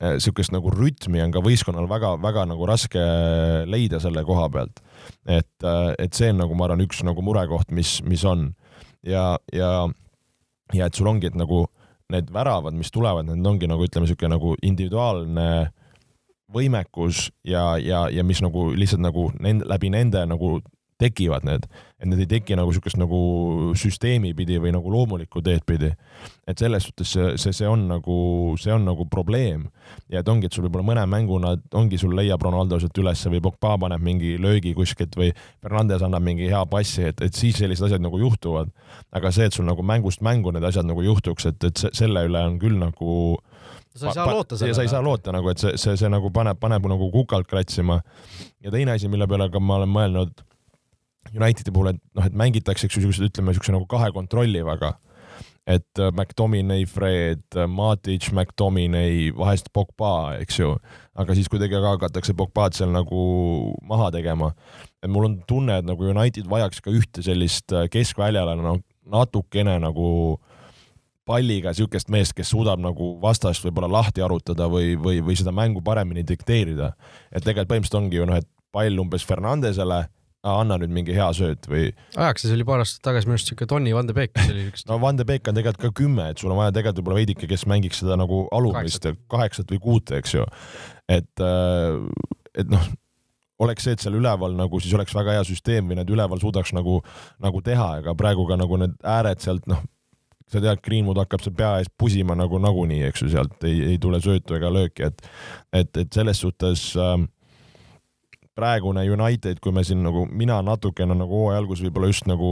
niisugust 0.00 0.54
nagu 0.54 0.70
rütmi 0.72 1.20
on 1.20 1.32
ka 1.34 1.42
võistkonnal 1.44 1.88
väga-väga 1.90 2.46
nagu 2.48 2.68
raske 2.68 3.02
leida 3.68 4.00
selle 4.00 4.22
koha 4.24 4.46
pealt. 4.48 4.80
et, 5.28 5.66
et 5.98 6.14
see 6.16 6.30
on 6.32 6.40
nagu 6.44 6.56
ma 6.56 6.68
arvan, 6.68 6.86
üks 6.86 7.02
nagu 7.04 7.22
murekoht, 7.24 7.70
mis, 7.76 7.98
mis 8.06 8.24
on 8.24 8.48
ja, 9.04 9.36
ja, 9.52 9.88
ja 10.72 10.86
et 10.86 10.96
sul 10.96 11.10
ongi, 11.10 11.28
et 11.28 11.36
nagu 11.36 11.66
need 12.10 12.32
väravad, 12.32 12.74
mis 12.74 12.90
tulevad, 12.90 13.28
need 13.28 13.46
ongi 13.46 13.68
nagu 13.70 13.84
ütleme, 13.86 14.06
niisugune 14.06 14.34
nagu 14.34 14.54
individuaalne 14.66 15.50
võimekus 16.50 17.28
ja, 17.46 17.76
ja, 17.78 18.06
ja 18.10 18.24
mis 18.26 18.40
nagu 18.42 18.70
lihtsalt 18.74 19.02
nagu 19.04 19.28
nend, 19.38 19.66
läbi 19.68 19.92
nende 19.92 20.24
nagu 20.26 20.58
tekivad 21.00 21.46
need, 21.48 21.66
et 22.00 22.08
need 22.08 22.22
ei 22.24 22.28
teki 22.28 22.56
nagu 22.58 22.70
niisugust 22.70 22.98
nagu 23.00 23.20
süsteemi 23.78 24.32
pidi 24.36 24.58
või 24.62 24.72
nagu 24.74 24.92
loomulikku 24.92 25.42
teed 25.44 25.64
pidi. 25.68 25.90
et 26.46 26.58
selles 26.58 26.84
suhtes 26.84 27.12
see, 27.14 27.26
see, 27.40 27.52
see 27.56 27.68
on 27.68 27.86
nagu, 27.88 28.16
see 28.60 28.72
on 28.74 28.84
nagu 28.84 29.06
probleem 29.10 29.68
ja 30.12 30.20
et 30.20 30.28
ongi, 30.28 30.48
et 30.48 30.56
sul 30.56 30.66
võib-olla 30.66 30.86
mõne 30.90 31.04
mänguna 31.10 31.54
ongi, 31.78 31.98
sul 32.00 32.14
leiab 32.16 32.42
Ronaldo 32.42 32.80
sealt 32.80 32.98
ülesse 32.98 33.32
või 33.32 33.42
Pogba 33.44 33.76
paneb 33.80 34.02
mingi 34.04 34.36
löögi 34.40 34.74
kuskilt 34.76 35.16
või 35.16 35.30
Fernandes 35.62 36.04
annab 36.06 36.24
mingi 36.26 36.48
hea 36.50 36.62
passi, 36.70 37.06
et, 37.10 37.22
et 37.24 37.36
siis 37.36 37.58
sellised 37.60 37.88
asjad 37.88 38.04
nagu 38.04 38.18
juhtuvad. 38.20 38.72
aga 39.12 39.32
see, 39.32 39.48
et 39.48 39.56
sul 39.56 39.68
nagu 39.68 39.82
mängust 39.82 40.20
mängu 40.20 40.52
need 40.52 40.64
asjad 40.64 40.88
nagu 40.88 41.04
juhtuks, 41.04 41.46
et, 41.52 41.64
et 41.64 41.86
selle 41.96 42.26
üle 42.28 42.44
on 42.46 42.58
küll 42.60 42.78
nagu 42.80 43.38
sa 43.94 44.06
ei 44.08 44.14
saa 44.14 44.26
loota 44.30 44.56
sellele. 44.56 44.74
sa 44.74 44.82
ei 44.82 44.88
saa 44.88 45.02
loota 45.02 45.32
nagu, 45.34 45.50
et 45.50 45.58
see, 45.58 45.74
see, 45.80 45.96
see 45.98 46.10
nagu 46.10 46.30
paneb, 46.34 46.58
paneb 46.60 46.86
nagu 46.90 47.10
kukalt 47.10 47.48
kratsima. 47.50 48.00
ja 48.62 48.70
teine 48.70 48.94
asi, 48.94 49.08
mille 49.08 49.26
peale 49.26 49.50
ka 49.50 49.60
ma 49.60 49.80
olen 49.80 49.90
mõelnud 49.90 50.44
Unitedi 51.30 51.70
puhul, 51.70 51.92
et 51.92 52.00
noh, 52.16 52.26
et 52.26 52.34
mängitakse, 52.34 52.88
eks 52.88 52.96
ju, 52.96 53.04
niisuguse, 53.04 53.28
ütleme 53.30 53.52
niisuguse 53.52 53.74
nagu 53.74 53.86
kahe 53.90 54.10
kontrollivaga. 54.14 54.96
et 55.66 55.98
äh, 56.00 56.10
McDominay, 56.10 56.86
Fred, 56.88 57.42
äh, 57.54 57.66
Matic, 57.68 58.32
McDominay, 58.32 59.30
vahest 59.36 59.68
Pogba, 59.72 60.34
eks 60.40 60.58
ju, 60.58 60.70
aga 61.14 61.34
siis 61.36 61.50
kuidagi 61.52 61.76
ka 61.76 61.92
hakatakse 61.92 62.34
Pogbad 62.34 62.74
seal 62.74 62.90
nagu 62.90 63.74
maha 63.86 64.10
tegema. 64.10 64.54
et 65.02 65.10
mul 65.10 65.28
on 65.28 65.42
tunne, 65.46 65.78
et 65.78 65.86
nagu 65.86 66.02
United 66.02 66.48
vajaks 66.48 66.80
ka 66.80 66.90
ühte 66.90 67.22
sellist 67.22 67.72
äh, 67.72 67.86
keskväljale 67.92 68.56
no, 68.56 68.78
natukene 69.06 69.78
nagu 69.78 70.40
palliga 71.28 71.70
niisugust 71.70 72.08
meest, 72.10 72.34
kes 72.34 72.50
suudab 72.50 72.80
nagu 72.80 73.12
vastast 73.22 73.62
võib-olla 73.62 74.00
lahti 74.00 74.24
arutada 74.24 74.66
või, 74.66 74.96
või, 74.98 75.20
või 75.22 75.36
seda 75.38 75.52
mängu 75.54 75.84
paremini 75.84 76.24
dikteerida. 76.26 76.94
et 77.30 77.44
tegelikult 77.44 77.68
põhimõtteliselt 77.70 78.00
ongi 78.00 78.16
ju 78.16 78.26
noh, 78.26 78.40
et 78.40 78.48
pall 78.72 78.98
umbes 78.98 79.26
Fernandesele 79.26 80.06
anna 80.46 80.78
nüüd 80.80 80.92
mingi 80.94 81.12
hea 81.16 81.26
sööt 81.36 81.66
või. 81.68 81.90
ajaks 82.16 82.46
see 82.46 82.54
oli 82.56 82.64
paar 82.68 82.80
aastat 82.80 83.02
tagasi 83.04 83.28
minu 83.28 83.36
arust 83.36 83.50
siuke 83.50 83.68
Tonni 83.68 83.92
Van 83.96 84.08
de 84.08 84.16
Beek, 84.16 84.32
kes 84.36 84.48
oli 84.52 84.64
üks. 84.70 84.86
no 84.88 84.96
Van 85.02 85.18
de 85.18 85.26
Beek 85.28 85.48
on 85.50 85.58
tegelikult 85.58 85.82
ka 85.82 85.92
kümme, 86.00 86.30
et 86.32 86.40
sul 86.40 86.52
on 86.52 86.60
vaja 86.60 86.72
tegelikult 86.72 87.02
võib-olla 87.02 87.20
veidike, 87.20 87.50
kes 87.50 87.66
mängiks 87.68 88.00
seda 88.00 88.16
nagu 88.20 88.46
alumist 88.56 89.06
kaheksat 89.32 89.74
või 89.74 89.82
kuute, 89.84 90.20
eks 90.22 90.34
ju. 90.38 90.46
et, 91.12 91.44
äh, 91.44 92.00
et 92.62 92.72
noh, 92.72 92.88
oleks 93.60 93.84
see, 93.84 93.96
et 93.96 94.02
seal 94.02 94.16
üleval 94.16 94.56
nagu 94.56 94.80
siis 94.80 94.96
oleks 94.96 95.14
väga 95.16 95.36
hea 95.36 95.46
süsteem 95.46 95.90
või 95.90 96.00
need 96.00 96.12
üleval 96.12 96.40
suudaks 96.40 96.72
nagu, 96.76 97.00
nagu 97.44 97.60
teha, 97.64 97.98
ega 98.00 98.16
praegu 98.16 98.46
ka 98.48 98.56
nagu 98.60 98.80
need 98.80 98.96
ääred 99.04 99.44
sealt 99.44 99.68
noh, 99.68 99.82
sa 100.50 100.62
tead, 100.62 100.80
Greenwood 100.82 101.20
hakkab 101.20 101.44
seal 101.44 101.54
pea 101.58 101.74
ees 101.82 101.90
pusima 102.00 102.34
nagu 102.38 102.58
nagunii, 102.62 103.04
eks 103.10 103.26
ju, 103.26 103.28
sealt 103.36 103.68
ei, 103.68 103.82
ei 103.92 104.00
tule 104.02 104.22
söötu 104.24 104.56
ega 104.56 104.72
lööki, 104.72 105.10
et 105.10 105.20
et, 105.76 105.92
et 106.00 106.08
selles 106.16 106.40
suhtes 106.40 106.88
äh, 106.96 107.18
praegune 108.56 109.04
United, 109.06 109.60
kui 109.62 109.72
me 109.72 109.84
siin 109.86 110.02
nagu, 110.04 110.26
mina 110.26 110.60
natukene 110.64 111.16
nagu 111.16 111.44
hooaja 111.44 111.60
alguses 111.62 111.86
võib-olla 111.86 112.10
just 112.10 112.28
nagu 112.30 112.50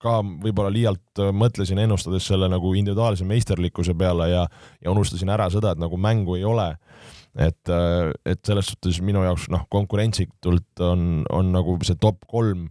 ka 0.00 0.20
võib-olla 0.24 0.72
liialt 0.72 1.20
äh, 1.20 1.30
mõtlesin, 1.36 1.80
ennustades 1.82 2.26
selle 2.30 2.48
nagu 2.50 2.72
individuaalse 2.78 3.26
meisterlikkuse 3.28 3.94
peale 3.98 4.30
ja, 4.32 4.44
ja 4.80 4.92
unustasin 4.92 5.32
ära 5.32 5.50
seda, 5.52 5.74
et 5.74 5.82
nagu 5.82 5.98
mängu 6.00 6.38
ei 6.38 6.44
ole. 6.48 6.74
et, 7.38 7.68
äh, 7.70 8.10
et 8.26 8.40
selles 8.46 8.72
suhtes 8.72 8.96
minu 9.06 9.22
jaoks 9.22 9.46
noh, 9.54 9.62
konkurentsitult 9.70 10.80
on, 10.82 11.22
on 11.30 11.52
nagu 11.54 11.76
see 11.86 11.94
top 12.00 12.24
kolm, 12.26 12.64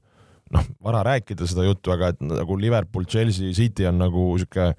noh, 0.52 0.66
vara 0.84 1.04
rääkida 1.08 1.48
seda 1.48 1.64
juttu, 1.64 1.94
aga 1.94 2.10
et 2.12 2.20
nagu 2.26 2.58
Liverpool, 2.60 3.06
Chelsea, 3.08 3.54
City 3.56 3.88
on 3.88 4.02
nagu 4.02 4.26
sihuke 4.42 4.74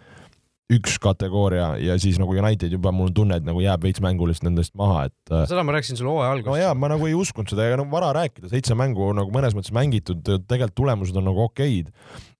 üks 0.70 0.98
kategooria 1.02 1.72
ja 1.82 1.96
siis 2.02 2.20
nagu 2.20 2.34
United 2.36 2.72
juba 2.72 2.92
mul 2.94 3.10
on 3.10 3.16
tunne, 3.16 3.40
et 3.40 3.46
nagu 3.46 3.62
jääb 3.62 3.86
veits 3.86 4.02
mänguliselt 4.04 4.46
nendest 4.46 4.76
maha, 4.78 5.08
et. 5.10 5.18
Äh, 5.32 5.44
seda 5.50 5.64
ma 5.66 5.74
rääkisin 5.76 5.98
sulle 5.98 6.14
hooaja 6.14 6.36
alguses. 6.36 6.52
no 6.52 6.60
jaa, 6.60 6.76
ma 6.78 6.92
nagu 6.92 7.08
ei 7.08 7.16
uskunud 7.18 7.50
seda 7.50 7.66
ja 7.66 7.80
nagu 7.80 7.90
vara 7.92 8.12
rääkida, 8.20 8.52
seitse 8.52 8.78
mängu 8.78 9.10
nagu 9.16 9.34
mõnes 9.34 9.56
mõttes 9.56 9.74
mängitud, 9.74 10.22
tegelikult 10.22 10.78
tulemused 10.80 11.18
on 11.18 11.26
nagu 11.30 11.46
okeid, 11.48 11.90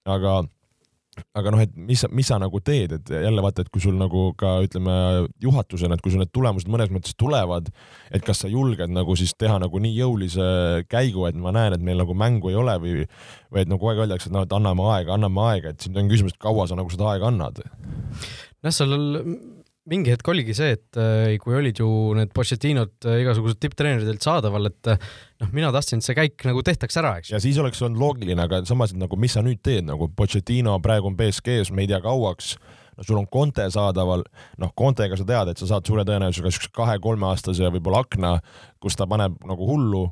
aga 0.09 0.41
aga 1.35 1.51
noh, 1.51 1.61
et 1.63 1.71
mis, 1.75 2.01
mis 2.15 2.29
sa 2.31 2.37
nagu 2.39 2.61
teed, 2.63 2.93
et 2.95 3.09
jälle 3.11 3.43
vaata, 3.43 3.65
et 3.65 3.71
kui 3.73 3.83
sul 3.83 3.97
nagu 3.99 4.29
ka 4.39 4.53
ütleme 4.65 4.93
juhatusena, 5.43 5.97
et 5.97 6.03
kui 6.03 6.13
sul 6.13 6.23
need 6.23 6.31
tulemused 6.33 6.71
mõnes 6.71 6.91
mõttes 6.93 7.17
tulevad, 7.19 7.67
et 8.15 8.23
kas 8.25 8.43
sa 8.43 8.51
julged 8.51 8.93
nagu 8.95 9.15
siis 9.19 9.33
teha 9.35 9.57
nagu 9.61 9.81
nii 9.83 9.91
jõulise 9.97 10.45
käigu, 10.91 11.27
et 11.27 11.39
ma 11.39 11.53
näen, 11.55 11.75
et 11.75 11.83
meil 11.83 11.99
nagu 12.01 12.15
mängu 12.17 12.53
ei 12.53 12.59
ole 12.59 12.77
või, 12.81 12.95
või 13.51 13.63
et 13.63 13.71
nagu 13.71 13.81
kogu 13.81 13.91
aeg 13.93 14.05
öeldakse, 14.05 14.31
et 14.31 14.37
noh, 14.37 14.47
et 14.47 14.55
anname 14.55 14.87
aega, 14.95 15.17
anname 15.17 15.43
aega, 15.49 15.75
et 15.75 15.83
siin 15.83 15.99
on 15.99 16.11
küsimus, 16.11 16.37
et 16.37 16.41
kaua 16.47 16.69
sa 16.69 16.79
nagu 16.79 16.91
seda 16.93 17.11
aega 17.11 17.27
annad. 17.27 17.59
Noh, 18.11 18.73
seal 18.75 18.95
mingi 19.89 20.13
hetk 20.13 20.27
oligi 20.29 20.53
see, 20.55 20.75
et 20.77 20.99
äh, 21.01 21.35
kui 21.41 21.55
olid 21.57 21.79
ju 21.81 21.87
need 22.17 22.33
Pochettinod 22.35 23.07
äh, 23.09 23.21
igasugused 23.23 23.57
tipptreeneritelt 23.63 24.21
saadaval, 24.23 24.69
et 24.69 24.91
äh, 24.93 25.07
noh, 25.41 25.49
mina 25.55 25.71
tahtsin, 25.73 26.01
et 26.01 26.05
see 26.05 26.17
käik 26.17 26.45
nagu 26.47 26.61
tehtaks 26.65 26.99
ära, 27.01 27.15
eks. 27.21 27.33
ja 27.33 27.41
siis 27.41 27.57
oleks 27.61 27.81
olnud 27.81 28.01
loogiline, 28.01 28.45
aga 28.45 28.61
samas, 28.69 28.93
nagu 28.97 29.17
mis 29.19 29.33
sa 29.37 29.43
nüüd 29.45 29.63
teed, 29.65 29.87
nagu 29.89 30.11
Pochettino 30.15 30.77
praegu 30.85 31.09
on 31.09 31.17
BSG-s, 31.17 31.73
me 31.73 31.85
ei 31.87 31.91
tea 31.91 32.01
kauaks 32.03 32.53
no 32.97 33.07
sul 33.07 33.17
on 33.17 33.27
Conte 33.31 33.65
saadaval, 33.73 34.23
noh, 34.61 34.73
Contega 34.77 35.17
sa 35.17 35.25
tead, 35.25 35.51
et 35.51 35.61
sa 35.61 35.69
saad 35.73 35.87
suure 35.89 36.05
tõenäosusega 36.05 36.53
siukse 36.53 36.73
kahe-kolmeaastase 36.77 37.71
võib-olla 37.73 38.03
akna, 38.05 38.35
kus 38.83 38.99
ta 38.99 39.07
paneb 39.09 39.39
nagu 39.47 39.65
hullu. 39.65 40.09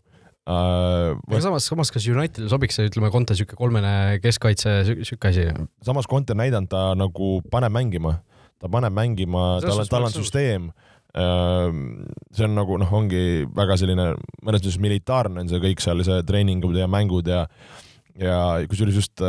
Aga 0.50 1.43
samas, 1.43 1.68
samas 1.70 1.93
kas 1.93 2.08
Unitedile 2.10 2.50
sobiks 2.50 2.80
see, 2.80 2.89
ütleme, 2.89 3.12
Conte 3.14 3.38
siuke 3.38 3.58
kolmene 3.60 4.18
keskkaitse, 4.24 4.80
siuke 5.06 5.30
asi? 5.30 5.45
samas 5.86 6.10
Conte 6.10 6.34
on 6.34 6.41
näidanud, 6.41 6.72
ta 6.72 6.89
nagu 6.97 7.38
paneb 7.54 7.76
mängima 7.76 8.18
ta 8.60 8.70
paneb 8.72 8.93
mängima, 8.95 9.60
tal 9.64 9.80
on, 9.80 9.89
tal 9.89 10.08
on 10.08 10.16
süsteem. 10.16 10.72
see 12.36 12.45
on 12.45 12.54
nagu 12.54 12.76
noh, 12.78 12.91
ongi 12.93 13.47
väga 13.58 13.80
selline 13.82 14.12
mõnes 14.45 14.62
mõttes 14.62 14.76
militaarne 14.78 15.41
on 15.41 15.47
see 15.50 15.62
kõik 15.64 15.82
seal, 15.82 16.04
see 16.06 16.20
treeningud 16.28 16.78
ja 16.78 16.86
mängud 16.91 17.28
ja 17.32 17.47
ja 18.20 18.36
kusjuures 18.70 19.00
just 19.00 19.24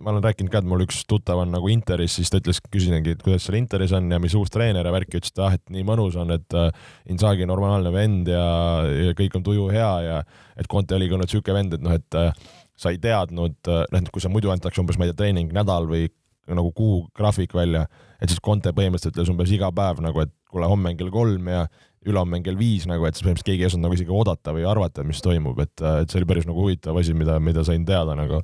ma 0.00 0.12
olen 0.12 0.24
rääkinud 0.24 0.52
ka, 0.52 0.62
et 0.62 0.68
mul 0.68 0.84
üks 0.86 1.02
tuttav 1.08 1.42
on 1.42 1.50
nagu 1.52 1.68
Interis, 1.68 2.14
siis 2.16 2.30
ta 2.32 2.40
ütles, 2.40 2.62
küsisingi, 2.72 3.12
et 3.16 3.24
kuidas 3.24 3.44
seal 3.44 3.58
Interis 3.58 3.92
on 3.96 4.08
ja 4.12 4.18
mis 4.22 4.34
uus 4.38 4.52
treener 4.52 4.86
ja 4.88 4.94
värki, 4.94 5.18
ütles, 5.20 5.34
et 5.34 5.42
ah, 5.44 5.56
et 5.58 5.74
nii 5.74 5.84
mõnus 5.88 6.16
on, 6.20 6.32
et 6.32 6.56
äh, 6.56 6.70
Inzaghi 7.12 7.46
normaalne 7.48 7.92
vend 7.92 8.30
ja, 8.32 8.46
ja 8.88 9.12
kõik 9.18 9.36
on 9.38 9.44
tuju 9.46 9.68
hea 9.74 9.92
ja 10.06 10.18
et 10.56 10.70
Conte 10.72 10.96
oli 10.96 11.10
ka 11.12 11.20
nüüd 11.20 11.34
siuke 11.34 11.56
vend, 11.56 11.76
et 11.76 11.84
noh, 11.84 11.94
et 11.98 12.18
äh, 12.18 12.32
sa 12.78 12.94
ei 12.94 12.98
teadnud, 13.02 13.58
noh, 13.68 14.00
et 14.00 14.10
kui 14.14 14.24
sa 14.24 14.32
muidu 14.32 14.52
antakse 14.54 14.80
umbes, 14.80 14.98
ma 14.98 15.06
ei 15.06 15.12
tea, 15.12 15.20
treening 15.24 15.52
nädal 15.54 15.86
või 15.90 16.08
nagu 16.52 16.72
kuu 16.74 17.04
graafik 17.16 17.52
välja, 17.54 17.84
et 18.20 18.32
siis 18.32 18.40
Conte 18.42 18.72
põhimõtteliselt 18.74 19.14
ütles 19.14 19.30
umbes 19.32 19.52
iga 19.54 19.70
päev 19.76 20.00
nagu, 20.02 20.24
et 20.24 20.32
kuule, 20.50 20.68
homme 20.68 20.92
on 20.92 20.98
kell 20.98 21.12
kolm 21.12 21.52
ja 21.52 21.66
ülehomme 22.08 22.40
on 22.40 22.44
kell 22.46 22.58
viis 22.58 22.86
nagu, 22.90 23.06
et 23.06 23.16
siis 23.16 23.24
põhimõtteliselt 23.26 23.48
keegi 23.48 23.64
ei 23.64 23.70
osanud 23.70 23.86
nagu 23.86 23.96
isegi 23.98 24.14
oodata 24.14 24.54
või 24.56 24.66
arvata, 24.68 25.04
mis 25.06 25.22
toimub, 25.24 25.58
et, 25.62 25.74
et 26.02 26.12
see 26.12 26.20
oli 26.20 26.28
päris 26.32 26.48
nagu 26.48 26.64
huvitav 26.64 26.98
asi, 26.98 27.14
mida, 27.16 27.38
mida 27.42 27.64
sain 27.66 27.86
teada 27.88 28.16
nagu. 28.18 28.42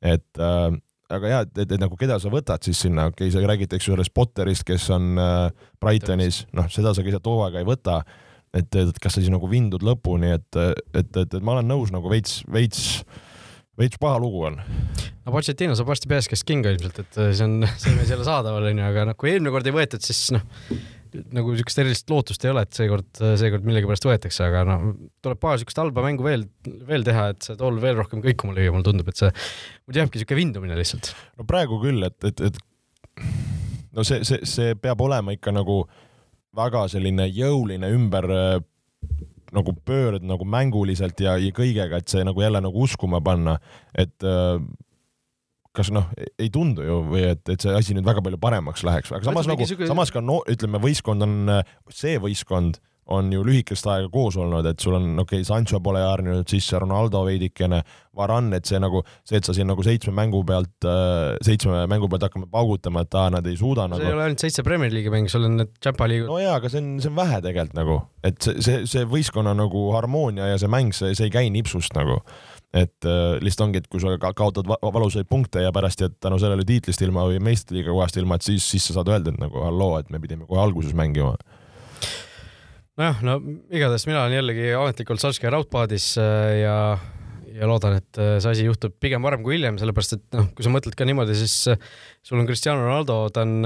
et 0.00 0.42
äh, 0.42 0.68
aga 1.12 1.32
jaa, 1.32 1.42
et, 1.46 1.52
et, 1.64 1.74
et 1.76 1.82
nagu 1.82 1.98
keda 1.98 2.18
sa 2.22 2.32
võtad 2.32 2.64
siis 2.66 2.80
sinna, 2.86 3.08
okei 3.12 3.28
okay,, 3.28 3.34
sa 3.34 3.44
räägid, 3.46 3.76
eks 3.76 3.88
ju, 3.88 3.94
sellest 3.94 4.14
Potterist, 4.16 4.66
kes 4.66 4.88
on 4.94 5.20
äh, 5.22 5.68
Brightonis, 5.82 6.44
noh, 6.56 6.70
seda 6.72 6.94
sa 6.94 7.04
lihtsalt 7.04 7.30
hooaega 7.30 7.62
ei 7.62 7.68
võta, 7.68 8.00
et, 8.56 8.68
et 8.72 8.98
kas 9.02 9.16
sa 9.16 9.22
siis 9.22 9.32
nagu 9.32 9.48
vindud 9.50 9.84
lõpuni, 9.86 10.32
et, 10.38 10.60
et, 10.96 11.12
et, 11.12 11.24
et 11.26 11.40
ma 11.42 11.56
olen 11.56 11.70
nõus 11.70 11.94
nagu 11.94 12.10
veits, 12.12 12.40
veits 12.52 13.04
veits 13.76 13.98
paha 14.00 14.18
lugu 14.20 14.46
on. 14.48 14.58
no 15.26 15.32
Pochettino 15.34 15.76
saab 15.76 15.90
varsti 15.90 16.08
BSK-st 16.10 16.48
kinga 16.48 16.72
ilmselt, 16.72 17.00
et 17.04 17.18
äh, 17.20 17.32
see 17.36 17.46
on, 17.46 17.66
see 17.80 17.94
mees 17.96 18.12
jälle 18.12 18.26
saadaval 18.26 18.70
onju, 18.70 18.84
aga 18.88 19.08
noh, 19.10 19.18
kui 19.20 19.34
eelmine 19.34 19.52
kord 19.54 19.68
ei 19.68 19.76
võetud, 19.76 20.04
siis 20.04 20.30
noh, 20.34 20.44
nagu 21.34 21.52
niisugust 21.52 21.80
erilist 21.82 22.10
lootust 22.12 22.44
ei 22.46 22.52
ole, 22.52 22.64
et 22.66 22.78
seekord, 22.78 23.08
seekord 23.40 23.66
millegipärast 23.66 24.06
võetakse, 24.08 24.46
aga 24.46 24.64
noh, 24.68 24.86
tuleb 25.24 25.40
paar 25.42 25.56
niisugust 25.56 25.80
halba 25.82 26.04
mängu 26.04 26.26
veel, 26.26 26.46
veel 26.88 27.06
teha, 27.06 27.28
et 27.34 27.48
see 27.48 27.58
tool 27.60 27.80
veel 27.82 27.98
rohkem 28.00 28.22
kõikuma 28.24 28.56
lüüa, 28.56 28.74
mulle 28.74 28.86
tundub, 28.86 29.10
et 29.12 29.20
see, 29.20 29.32
mul 29.86 30.00
jääbki 30.00 30.20
niisugune 30.20 30.40
vindumine 30.42 30.78
lihtsalt. 30.78 31.12
no 31.38 31.48
praegu 31.48 31.80
küll, 31.82 32.06
et, 32.08 32.18
et, 32.30 32.44
et 32.50 33.24
no 33.96 34.06
see, 34.06 34.22
see, 34.28 34.42
see 34.48 34.78
peab 34.80 35.02
olema 35.04 35.34
ikka 35.36 35.54
nagu 35.56 35.82
väga 36.56 36.86
selline 36.92 37.28
jõuline 37.28 37.90
ümber 37.96 38.30
nagu 39.56 39.72
pöörd 39.86 40.24
nagu 40.26 40.46
mänguliselt 40.48 41.20
ja, 41.22 41.36
ja 41.40 41.52
kõigega, 41.54 42.00
et 42.00 42.10
see 42.12 42.24
nagu 42.26 42.42
jälle 42.42 42.60
nagu 42.64 42.82
uskuma 42.82 43.20
panna, 43.24 43.56
et 43.96 44.24
kas 45.76 45.92
noh, 45.94 46.08
ei 46.40 46.50
tundu 46.52 46.84
ju 46.86 46.98
või 47.12 47.24
et, 47.34 47.44
et 47.52 47.62
see 47.62 47.76
asi 47.76 47.96
nüüd 47.96 48.06
väga 48.08 48.24
palju 48.24 48.40
paremaks 48.42 48.84
läheks, 48.86 49.14
aga 49.14 49.28
samas 49.28 49.48
nagu, 49.50 49.68
süge... 49.68 49.88
samas 49.90 50.12
ka 50.14 50.24
no 50.24 50.40
ütleme, 50.50 50.80
võistkond 50.82 51.26
on, 51.26 51.56
see 51.92 52.20
võistkond 52.22 52.80
on 53.06 53.28
ju 53.30 53.42
lühikest 53.46 53.86
aega 53.86 54.08
koos 54.10 54.34
olnud, 54.40 54.66
et 54.66 54.82
sul 54.82 54.96
on, 54.98 55.04
okei 55.22 55.38
okay,, 55.40 55.46
Sancho 55.46 55.78
pole 55.82 56.00
harjunud 56.02 56.48
sisse, 56.50 56.78
Ronaldo 56.82 57.22
veidikene, 57.26 57.78
Varan, 58.16 58.48
et 58.56 58.66
see 58.66 58.80
nagu, 58.82 59.02
see, 59.28 59.38
et 59.38 59.46
sa 59.46 59.54
siin 59.54 59.68
nagu 59.70 59.84
seitsme 59.86 60.14
mängu 60.16 60.40
pealt, 60.48 60.88
seitsme 61.46 61.84
mängu 61.90 62.10
pealt 62.10 62.26
hakkame 62.26 62.48
paugutama, 62.50 63.04
et 63.06 63.14
aa, 63.18 63.28
nad 63.36 63.46
ei 63.46 63.58
suuda 63.60 63.84
see 63.86 63.92
nagu. 63.92 64.02
see 64.02 64.10
ei 64.10 64.16
ole 64.16 64.26
ainult 64.26 64.42
seitse 64.42 64.66
Premier 64.66 64.94
League'i 64.94 65.14
mängu, 65.14 65.30
sul 65.30 65.46
on 65.46 65.60
need 65.60 65.72
Champions 65.78 66.12
League'i. 66.12 66.26
no 66.32 66.40
jaa, 66.42 66.58
aga 66.58 66.72
see 66.72 66.82
on, 66.82 66.90
see 67.04 67.12
on 67.12 67.18
vähe 67.20 67.40
tegelikult 67.46 67.78
nagu, 67.78 68.00
et 68.26 68.40
see, 68.42 68.66
see, 68.66 68.82
see 68.90 69.06
võistkonna 69.14 69.54
nagu 69.54 69.86
harmoonia 69.94 70.50
ja 70.54 70.58
see 70.62 70.72
mäng, 70.72 70.96
see, 70.96 71.14
see 71.18 71.30
ei 71.30 71.36
käi 71.38 71.46
nipsust 71.54 71.94
nagu 71.98 72.18
et 72.76 73.08
äh, 73.08 73.36
lihtsalt 73.42 73.68
ongi, 73.68 73.80
et 73.82 73.88
kui 73.90 74.02
sa 74.02 74.14
kaotad 74.20 74.68
valusaid 74.68 75.28
punkte 75.30 75.62
ja 75.64 75.72
pärast 75.74 76.02
jääd 76.02 76.16
tänu 76.22 76.38
sellele 76.42 76.66
tiitlist 76.66 77.02
ilma 77.06 77.26
või 77.28 77.40
meistriliiga 77.44 77.92
kohast 77.94 78.18
ilma, 78.20 78.36
et 78.36 78.46
siis, 78.46 78.66
siis 78.68 78.88
sa 78.88 78.98
saad 78.98 79.12
öelda, 79.12 79.32
et 79.32 79.40
nagu 79.40 79.62
halloo, 79.64 79.96
et 80.00 80.10
me 80.12 80.20
pidime 80.22 80.48
kohe 80.48 80.60
alguses 80.62 80.96
mängima. 80.96 81.36
nojah, 82.96 83.20
no 83.24 83.38
igatahes 83.70 84.06
mina 84.08 84.24
olen 84.24 84.38
jällegi 84.38 84.72
ametlikult 84.76 85.22
Solskjaer 85.22 85.56
raudpaadis 85.56 86.12
äh, 86.20 86.52
ja, 86.62 86.76
ja 87.56 87.70
loodan, 87.70 87.98
et 88.02 88.20
äh, 88.20 88.36
see 88.42 88.52
asi 88.52 88.68
juhtub 88.68 88.96
pigem 89.00 89.24
varem 89.24 89.44
kui 89.46 89.56
hiljem, 89.56 89.80
sellepärast 89.80 90.18
et 90.18 90.26
noh, 90.36 90.50
kui 90.56 90.66
sa 90.66 90.72
mõtled 90.74 90.96
ka 90.98 91.08
niimoodi, 91.08 91.36
siis 91.38 91.58
äh, 91.72 91.92
sul 92.26 92.42
on 92.42 92.48
Cristiano 92.48 92.84
Ronaldo, 92.84 93.22
ta 93.32 93.46
on, 93.46 93.60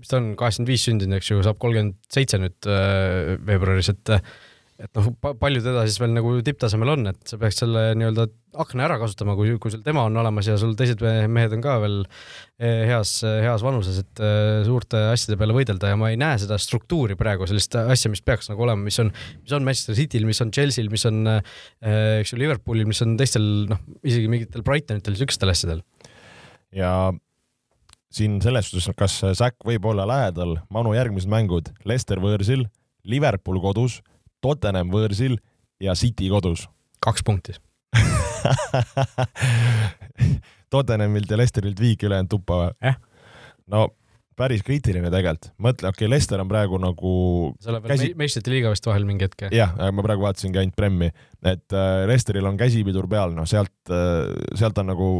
mis 0.00 0.10
ta 0.10 0.20
on, 0.20 0.34
kaheksakümmend 0.36 0.74
viis 0.74 0.88
sündinud, 0.90 1.20
eks 1.20 1.32
ju, 1.32 1.44
saab 1.46 1.60
kolmkümmend 1.62 1.96
seitse 2.12 2.40
nüüd 2.42 2.74
veebruaris, 3.46 3.94
et 3.94 4.18
et 4.74 4.90
noh, 4.98 5.06
palju 5.38 5.60
teda 5.62 5.84
siis 5.86 6.00
veel 6.02 6.14
nagu 6.16 6.32
tipptasemel 6.42 6.90
on, 6.96 7.06
et 7.12 7.30
sa 7.30 7.36
peaks 7.38 7.60
selle 7.60 7.82
nii-öelda 7.94 8.24
akna 8.58 8.84
ära 8.88 8.96
kasutama, 8.98 9.36
kui, 9.38 9.52
kui 9.62 9.70
sul 9.70 9.82
tema 9.86 10.02
on 10.08 10.16
olemas 10.18 10.48
ja 10.50 10.56
sul 10.58 10.72
teised 10.78 11.02
mehed 11.30 11.54
on 11.54 11.62
ka 11.62 11.76
veel 11.82 12.00
eh, 12.02 12.82
heas, 12.90 13.12
heas 13.22 13.62
vanuses, 13.62 14.00
et 14.02 14.22
eh, 14.22 14.62
suurte 14.66 14.98
asjade 15.12 15.38
peale 15.38 15.54
võidelda 15.54 15.92
ja 15.92 15.98
ma 15.98 16.10
ei 16.10 16.18
näe 16.18 16.40
seda 16.42 16.58
struktuuri 16.58 17.14
praegu, 17.18 17.46
sellist 17.50 17.76
asja, 17.78 18.10
mis 18.10 18.22
peaks 18.26 18.50
nagu 18.50 18.66
olema, 18.66 18.82
mis 18.86 18.98
on, 19.02 19.12
mis 19.44 19.54
on 19.54 19.66
Manchester 19.66 19.98
Cityl, 19.98 20.26
mis 20.26 20.42
on 20.42 20.50
Chelsea'l, 20.54 20.90
mis 20.90 21.06
on 21.10 21.20
eh, 21.36 21.60
eks 22.22 22.34
ju 22.34 22.40
Liverpoolil, 22.42 22.88
mis 22.90 23.02
on 23.06 23.14
teistel 23.20 23.46
noh, 23.70 23.84
isegi 24.02 24.30
mingitel 24.32 24.66
Brightonitel, 24.66 25.14
niisugustel 25.14 25.54
asjadel. 25.54 25.84
ja 26.74 27.12
siin 28.14 28.40
selles 28.42 28.70
suhtes, 28.70 28.90
kas 28.98 29.20
Säkk 29.38 29.62
võib 29.66 29.86
olla 29.90 30.06
lähedal, 30.10 30.58
Manu 30.74 30.94
järgmised 30.98 31.30
mängud, 31.30 31.70
Leicester 31.86 32.18
võõrsil, 32.22 32.66
Liverpool 33.06 33.62
kodus 33.62 34.00
Tottenham 34.44 34.92
võõrsil 34.92 35.38
ja 35.80 35.94
City 35.96 36.28
kodus. 36.32 36.68
kaks 37.00 37.24
punkti 37.24 37.56
Tottenhamilt 40.74 41.30
ja 41.30 41.36
Leicesterilt 41.38 41.80
viik 41.80 42.02
ülejäänud 42.04 42.30
tuppa 42.30 42.56
või 42.60 42.90
eh?? 42.90 42.96
no 43.72 43.86
päris 44.34 44.64
kriitiline 44.66 45.10
tegelikult, 45.14 45.52
mõtle, 45.62 45.88
okei 45.88 46.04
okay,, 46.04 46.10
Leicester 46.10 46.40
on 46.42 46.48
praegu 46.50 46.78
nagu 46.82 47.12
veel 47.64 47.78
käsi... 47.86 48.08
meistrite 48.18 48.50
liiga 48.50 48.72
vist 48.72 48.88
vahel 48.88 49.06
mingi 49.08 49.28
hetk. 49.28 49.46
jah, 49.54 49.76
ma 49.94 50.04
praegu 50.04 50.26
vaatasingi 50.26 50.60
ainult 50.60 50.76
Premmi, 50.76 51.08
et 51.46 51.76
äh, 51.76 52.02
Leicesteril 52.10 52.50
on 52.50 52.58
käsipidur 52.60 53.06
peal, 53.08 53.32
noh, 53.36 53.46
sealt 53.48 53.94
äh,, 53.94 54.34
sealt 54.58 54.80
on 54.82 54.90
nagu 54.90 55.10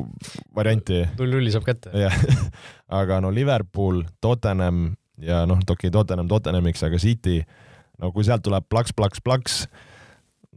varianti. 0.57 1.05
null 1.21 1.39
nulli 1.39 1.55
saab 1.55 1.69
kätte. 1.71 1.95
jah, 1.95 2.17
aga 3.01 3.23
no 3.23 3.31
Liverpool, 3.33 4.03
Tottenham 4.21 4.89
ja 5.23 5.45
noh, 5.47 5.63
okei 5.63 5.87
okay,, 5.87 5.95
Tottenham 5.95 6.29
Tottenhamiks, 6.29 6.83
aga 6.91 6.99
City 6.99 7.39
äh, 7.39 7.64
no 8.01 8.13
kui 8.15 8.27
sealt 8.27 8.45
tuleb 8.47 8.67
plaks, 8.71 8.95
plaks, 8.97 9.23
plaks, 9.25 9.61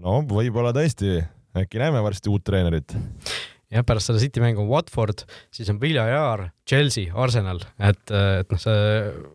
no 0.01 0.21
võib-olla 0.29 0.73
tõesti, 0.75 1.19
äkki 1.57 1.81
näeme 1.81 2.01
varsti 2.05 2.31
uut 2.31 2.45
treenerit. 2.47 2.95
jah, 3.73 3.83
pärast 3.87 4.09
seda 4.09 4.21
City 4.21 4.41
mängu 4.43 4.63
on 4.63 4.69
Watford, 4.71 5.25
siis 5.53 5.69
on 5.73 5.81
Villarreal, 5.81 6.47
Chelsea, 6.67 7.11
Arsenal, 7.13 7.61
et, 7.79 8.03
et 8.13 8.53
noh, 8.53 8.61
see 8.61 8.83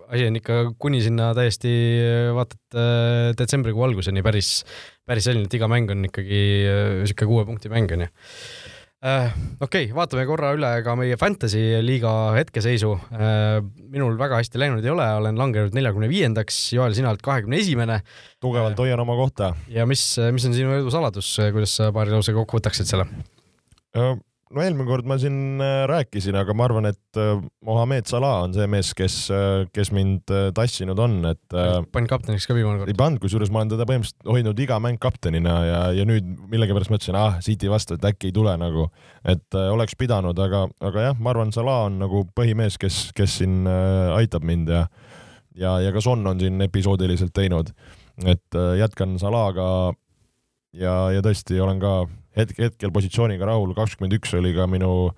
asi 0.08 0.28
on 0.30 0.40
ikka 0.40 0.60
kuni 0.80 1.02
sinna 1.04 1.32
täiesti 1.36 1.72
vaata 2.36 2.56
et 2.56 2.78
äh, 2.80 3.30
detsembrikuu 3.36 3.84
alguseni 3.84 4.24
päris, 4.24 4.62
päris 5.08 5.28
selline, 5.28 5.48
et 5.50 5.58
iga 5.58 5.68
mäng 5.68 5.90
on 5.92 6.06
ikkagi 6.08 6.44
niisugune 7.02 7.34
kuue 7.34 7.48
punkti 7.48 7.72
mäng 7.72 7.92
onju 7.98 8.08
äh,. 8.08 8.71
Okei 9.02 9.88
okay,, 9.88 9.88
vaatame 9.96 10.24
korra 10.28 10.52
üle 10.54 10.70
ka 10.86 10.94
meie 10.98 11.16
Fantasy 11.18 11.62
liiga 11.82 12.12
hetkeseisu 12.36 12.92
äh,. 13.10 13.58
minul 13.92 14.14
väga 14.20 14.38
hästi 14.38 14.60
läinud 14.62 14.84
ei 14.86 14.92
ole, 14.92 15.06
olen 15.18 15.40
langenud 15.40 15.74
neljakümne 15.74 16.10
viiendaks, 16.10 16.60
Joel, 16.76 16.94
sina 16.94 17.10
oled 17.10 17.24
kahekümne 17.24 17.58
esimene. 17.58 18.00
tugevalt 18.40 18.78
hoian 18.78 19.02
oma 19.02 19.18
kohta. 19.18 19.52
ja 19.68 19.86
mis, 19.90 20.04
mis 20.34 20.46
on 20.46 20.54
sinu 20.54 20.76
edu 20.78 20.92
saladus, 20.94 21.34
kuidas 21.50 21.74
sa 21.80 21.90
paari 21.94 22.14
lausega 22.14 22.38
kokku 22.44 22.60
võtaksid 22.60 22.92
selle? 22.94 23.08
No 24.52 24.62
eelmine 24.62 24.86
kord 24.88 25.06
ma 25.08 25.16
siin 25.20 25.60
äh, 25.62 25.82
rääkisin, 25.88 26.36
aga 26.38 26.54
ma 26.56 26.66
arvan, 26.66 26.88
et 26.90 27.20
äh, 27.20 27.40
Mohamed 27.64 28.08
Salah 28.10 28.42
on 28.46 28.54
see 28.56 28.66
mees, 28.70 28.92
kes, 28.96 29.16
äh, 29.32 29.64
kes 29.74 29.92
mind 29.94 30.32
tassinud 30.56 31.00
on, 31.02 31.18
et. 31.30 31.42
panid 31.94 32.10
kapteniks 32.10 32.46
ka 32.48 32.56
viimane 32.56 32.82
kord? 32.82 32.92
ei 32.92 32.98
pannud, 32.98 33.22
kusjuures 33.22 33.52
ma 33.52 33.62
olen 33.62 33.72
teda 33.74 33.86
põhimõtteliselt 33.88 34.28
hoidnud 34.34 34.62
iga 34.64 34.78
mäng 34.82 35.00
kaptenina 35.02 35.56
ja, 35.66 35.80
ja 35.96 36.06
nüüd 36.08 36.28
millegipärast 36.52 36.92
mõtlesin, 36.92 37.18
ah, 37.18 37.38
City 37.44 37.70
vastu, 37.72 37.96
et 37.96 38.06
äkki 38.12 38.30
ei 38.30 38.36
tule 38.36 38.54
nagu, 38.60 38.88
et 39.28 39.58
oleks 39.62 39.96
pidanud, 40.00 40.38
aga, 40.46 40.66
aga 40.84 41.08
jah, 41.08 41.18
ma 41.18 41.34
arvan, 41.34 41.54
Salah 41.54 41.86
on 41.88 41.98
nagu 42.02 42.24
põhimees, 42.36 42.78
kes, 42.80 43.04
kes 43.16 43.40
siin 43.42 43.66
aitab 43.68 44.44
mind 44.48 44.72
ja, 44.72 44.86
ja, 45.58 45.76
ja 45.86 45.92
ka 45.94 46.04
Son 46.04 46.24
on 46.28 46.40
siin 46.40 46.60
episoodiliselt 46.64 47.34
teinud, 47.36 47.72
et 48.28 48.60
jätkan 48.78 49.16
Salaga 49.20 49.68
ja, 50.76 50.96
ja 51.12 51.22
tõesti 51.24 51.60
olen 51.60 51.80
ka 51.82 51.94
hetk, 52.38 52.58
hetkel 52.60 52.92
positsiooniga 52.94 53.48
rahul, 53.48 53.74
kakskümmend 53.76 54.16
üks 54.18 54.34
oli 54.38 54.54
ka 54.56 54.68
minu 54.70 55.12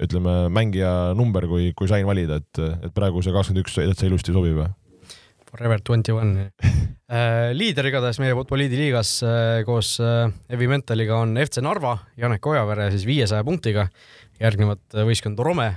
ütleme, 0.00 0.48
mängija 0.52 1.12
number, 1.16 1.46
kui, 1.50 1.72
kui 1.76 1.90
sain 1.90 2.06
valida, 2.08 2.40
et, 2.40 2.62
et 2.88 2.94
praegu 2.96 3.22
see 3.22 3.34
kakskümmend 3.34 3.64
üks 3.64 3.76
täitsa 3.78 4.08
ilusti 4.08 4.34
sobib. 4.34 4.64
Forever 5.54 5.78
twenty 5.86 6.10
one 6.10 6.48
äh, 7.14 7.52
liider 7.54 7.86
igatahes 7.86 8.18
meie 8.18 8.34
Futboliidi 8.34 8.80
liigas 8.80 9.20
äh, 9.22 9.60
koos 9.66 9.92
äh, 10.02 10.26
Evi 10.50 10.66
Mentaliga 10.70 11.20
on 11.22 11.36
FC 11.38 11.62
Narva, 11.62 11.94
Janek 12.18 12.46
Ojavere 12.50 12.88
siis 12.90 13.04
viiesaja 13.06 13.46
punktiga, 13.46 13.84
järgnevad 14.40 14.96
võistkond 15.06 15.38
Rome, 15.46 15.68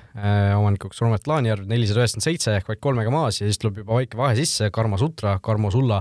omanikuks 0.58 0.98
Romet 1.04 1.28
Laanjärv 1.30 1.68
nelisada 1.70 2.02
üheksakümmend 2.02 2.26
seitse 2.26 2.56
ehk 2.58 2.72
vaid 2.72 2.82
kolmega 2.82 3.14
maas 3.14 3.38
ja 3.38 3.46
siis 3.46 3.62
tuleb 3.62 3.84
juba 3.84 4.00
väike 4.00 4.18
vahe 4.18 4.34
sisse, 4.40 4.72
Karmo 4.74 4.98
Sutra, 4.98 5.36
Karmo 5.46 5.70
Sulla 5.70 6.00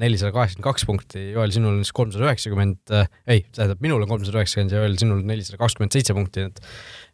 nelisada 0.00 0.32
kaheksakümmend 0.32 0.64
kaks 0.64 0.86
punkti, 0.88 1.22
Joel, 1.34 1.52
sinul 1.52 1.76
on 1.76 1.84
siis 1.84 1.92
kolmsada 1.96 2.24
üheksakümmend, 2.24 2.92
ei, 3.28 3.42
tähendab, 3.52 3.82
minul 3.84 4.04
on 4.04 4.08
kolmsada 4.08 4.40
üheksakümmend 4.40 4.72
ja 4.72 4.80
Joel, 4.80 4.96
sinul 5.00 5.20
nelisada 5.28 5.60
kakskümmend 5.60 5.92
seitse 5.92 6.16
punkti, 6.16 6.46
et 6.48 6.62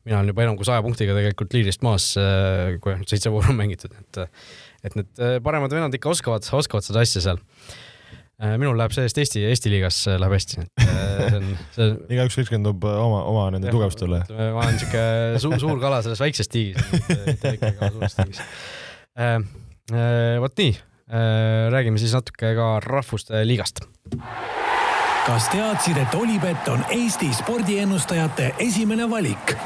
mina 0.07 0.21
olen 0.21 0.31
juba 0.31 0.45
enam 0.47 0.59
kui 0.61 0.69
saja 0.69 0.85
punktiga 0.87 1.17
tegelikult 1.17 1.57
liidrist 1.57 1.83
maas, 1.87 2.13
kui 2.79 2.95
ainult 2.95 3.11
seitse 3.11 3.35
vooru 3.35 3.51
on 3.51 3.59
mängitud, 3.59 3.95
et 3.99 4.23
et 4.87 4.95
need 4.95 5.23
paremad 5.43 5.75
vennad 5.75 5.95
ikka 5.99 6.13
oskavad, 6.13 6.47
oskavad 6.55 6.87
seda 6.87 7.03
asja 7.03 7.25
seal. 7.25 7.41
minul 8.63 8.79
läheb 8.79 8.95
sellest 8.95 9.19
Eesti, 9.19 9.43
Eesti 9.51 9.73
liigas 9.75 9.99
läheb 10.07 10.37
hästi, 10.37 10.63
et 10.63 10.85
see 10.87 11.41
on, 11.41 11.49
see 11.75 11.89
on 11.89 11.97
igaüks 12.15 12.39
keskendub 12.39 12.87
oma, 12.87 13.25
oma 13.27 13.49
nende 13.57 13.75
tugevustele. 13.75 14.23
ma 14.31 14.63
olen 14.63 14.79
niisugune 14.79 15.43
suur, 15.43 15.59
suur 15.65 15.83
kala 15.83 15.99
selles 16.07 16.23
väikses 16.23 16.53
tiigis, 16.55 16.79
mitte 16.95 17.75
kala 17.81 17.91
suures 17.97 18.21
tiigis. 18.21 18.45
vot 20.39 20.63
nii 20.63 20.77
Äh, 20.79 20.88
räägime 21.09 21.99
siis 21.99 22.13
natuke 22.13 22.53
ka 22.57 22.69
Rahvuste 22.85 23.41
Liigast. 23.47 23.81
kas 25.27 25.49
teadsid, 25.53 25.97
et 25.97 26.15
Olipet 26.15 26.69
on 26.69 26.85
Eesti 26.93 27.33
spordiennustajate 27.43 28.55
esimene 28.65 29.11
valik? 29.11 29.57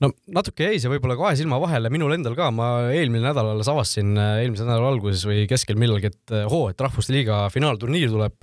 no 0.00 0.10
natuke 0.32 0.70
jäi 0.70 0.80
see 0.80 0.90
võib-olla 0.92 1.16
kahe 1.18 1.36
silma 1.38 1.60
vahele, 1.62 1.90
minul 1.92 2.14
endal 2.16 2.36
ka, 2.38 2.48
ma 2.54 2.70
eelmine 2.94 3.26
nädal 3.28 3.52
alles 3.52 3.68
avastasin, 3.70 4.14
äh, 4.16 4.40
eelmise 4.44 4.66
nädala 4.66 4.94
alguses 4.94 5.26
või 5.28 5.44
keskel 5.50 5.78
millalgi, 5.80 6.12
et 6.12 6.34
äh, 6.34 6.46
hoo, 6.50 6.70
et 6.72 6.80
Rahvuste 6.80 7.14
Liiga 7.14 7.44
finaalturniir 7.52 8.12
tuleb. 8.12 8.40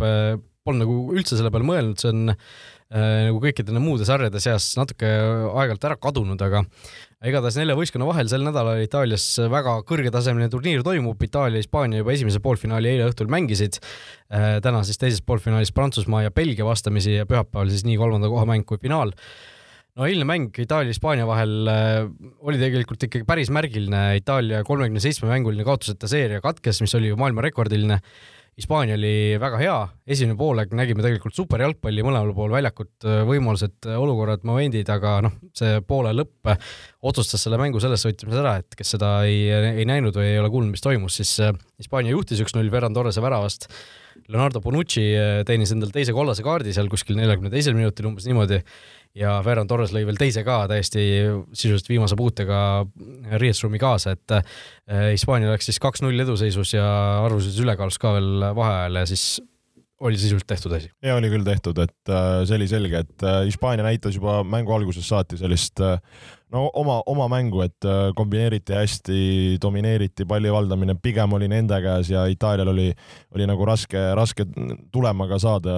Polnud 0.68 0.84
nagu 0.84 0.96
üldse 1.16 1.38
selle 1.40 1.48
peale 1.54 1.64
mõelnud, 1.64 1.96
see 2.02 2.12
on 2.12 2.34
äh, 2.34 3.30
nagu 3.30 3.40
kõikide 3.40 3.80
muude 3.80 4.08
sarjade 4.08 4.42
seas 4.44 4.74
natuke 4.80 5.08
aeg-ajalt 5.08 5.88
ära 5.90 6.00
kadunud, 6.02 6.42
aga 6.44 6.66
igatahes 7.30 7.58
nelja 7.60 7.76
võistkonna 7.78 8.08
vahel 8.08 8.30
sel 8.32 8.46
nädalal 8.46 8.80
Itaalias 8.84 9.26
väga 9.52 9.78
kõrgetasemeline 9.88 10.50
turniir 10.54 10.84
toimub, 10.86 11.22
Itaalia, 11.24 11.62
Hispaania 11.62 12.02
juba 12.02 12.14
esimese 12.16 12.42
poolfinaali 12.44 12.94
eile 12.94 13.10
õhtul 13.10 13.30
mängisid. 13.32 13.82
Äh, 14.32 14.58
täna 14.64 14.84
siis 14.88 15.02
teises 15.02 15.24
poolfinaalis 15.26 15.74
Prantsusmaa 15.76 16.26
ja 16.28 16.34
Belgia 16.34 16.68
vastamisi 16.68 17.18
ja 17.18 17.28
pühapäeval 17.30 17.72
siis 17.74 17.86
nii 17.88 18.00
kolmanda 18.00 18.32
koha 18.32 18.48
mäng 18.50 18.68
kui 18.68 18.80
finaal 18.82 19.14
no 19.98 20.06
eilne 20.06 20.28
mäng 20.30 20.54
Itaalia-Hispaania 20.62 21.28
vahel 21.28 21.70
äh, 21.72 22.00
oli 22.46 22.62
tegelikult 22.62 23.08
ikkagi 23.08 23.26
päris 23.28 23.52
märgiline, 23.54 24.04
Itaalia 24.20 24.64
kolmekümne 24.68 25.02
seitsme 25.04 25.32
mänguline 25.32 25.66
kaotuseta 25.68 26.10
seeria 26.12 26.42
katkes, 26.44 26.84
mis 26.86 26.96
oli 26.98 27.12
ju 27.12 27.20
maailmarekordiline. 27.20 28.00
Hispaania 28.58 28.96
oli 28.98 29.38
väga 29.38 29.58
hea, 29.62 29.74
esimene 30.10 30.34
poolaeg 30.38 30.72
nägime 30.74 31.04
tegelikult 31.06 31.36
super 31.38 31.62
jalgpalli 31.62 32.02
mõlemal 32.02 32.32
pool 32.34 32.56
väljakut, 32.56 32.90
äh, 33.06 33.20
võimalused, 33.30 33.86
olukorrad, 33.94 34.42
momendid, 34.50 34.90
aga 34.90 35.12
noh, 35.28 35.36
see 35.54 35.76
poole 35.86 36.16
lõpp 36.16 36.50
otsustas 37.06 37.46
selle 37.46 37.60
mängu 37.62 37.78
selles 37.84 38.02
võtmes 38.08 38.40
ära, 38.42 38.56
et 38.64 38.74
kes 38.80 38.96
seda 38.96 39.12
ei, 39.30 39.46
ei 39.54 39.86
näinud 39.86 40.18
või 40.18 40.32
ei 40.32 40.42
ole 40.42 40.50
kuulnud, 40.50 40.74
mis 40.74 40.82
toimus, 40.82 41.20
siis 41.22 41.36
Hispaania 41.78 42.16
juhtis 42.16 42.42
üks-null 42.42 42.74
Ferran 42.74 42.98
Torrese 42.98 43.22
väravast. 43.22 43.70
Leonardo 44.28 44.58
Bonucci 44.64 45.04
teenis 45.46 45.72
endale 45.76 45.94
teise 45.94 46.16
kollase 46.18 46.42
kaardi 46.44 46.74
seal 46.74 46.90
kuskil 46.90 47.20
neljakümne 47.20 47.54
teisel 47.54 47.78
minutil 47.78 48.10
umbes 48.10 48.26
niimoodi 48.26 48.58
ja 49.18 49.38
Ferran 49.46 49.68
Torres 49.70 49.94
lõi 49.96 50.06
veel 50.08 50.20
teise 50.20 50.44
ka 50.48 50.60
täiesti 50.70 51.04
sisuliselt 51.52 51.90
viimase 51.90 52.18
puutega 52.20 52.60
riietusruumi 53.42 53.82
kaasa, 53.82 54.16
et 54.18 54.38
eh, 54.38 55.12
Hispaania 55.14 55.52
läks 55.52 55.70
siis 55.72 55.82
kaks-null 55.84 56.26
eduseisus 56.26 56.76
ja 56.78 56.88
arvulises 57.26 57.60
ülekaalus 57.64 58.00
ka 58.02 58.16
veel 58.18 58.50
vaheajal 58.58 59.02
ja 59.02 59.06
siis 59.10 59.28
oli 60.00 60.18
sisuliselt 60.18 60.48
tehtud 60.48 60.72
asi. 60.72 60.90
ja 61.04 61.16
oli 61.16 61.30
küll 61.32 61.46
tehtud, 61.46 61.78
et 61.82 62.12
äh, 62.12 62.42
see 62.46 62.58
oli 62.60 62.68
selge, 62.70 63.02
et 63.06 63.24
äh, 63.26 63.44
Hispaania 63.48 63.86
näitas 63.86 64.16
juba 64.16 64.44
mängu 64.46 64.74
algusest 64.76 65.10
saati 65.10 65.40
sellist 65.40 65.82
äh, 65.82 65.98
no 66.54 66.68
oma, 66.78 67.00
oma 67.10 67.28
mängu, 67.32 67.64
et 67.66 67.88
kombineeriti 68.16 68.76
hästi, 68.78 69.22
domineeriti, 69.62 70.26
palli 70.30 70.52
valdamine 70.54 70.96
pigem 71.02 71.34
oli 71.36 71.50
nende 71.52 71.80
käes 71.84 72.12
ja 72.14 72.24
Itaalial 72.32 72.72
oli, 72.72 72.92
oli 73.36 73.50
nagu 73.50 73.66
raske, 73.68 74.00
raske 74.16 74.46
tulema 74.94 75.28
ka 75.28 75.42
saada 75.44 75.74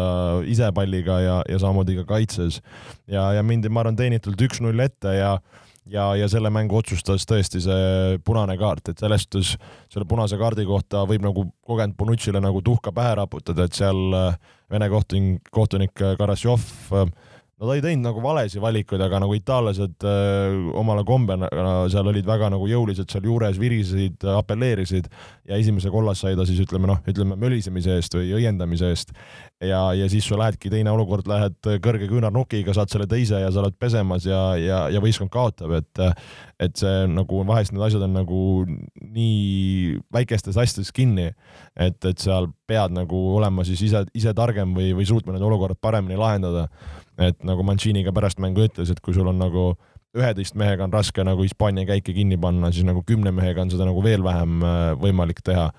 ise 0.45 0.69
palliga 0.75 1.21
ja, 1.23 1.39
ja 1.49 1.61
samamoodi 1.61 1.97
ka 2.01 2.05
kaitses. 2.13 2.61
ja, 3.07 3.31
ja 3.33 3.43
mindi, 3.43 3.71
ma 3.71 3.85
arvan, 3.85 3.97
teenitult 3.97 4.41
üks-null 4.49 4.85
ette 4.85 5.15
ja 5.15 5.37
ja, 5.85 6.15
ja 6.15 6.27
selle 6.31 6.51
mängu 6.53 6.79
otsustas 6.79 7.25
tõesti 7.29 7.61
see 7.63 8.19
punane 8.25 8.57
kaart, 8.59 8.91
et 8.91 9.01
selles 9.01 9.25
suhtes 9.25 9.55
selle 9.91 10.07
punase 10.09 10.37
kaardi 10.39 10.65
kohta 10.67 11.05
võib 11.09 11.25
nagu 11.25 11.47
kogenud 11.67 11.97
Bonucci'le 11.99 12.41
nagu 12.43 12.61
tuhka 12.65 12.93
pähe 12.95 13.15
raputada, 13.21 13.65
et 13.65 13.77
seal 13.77 14.15
äh, 14.17 14.55
Vene 14.69 14.85
kohtunik, 14.85 15.47
kohtunik 15.49 15.95
Karassjov 15.97 16.61
äh, 16.93 17.07
no 17.59 17.67
ta 17.67 17.75
ei 17.75 17.83
teinud 17.83 18.07
nagu 18.07 18.21
valesid 18.23 18.61
valikuid, 18.63 19.01
aga 19.03 19.19
nagu 19.23 19.35
itaallased 19.35 20.05
äh, 20.07 20.57
omale 20.79 21.03
kombena 21.07 21.49
seal 21.91 22.07
olid 22.11 22.27
väga 22.27 22.51
nagu 22.53 22.67
jõulised 22.71 23.11
seal 23.11 23.27
juures, 23.27 23.59
virisesid, 23.59 24.23
apelleerisid 24.37 25.09
ja 25.49 25.59
esimese 25.59 25.91
kollase 25.93 26.27
sai 26.27 26.39
ta 26.39 26.47
siis 26.47 26.61
ütleme 26.63 26.89
noh, 26.89 27.01
ütleme 27.09 27.35
mölisemise 27.39 27.97
eest 27.99 28.15
või 28.15 28.31
õiendamise 28.39 28.93
eest. 28.93 29.13
Ja, 29.61 29.81
ja 29.97 30.09
siis 30.11 30.27
sa 30.27 30.37
lähedki 30.39 30.71
teine 30.71 30.91
olukord, 30.93 31.27
lähed 31.29 31.57
kõrge 31.83 32.07
küünarnukiga, 32.11 32.73
saad 32.75 32.91
selle 32.91 33.07
teise 33.09 33.41
ja 33.41 33.49
sa 33.51 33.63
oled 33.63 33.75
pesemas 33.79 34.27
ja, 34.27 34.41
ja, 34.59 34.79
ja 34.93 35.01
võistkond 35.03 35.31
kaotab, 35.33 35.75
et 35.79 36.05
et 36.59 36.75
see 36.75 37.05
nagu 37.07 37.43
vahest 37.47 37.71
need 37.71 37.83
asjad 37.85 38.03
on 38.03 38.17
nagu 38.17 38.39
nii 38.67 39.99
väikestes 40.11 40.57
asjades 40.59 40.91
kinni, 40.95 41.29
et, 41.79 41.99
et 42.03 42.19
seal 42.19 42.49
pead 42.67 42.91
nagu 42.95 43.19
olema 43.37 43.63
siis 43.67 43.85
ise, 43.87 44.03
ise 44.13 44.33
targem 44.35 44.73
või, 44.75 44.91
või 44.97 45.07
suutma 45.07 45.35
need 45.35 45.45
olukorrad 45.45 45.79
paremini 45.79 46.19
lahendada 46.19 46.67
et 47.19 47.39
nagu 47.45 47.63
Mancini 47.67 48.03
ka 48.05 48.13
pärast 48.15 48.39
mängu 48.39 48.63
ütles, 48.65 48.91
et 48.91 48.99
kui 49.03 49.15
sul 49.15 49.27
on 49.29 49.39
nagu 49.41 49.73
üheteist 50.17 50.55
mehega 50.57 50.87
on 50.87 50.93
raske 50.93 51.23
nagu 51.25 51.43
Hispaania 51.45 51.85
käike 51.89 52.15
kinni 52.15 52.39
panna, 52.41 52.71
siis 52.73 52.87
nagu 52.87 53.03
kümne 53.05 53.33
mehega 53.35 53.61
on 53.61 53.73
seda 53.73 53.85
nagu 53.85 54.01
veel 54.03 54.23
vähem 54.25 54.63
äh, 54.65 54.79
võimalik 54.99 55.43
teha. 55.45 55.69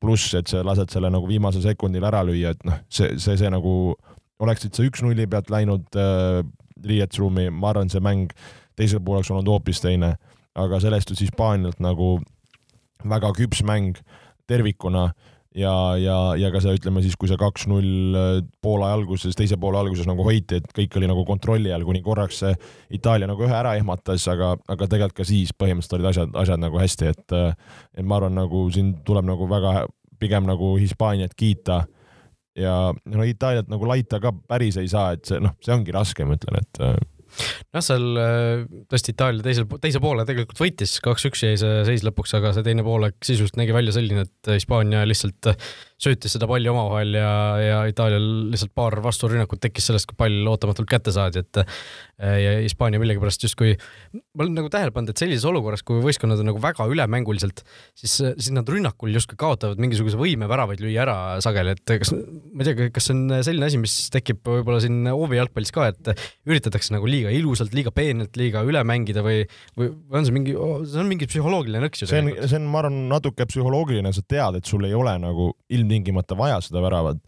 Pluss, 0.00 0.32
et 0.38 0.48
sa 0.48 0.62
lased 0.64 0.92
selle 0.92 1.10
nagu 1.12 1.28
viimasel 1.28 1.64
sekundil 1.64 2.06
ära 2.08 2.22
lüüa, 2.26 2.54
et 2.54 2.64
noh, 2.68 2.80
see, 2.92 3.18
see, 3.20 3.36
see 3.40 3.50
nagu 3.52 3.94
oleksid 4.40 4.76
sa 4.76 4.84
üks-nulli 4.86 5.26
pealt 5.30 5.50
läinud 5.52 6.00
äh, 6.00 6.40
riietusruumi, 6.86 7.50
ma 7.52 7.74
arvan, 7.74 7.90
see 7.92 8.02
mäng 8.04 8.32
teisel 8.78 9.02
pool 9.04 9.18
oleks 9.18 9.30
olnud 9.32 9.50
hoopis 9.52 9.82
teine, 9.84 10.14
aga 10.56 10.80
sellest 10.82 11.12
just 11.12 11.24
Hispaanialt 11.26 11.82
nagu 11.84 12.14
väga 13.04 13.32
küps 13.36 13.62
mäng 13.66 14.00
tervikuna 14.50 15.10
ja, 15.56 15.74
ja, 15.98 16.16
ja 16.38 16.50
ka 16.52 16.60
see, 16.62 16.76
ütleme 16.78 17.02
siis, 17.04 17.16
kui 17.18 17.30
see 17.30 17.38
kaks-null 17.40 18.16
äh, 18.18 18.32
Poola 18.62 18.92
alguses, 18.94 19.36
teise 19.38 19.58
poole 19.60 19.80
alguses 19.80 20.08
nagu 20.08 20.24
hoiti, 20.26 20.60
et 20.60 20.72
kõik 20.76 20.98
oli 21.00 21.10
nagu 21.10 21.24
kontrolli 21.28 21.72
all, 21.74 21.86
kuni 21.86 22.02
korraks 22.04 22.42
see 22.44 22.52
Itaalia 22.98 23.28
nagu 23.30 23.46
ühe 23.46 23.56
ära 23.56 23.74
ehmatas, 23.78 24.26
aga, 24.30 24.54
aga 24.70 24.90
tegelikult 24.90 25.20
ka 25.20 25.28
siis 25.28 25.54
põhimõtteliselt 25.56 25.98
olid 25.98 26.10
asjad, 26.12 26.36
asjad 26.44 26.62
nagu 26.62 26.80
hästi, 26.80 27.14
et 27.14 27.36
äh, 27.36 27.54
et 27.98 28.06
ma 28.06 28.20
arvan, 28.20 28.36
nagu 28.38 28.66
siin 28.74 28.94
tuleb 29.06 29.26
nagu 29.26 29.48
väga 29.50 29.86
pigem 30.20 30.46
nagu 30.48 30.74
Hispaaniat 30.78 31.34
kiita. 31.38 31.84
Ja 32.58 32.90
no 32.92 33.24
Itaaliat 33.24 33.70
nagu 33.70 33.86
laita 33.88 34.18
ka 34.20 34.34
päris 34.34 34.76
ei 34.80 34.90
saa, 34.90 35.14
et 35.16 35.24
see 35.24 35.38
noh, 35.40 35.54
see 35.64 35.72
ongi 35.72 35.94
raske, 35.94 36.26
ma 36.26 36.36
ütlen, 36.36 36.60
et 36.60 36.82
äh, 36.84 36.98
noh, 37.74 37.84
seal 37.84 38.06
äh, 38.20 38.64
tõesti 38.90 39.14
Itaalia 39.14 39.44
teisel, 39.44 39.68
teise 39.82 40.02
poole 40.02 40.26
tegelikult 40.28 40.60
võitis, 40.62 40.96
kaks-üks 41.04 41.44
jäi 41.46 41.60
see 41.60 41.84
seis 41.88 42.04
lõpuks, 42.06 42.34
aga 42.38 42.54
see 42.56 42.66
teine 42.66 42.84
poolek 42.86 43.18
sisuliselt 43.26 43.60
nägi 43.60 43.76
välja 43.76 43.94
selline, 43.96 44.26
et 44.28 44.52
Hispaania 44.56 45.04
lihtsalt 45.08 45.52
söötis 46.00 46.34
seda 46.36 46.48
palli 46.48 46.70
omavahel 46.70 47.16
ja, 47.18 47.32
ja 47.60 47.80
Itaalial 47.90 48.26
lihtsalt 48.52 48.72
paar 48.76 48.96
vasturünnakut 49.04 49.60
tekkis 49.60 49.90
sellest, 49.90 50.08
kui 50.08 50.16
pall 50.20 50.48
ootamatult 50.48 50.88
kätte 50.88 51.12
saadi, 51.14 51.42
et 51.44 51.60
ja 52.20 52.54
Hispaania 52.60 53.00
millegipärast 53.00 53.44
justkui, 53.46 53.74
ma 54.36 54.44
olen 54.44 54.56
nagu 54.58 54.70
tähele 54.72 54.92
pannud, 54.92 55.12
et 55.12 55.20
sellises 55.20 55.46
olukorras, 55.48 55.84
kui 55.86 56.02
võistkonnad 56.04 56.40
on 56.42 56.50
nagu 56.50 56.60
väga 56.62 56.86
ülemänguliselt, 56.92 57.62
siis, 57.96 58.16
siis 58.20 58.50
nad 58.56 58.68
rünnakul 58.68 59.12
justkui 59.16 59.38
kaotavad 59.40 59.80
mingisuguse 59.80 60.20
võime 60.20 60.48
väravaid 60.50 60.82
lüüa 60.84 61.04
ära 61.04 61.16
sageli, 61.44 61.76
et 61.76 61.94
kas, 62.02 62.12
ma 62.12 62.64
ei 62.64 62.68
tea, 62.68 62.90
kas 62.94 63.08
see 63.08 63.16
on 63.16 63.36
selline 63.46 63.68
asi, 63.68 63.80
mis 63.80 63.96
tekib 64.12 64.40
võib-olla 64.44 64.80
siin 64.84 65.08
hoovi 65.08 65.40
jalgpallis 65.40 65.72
ka, 65.76 65.90
et 65.92 66.12
üritatakse 66.48 66.96
nagu 66.96 67.08
liiga 67.08 67.32
ilusalt, 67.32 67.76
liiga 67.76 67.92
peenelt, 67.94 68.36
liiga 68.40 68.64
üle 68.68 68.84
mängida 68.88 69.24
või, 69.24 69.44
või 69.76 69.92
on 70.12 70.28
see 70.28 70.36
mingi, 70.36 70.56
see 70.88 71.04
on 71.04 71.12
mingi 71.12 71.28
psühholoogiline 71.30 71.84
nõks 71.86 72.04
ju. 72.04 72.10
see 72.10 72.24
on, 72.24 72.32
see 72.44 72.60
on, 72.60 72.68
ma 72.72 72.84
arvan, 72.84 73.00
natuke 73.12 73.48
psühholoogiline, 73.48 74.12
sa 74.16 74.24
tead, 74.24 74.60
et 74.60 74.68
sul 74.68 74.84
ei 74.88 74.96
ole 74.96 75.16
nagu 75.20 75.50
ilm 75.72 75.89
ilmtingimata 75.90 76.36
vaja 76.38 76.60
seda 76.64 76.82
väravat. 76.82 77.18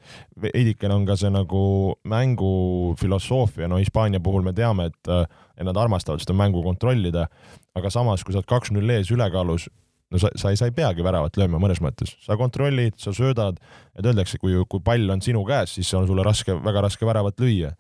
veidikene 0.43 0.95
on 0.95 1.07
ka 1.07 1.17
see 1.17 1.31
nagu 1.31 1.97
mängu 2.09 2.95
filosoofia, 3.01 3.69
no 3.69 3.77
Hispaania 3.77 4.21
puhul 4.21 4.43
me 4.43 4.53
teame, 4.53 4.87
et, 4.87 5.09
et 5.57 5.67
nad 5.67 5.77
armastavad 5.77 6.23
seda 6.23 6.35
mängu 6.35 6.63
kontrollida, 6.63 7.27
aga 7.75 7.91
samas, 7.91 8.25
kui 8.25 8.33
sa 8.33 8.41
oled 8.41 8.51
kaks-null 8.51 8.95
ees 8.97 9.11
ülekaalus, 9.11 9.69
no 10.13 10.21
sa, 10.21 10.31
sa 10.39 10.53
ei, 10.53 10.59
sa 10.61 10.69
ei 10.69 10.75
peagi 10.77 11.05
väravat 11.05 11.37
lööma 11.41 11.61
mõnes 11.63 11.81
mõttes, 11.83 12.13
sa 12.25 12.37
kontrollid, 12.41 12.99
sa 13.01 13.15
söödad, 13.17 13.59
et 13.97 14.07
öeldakse, 14.07 14.39
kui, 14.41 14.55
kui 14.71 14.83
pall 14.85 15.11
on 15.13 15.23
sinu 15.25 15.43
käes, 15.49 15.77
siis 15.79 15.91
on 15.97 16.07
sulle 16.09 16.25
raske, 16.27 16.55
väga 16.65 16.85
raske 16.87 17.09
väravat 17.09 17.41
lüüa. 17.43 17.73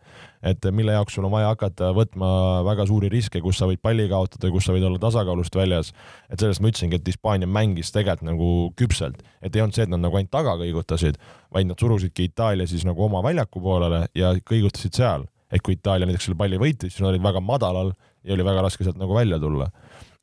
et 0.43 0.65
mille 0.75 0.93
jaoks 0.93 1.15
sul 1.15 1.25
on 1.25 1.31
vaja 1.31 1.53
hakata 1.53 1.93
võtma 1.95 2.29
väga 2.67 2.87
suuri 2.89 3.09
riske, 3.13 3.41
kus 3.41 3.61
sa 3.61 3.69
võid 3.71 3.79
palli 3.83 4.09
kaotada, 4.11 4.51
kus 4.51 4.67
sa 4.67 4.75
võid 4.75 4.87
olla 4.89 4.99
tasakaalust 4.99 5.55
väljas. 5.55 5.93
et 6.31 6.41
sellest 6.41 6.61
ma 6.61 6.73
ütlesingi, 6.73 6.99
et 6.99 7.13
Hispaania 7.13 7.47
mängis 7.47 7.93
tegelikult 7.93 8.29
nagu 8.31 8.51
küpselt, 8.77 9.23
et 9.43 9.55
ei 9.55 9.63
olnud 9.63 9.77
see, 9.77 9.87
et 9.87 9.93
nad 9.93 10.01
nagu 10.01 10.17
ainult 10.17 10.33
taga 10.33 10.57
kõigutasid, 10.61 11.21
vaid 11.53 11.69
nad 11.69 11.79
surusidki 11.79 12.31
Itaalia 12.31 12.67
siis 12.67 12.87
nagu 12.89 13.05
oma 13.05 13.23
väljaku 13.23 13.61
poolele 13.61 14.07
ja 14.15 14.35
kõigutasid 14.41 14.97
seal. 14.97 15.29
et 15.53 15.61
kui 15.61 15.75
Itaalia 15.77 16.07
näiteks 16.09 16.31
selle 16.31 16.39
palli 16.41 16.57
võitis, 16.57 16.95
siis 16.95 17.03
nad 17.05 17.13
olid 17.13 17.23
väga 17.23 17.41
madalal 17.45 17.93
ja 18.25 18.33
oli 18.33 18.45
väga 18.45 18.63
raske 18.65 18.85
sealt 18.85 18.97
nagu 18.97 19.15
välja 19.15 19.39
tulla. 19.39 19.71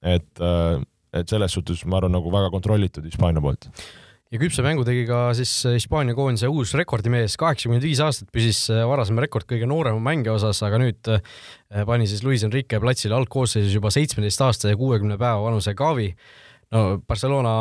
et 0.01 0.41
äh, 0.41 0.81
et 1.13 1.29
selles 1.29 1.55
suhtes 1.55 1.85
ma 1.85 1.97
arvan, 1.99 2.17
nagu 2.17 2.31
väga 2.33 2.51
kontrollitud 2.53 3.05
Hispaania 3.05 3.41
poolt. 3.43 3.71
Ja 4.29 4.37
küpse 4.37 4.61
mängu 4.61 4.83
tegi 4.85 5.07
ka 5.09 5.31
siis 5.33 5.51
Hispaania 5.73 6.13
koondise 6.13 6.45
uus 6.53 6.75
rekordimees, 6.77 7.33
kaheksakümmend 7.41 7.81
viis 7.81 7.97
aastat 8.05 8.29
püsis 8.33 8.59
varasem 8.69 9.17
rekord 9.23 9.47
kõige 9.49 9.65
noorema 9.65 9.97
mängija 10.05 10.35
osas, 10.35 10.59
aga 10.67 10.77
nüüd 10.77 11.09
eh, 11.15 11.23
pani 11.89 12.05
siis 12.09 12.21
Luis 12.21 12.45
Enrique 12.45 12.77
platsile 12.83 13.17
algkoosseisus 13.17 13.73
juba 13.73 13.89
seitsmeteist 13.93 14.45
aasta 14.45 14.69
ja 14.69 14.77
kuuekümne 14.77 15.17
päeva 15.17 15.41
vanuse 15.47 15.73
Gavi. 15.73 16.11
no 16.77 16.83
Barcelona 17.09 17.55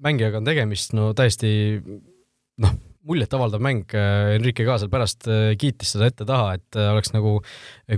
mängijaga 0.00 0.40
on 0.40 0.48
tegemist, 0.48 0.96
no 0.96 1.12
täiesti 1.12 1.50
noh, 1.84 2.76
muljetavaldav 3.04 3.60
mäng, 3.60 3.92
Enrique 4.40 4.64
ka 4.64 4.80
seal 4.80 4.88
pärast 4.88 5.28
eh, 5.28 5.50
kiitis 5.60 5.92
seda 5.92 6.08
ette-taha, 6.08 6.54
et 6.56 6.80
eh, 6.80 6.88
oleks 6.94 7.12
nagu 7.12 7.42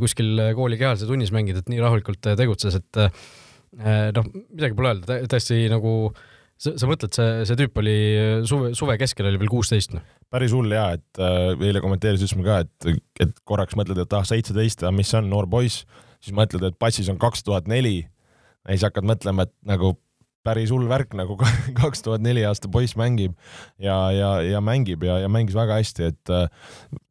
kuskil 0.02 0.48
kooli 0.58 0.82
kehalise 0.82 1.06
tunnis 1.06 1.30
mängida, 1.30 1.62
et 1.62 1.70
nii 1.70 1.84
rahulikult 1.86 2.34
tegutses, 2.34 2.82
et 2.82 3.06
noh, 3.76 4.28
midagi 4.48 4.76
pole 4.78 4.94
öelda, 4.94 5.20
täiesti 5.30 5.66
nagu 5.72 5.92
sa, 6.58 6.74
sa 6.74 6.88
mõtled, 6.90 7.14
see, 7.14 7.46
see 7.48 7.58
tüüp 7.60 7.80
oli 7.82 7.96
suve, 8.48 8.72
suve 8.78 8.98
keskel 9.00 9.30
oli 9.30 9.40
veel 9.40 9.52
kuusteist, 9.52 9.94
noh? 9.96 10.04
päris 10.32 10.52
hull 10.56 10.72
ja, 10.74 10.90
et 10.98 11.22
äh, 11.22 11.54
eile 11.68 11.82
kommenteeris, 11.84 12.20
ütlesime 12.24 12.44
ka, 12.46 12.60
et, 12.66 13.04
et 13.24 13.40
korraks 13.48 13.78
mõtled, 13.78 14.00
et 14.02 14.16
ah, 14.18 14.26
seitseteist, 14.28 14.84
mis 14.96 15.10
see 15.12 15.20
on, 15.22 15.30
noor 15.32 15.48
poiss, 15.50 15.86
siis 16.24 16.36
mõtled, 16.36 16.64
et 16.68 16.78
passis 16.80 17.08
on 17.12 17.20
kaks 17.20 17.46
tuhat 17.46 17.70
neli, 17.70 18.02
ja 18.66 18.74
siis 18.74 18.88
hakkad 18.88 19.06
mõtlema, 19.08 19.48
et 19.48 19.54
nagu 19.68 19.94
päris 20.48 20.72
hull 20.74 20.88
värk 20.90 21.14
nagu 21.18 21.36
kaks 21.80 22.04
tuhat 22.06 22.24
neli 22.24 22.44
aasta 22.48 22.70
poiss 22.72 22.96
mängib 22.98 23.36
ja, 23.82 23.96
ja, 24.14 24.30
ja 24.44 24.62
mängib 24.64 25.04
ja, 25.06 25.20
ja 25.22 25.30
mängis 25.32 25.56
väga 25.58 25.78
hästi, 25.80 26.10
et 26.12 26.32
äh, 26.34 26.48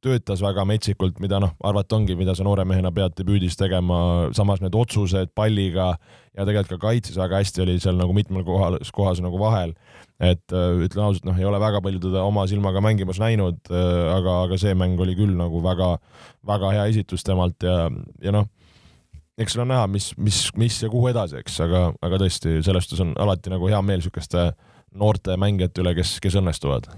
töötas 0.03 0.41
väga 0.43 0.65
metsikult, 0.67 1.21
mida 1.23 1.41
noh, 1.43 1.53
arvata 1.65 1.97
ongi, 1.97 2.17
mida 2.17 2.35
sa 2.37 2.45
noore 2.47 2.65
mehena 2.67 2.91
pead 2.95 3.17
debüüdis 3.19 3.57
tegema, 3.59 3.99
samas 4.37 4.63
need 4.63 4.75
otsused 4.77 5.33
palliga 5.37 5.93
ja 6.37 6.45
tegelikult 6.45 6.77
ka 6.77 6.89
kaitses 6.89 7.17
väga 7.19 7.41
hästi 7.41 7.63
oli 7.65 7.77
seal 7.81 7.97
nagu 7.99 8.13
mitmel 8.15 8.45
kohal, 8.47 8.79
kohas 8.93 9.21
nagu 9.23 9.39
vahel. 9.41 9.75
et 10.17 10.49
äh, 10.49 10.73
ütlen 10.81 11.03
ausalt, 11.05 11.27
noh, 11.29 11.37
ei 11.37 11.45
ole 11.45 11.59
väga 11.61 11.77
palju 11.85 11.99
teda 12.01 12.23
oma 12.25 12.47
silmaga 12.49 12.81
mängimas 12.81 13.19
näinud, 13.21 13.59
äh, 13.69 14.05
aga, 14.15 14.39
aga 14.47 14.57
see 14.57 14.73
mäng 14.73 14.97
oli 14.97 15.13
küll 15.17 15.35
nagu 15.37 15.61
väga, 15.61 15.97
väga 16.47 16.71
hea 16.73 16.87
esitus 16.93 17.25
temalt 17.27 17.61
ja, 17.61 17.85
ja 18.23 18.33
noh 18.33 18.47
eks 19.37 19.53
seal 19.53 19.63
on 19.65 19.71
näha, 19.73 19.87
mis, 19.91 20.11
mis, 20.17 20.47
mis 20.57 20.79
ja 20.81 20.89
kuhu 20.89 21.11
edasi, 21.11 21.41
eks, 21.41 21.59
aga, 21.65 21.83
aga 22.03 22.21
tõesti, 22.23 22.57
selles 22.65 22.87
suhtes 22.87 23.03
on 23.05 23.13
alati 23.21 23.53
nagu 23.53 23.69
hea 23.69 23.81
meel 23.85 24.01
niisuguste 24.01 24.49
noorte 24.97 25.35
mängijate 25.37 25.83
üle, 25.83 25.93
kes, 25.97 26.17
kes 26.23 26.39
õnnestuvad 26.41 26.89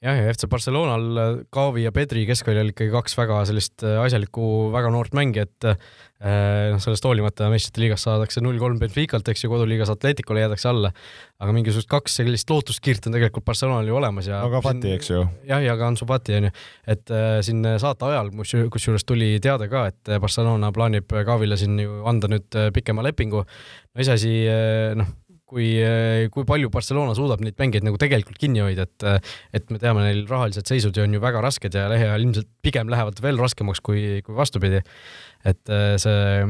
jah, 0.00 0.16
ja 0.16 0.32
FC 0.32 0.48
Barcelonal 0.50 1.42
Kaavi 1.52 1.84
ja 1.84 1.92
Pedri 1.92 2.22
keskväljal 2.28 2.72
ikkagi 2.72 2.92
kaks 2.92 3.16
väga 3.18 3.40
sellist 3.48 3.84
äh, 3.84 3.98
asjalikku, 4.00 4.70
väga 4.72 4.92
noort 4.92 5.16
mängijat. 5.16 5.66
Äh, 5.66 6.70
noh, 6.72 6.80
sellest 6.82 7.04
hoolimata 7.04 7.48
meistrite 7.52 7.82
liigas 7.82 8.04
saadakse 8.04 8.42
null-kolm 8.44 8.80
Benficalt, 8.80 9.28
eks 9.32 9.44
ju, 9.44 9.52
koduliigas 9.52 9.92
Atleticule 9.92 10.44
jäädakse 10.44 10.68
alla. 10.72 10.92
aga 11.40 11.54
mingisugust 11.56 11.88
kaks 11.88 12.18
sellist 12.20 12.50
lootuskiirt 12.52 13.06
on 13.08 13.16
tegelikult 13.16 13.46
Barcelonal 13.48 13.88
ju 13.88 13.96
olemas 13.96 14.28
ja. 14.28 14.42
aga 14.44 14.60
Fati, 14.64 14.92
eks 14.96 15.08
ju. 15.10 15.22
jah, 15.48 15.62
ja 15.64 15.76
ka 15.80 15.88
Ansu 15.88 16.08
Fati 16.08 16.36
on 16.36 16.50
ju, 16.50 16.52
et 16.92 17.14
äh, 17.16 17.38
siin 17.46 17.64
saate 17.80 18.10
ajal, 18.10 18.28
kusjuures 18.72 19.06
tuli 19.08 19.30
teade 19.40 19.70
ka, 19.72 19.86
et 19.88 20.12
Barcelona 20.20 20.68
plaanib 20.76 21.08
Kaavile 21.08 21.56
siin 21.60 21.80
ju 21.80 22.02
anda 22.08 22.28
nüüd 22.28 22.60
pikema 22.76 23.04
lepingu. 23.08 23.44
no 23.44 24.04
iseasi, 24.04 24.36
noh 25.00 25.16
kui, 25.50 25.68
kui 26.32 26.46
palju 26.48 26.70
Barcelona 26.72 27.14
suudab 27.18 27.42
neid 27.44 27.58
mängijaid 27.60 27.86
nagu 27.86 27.98
tegelikult 28.00 28.38
kinni 28.40 28.62
hoida, 28.64 28.86
et 28.86 29.06
et 29.56 29.70
me 29.72 29.80
teame, 29.82 30.04
neil 30.06 30.24
rahalised 30.30 30.68
seisud 30.70 30.96
on 31.02 31.16
ju 31.16 31.22
väga 31.22 31.42
rasked 31.44 31.74
ja 31.76 31.88
lähiajal 31.90 32.26
ilmselt 32.26 32.50
pigem 32.64 32.90
lähevad 32.92 33.18
veel 33.24 33.40
raskemaks 33.40 33.82
kui, 33.84 34.20
kui 34.26 34.36
vastupidi. 34.36 34.82
et 35.44 35.72
äh, 35.72 35.96
see 36.00 36.44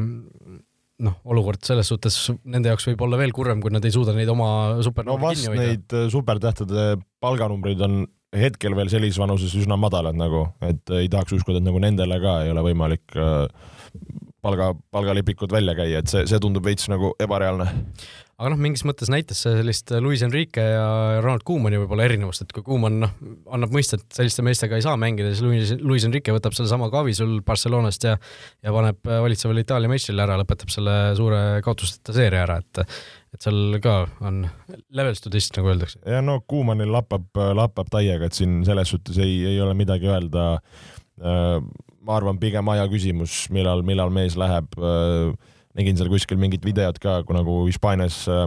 noh, 1.01 1.17
olukord 1.33 1.63
selles 1.65 1.89
suhtes 1.89 2.17
nende 2.45 2.73
jaoks 2.73 2.89
võib 2.91 3.05
olla 3.07 3.21
veel 3.21 3.33
kurvem, 3.37 3.63
kui 3.65 3.73
nad 3.73 3.85
ei 3.87 3.95
suuda 3.95 4.13
neid 4.17 4.29
oma 4.33 4.81
super 4.85 5.07
no 5.09 5.17
vast 5.21 5.49
neid 5.49 5.95
äh, 5.97 6.09
supertähtede 6.13 6.97
palganumbrid 7.23 7.81
on 7.87 8.03
hetkel 8.37 8.77
veel 8.79 8.91
sellises 8.93 9.19
vanuses 9.19 9.55
üsna 9.59 9.79
madalad 9.81 10.19
nagu, 10.19 10.45
et 10.63 10.93
ei 10.95 11.09
tahaks 11.11 11.35
uskuda, 11.41 11.59
et 11.59 11.67
nagu 11.67 11.81
nendele 11.83 12.21
ka 12.23 12.41
ei 12.45 12.53
ole 12.53 12.63
võimalik 12.69 13.17
äh, 13.19 13.47
palga, 14.45 14.73
palgalipikud 14.95 15.53
välja 15.53 15.75
käia, 15.79 16.03
et 16.03 16.13
see, 16.13 16.27
see 16.31 16.43
tundub 16.43 16.67
veits 16.67 16.87
nagu 16.93 17.15
ebareaalne 17.21 17.67
aga 18.41 18.51
noh, 18.55 18.61
mingis 18.63 18.85
mõttes 18.89 19.11
näitas 19.13 19.43
see 19.45 19.53
sellist 19.59 19.93
Luis 20.01 20.23
Enrique 20.25 20.63
ja 20.65 21.21
Ronald 21.21 21.45
Koemani 21.47 21.77
võib-olla 21.83 22.07
erinevust, 22.09 22.47
et 22.47 22.55
kui 22.57 22.65
Koeman 22.65 22.97
noh, 23.03 23.13
annab 23.53 23.75
mõista, 23.75 23.99
et 24.01 24.17
selliste 24.17 24.45
meestega 24.47 24.79
ei 24.79 24.85
saa 24.85 24.97
mängida, 25.01 25.35
siis 25.35 25.45
Luis, 25.45 25.75
Luis 25.85 26.07
Enrique 26.09 26.33
võtab 26.33 26.57
sellesama 26.57 26.89
kavi 26.93 27.13
sul 27.17 27.37
Barcelonast 27.47 28.09
ja 28.09 28.17
ja 28.65 28.73
paneb 28.75 29.05
valitsevale 29.05 29.65
Itaalia 29.67 29.93
meistrile 29.93 30.25
ära, 30.25 30.39
lõpetab 30.41 30.73
selle 30.73 30.97
suure 31.19 31.43
kaotusteta 31.67 32.17
seeria 32.17 32.47
ära, 32.47 32.61
et 32.65 32.85
et 33.31 33.45
seal 33.45 33.77
ka 33.83 33.99
on 34.27 34.43
levels 34.97 35.21
to 35.23 35.31
this, 35.31 35.51
nagu 35.55 35.71
öeldakse. 35.71 36.01
ja 36.09 36.25
no 36.25 36.41
Koemanil 36.49 36.91
lappab, 36.97 37.29
lappab 37.37 37.93
täiega, 37.93 38.27
et 38.27 38.41
siin 38.41 38.63
selles 38.67 38.91
suhtes 38.91 39.21
ei, 39.21 39.37
ei 39.53 39.61
ole 39.63 39.77
midagi 39.79 40.09
öelda. 40.11 40.51
Äh, 41.21 41.61
ma 42.01 42.17
arvan, 42.17 42.41
pigem 42.41 42.69
aja 42.73 42.89
küsimus, 42.89 43.45
millal, 43.53 43.85
millal 43.85 44.11
mees 44.15 44.39
läheb 44.41 44.73
äh, 44.81 45.35
nägin 45.79 45.99
seal 45.99 46.11
kuskil 46.11 46.41
mingit 46.41 46.65
videot 46.67 46.99
ka, 47.03 47.21
kui 47.27 47.37
nagu 47.37 47.61
Hispaanias 47.69 48.23
äh, 48.31 48.47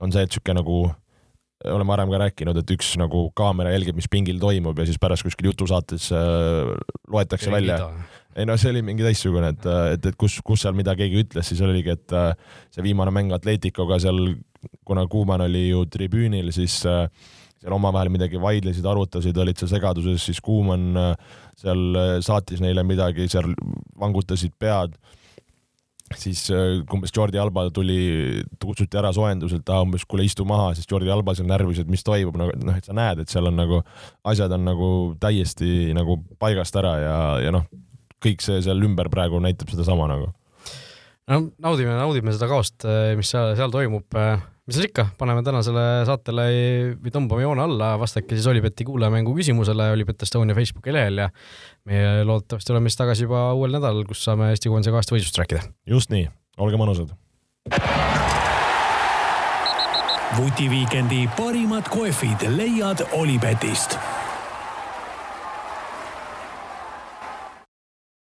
on 0.00 0.12
see, 0.12 0.24
et 0.24 0.32
sihuke 0.32 0.56
nagu 0.56 0.88
oleme 1.68 1.92
varem 1.92 2.12
ka 2.12 2.20
rääkinud, 2.22 2.56
et 2.56 2.70
üks 2.72 2.94
nagu 3.00 3.26
kaamera 3.36 3.74
jälgib, 3.74 3.98
mis 3.98 4.08
pingil 4.10 4.38
toimub 4.40 4.78
ja 4.80 4.86
siis 4.88 5.00
pärast 5.00 5.26
kuskil 5.26 5.50
jutusaates 5.50 6.08
äh, 6.16 6.70
loetakse 7.12 7.52
välja. 7.52 7.90
ei 8.36 8.46
no 8.48 8.56
see 8.56 8.70
oli 8.72 8.82
mingi 8.86 9.04
teistsugune, 9.04 9.52
et, 9.52 9.66
äh, 9.68 9.90
et, 9.96 10.06
et 10.12 10.16
kus, 10.16 10.38
kus 10.44 10.64
seal 10.64 10.76
mida 10.78 10.94
keegi 10.96 11.20
ütles, 11.24 11.50
siis 11.52 11.60
oligi, 11.64 11.92
et 11.98 12.16
äh, 12.16 12.32
see 12.72 12.86
viimane 12.86 13.12
mäng 13.12 13.34
Atleticoga 13.36 14.00
seal, 14.00 14.22
kuna 14.88 15.04
Kuuman 15.10 15.44
oli 15.44 15.68
ju 15.68 15.84
tribüünil, 15.92 16.48
siis 16.56 16.80
äh, 16.88 17.04
seal 17.60 17.76
omavahel 17.76 18.08
midagi 18.12 18.40
vaidlesid, 18.40 18.86
arutasid, 18.88 19.36
olid 19.36 19.60
seal 19.60 19.72
segaduses, 19.74 20.24
siis 20.30 20.40
Kuuman 20.44 20.90
äh, 20.96 21.14
seal 21.60 21.86
äh, 21.92 22.12
saatis 22.24 22.64
neile 22.64 22.86
midagi, 22.88 23.28
seal 23.28 23.52
vangutasid 24.00 24.56
pead 24.58 24.96
siis 26.18 26.42
äh, 26.50 26.80
umbes 26.94 27.12
Jordi 27.16 27.38
Alba 27.38 27.68
tuli, 27.74 28.42
kutsuti 28.62 28.98
ära 28.98 29.12
soojenduselt, 29.14 29.68
ah 29.70 29.84
umbes 29.84 30.06
kuule 30.08 30.26
istu 30.26 30.46
maha, 30.48 30.72
siis 30.74 30.88
Jordi 30.90 31.10
Alba 31.12 31.34
seal 31.38 31.48
närvis, 31.50 31.82
et 31.82 31.90
mis 31.90 32.04
toimub, 32.06 32.38
nagu 32.40 32.54
noh, 32.58 32.78
et 32.78 32.88
sa 32.88 32.96
näed, 32.96 33.22
et 33.22 33.32
seal 33.32 33.50
on 33.50 33.58
nagu 33.60 33.80
asjad 34.32 34.52
on 34.56 34.66
nagu 34.66 34.90
täiesti 35.22 35.94
nagu 35.96 36.18
paigast 36.42 36.76
ära 36.80 36.96
ja, 37.02 37.16
ja 37.46 37.54
noh, 37.54 37.66
kõik 38.22 38.42
see 38.44 38.60
seal 38.64 38.82
ümber 38.86 39.10
praegu 39.12 39.40
näitab 39.42 39.70
sedasama 39.72 40.08
nagu. 40.10 40.32
no 41.30 41.42
naudime, 41.62 41.94
naudime 41.98 42.34
seda 42.34 42.50
kaost, 42.50 42.88
mis 43.16 43.30
seal, 43.30 43.54
seal 43.58 43.74
toimub 43.74 44.18
mis 44.70 44.78
seal 44.78 44.86
ikka, 44.86 45.08
paneme 45.18 45.42
tänasele 45.42 45.82
saatele 46.06 46.44
või 47.02 47.10
tõmbame 47.10 47.42
joone 47.42 47.64
alla, 47.64 47.88
vastake 47.98 48.36
siis 48.38 48.46
Olipeti 48.46 48.86
kuulajamängu 48.86 49.34
küsimusele 49.34 49.88
Olipet 49.96 50.22
Estonia 50.22 50.54
Facebooki 50.54 50.94
lehel 50.94 51.24
ja 51.24 51.26
meie 51.90 52.22
loodetavasti 52.22 52.70
oleme 52.70 52.92
siis 52.92 53.00
tagasi 53.00 53.26
juba 53.26 53.48
uuel 53.58 53.74
nädalal, 53.74 54.06
kus 54.06 54.22
saame 54.28 54.52
Eesti 54.54 54.70
koondise 54.70 54.94
kahest 54.94 55.10
võistlust 55.10 55.42
rääkida. 55.42 55.64
just 55.90 56.14
nii, 56.14 56.28
olge 56.62 56.78
mõnusad. 56.78 57.10
vutiviikendi 60.38 61.26
parimad 61.34 61.90
kohvid 61.90 62.46
leiad 62.54 63.02
Olipetist 63.18 63.98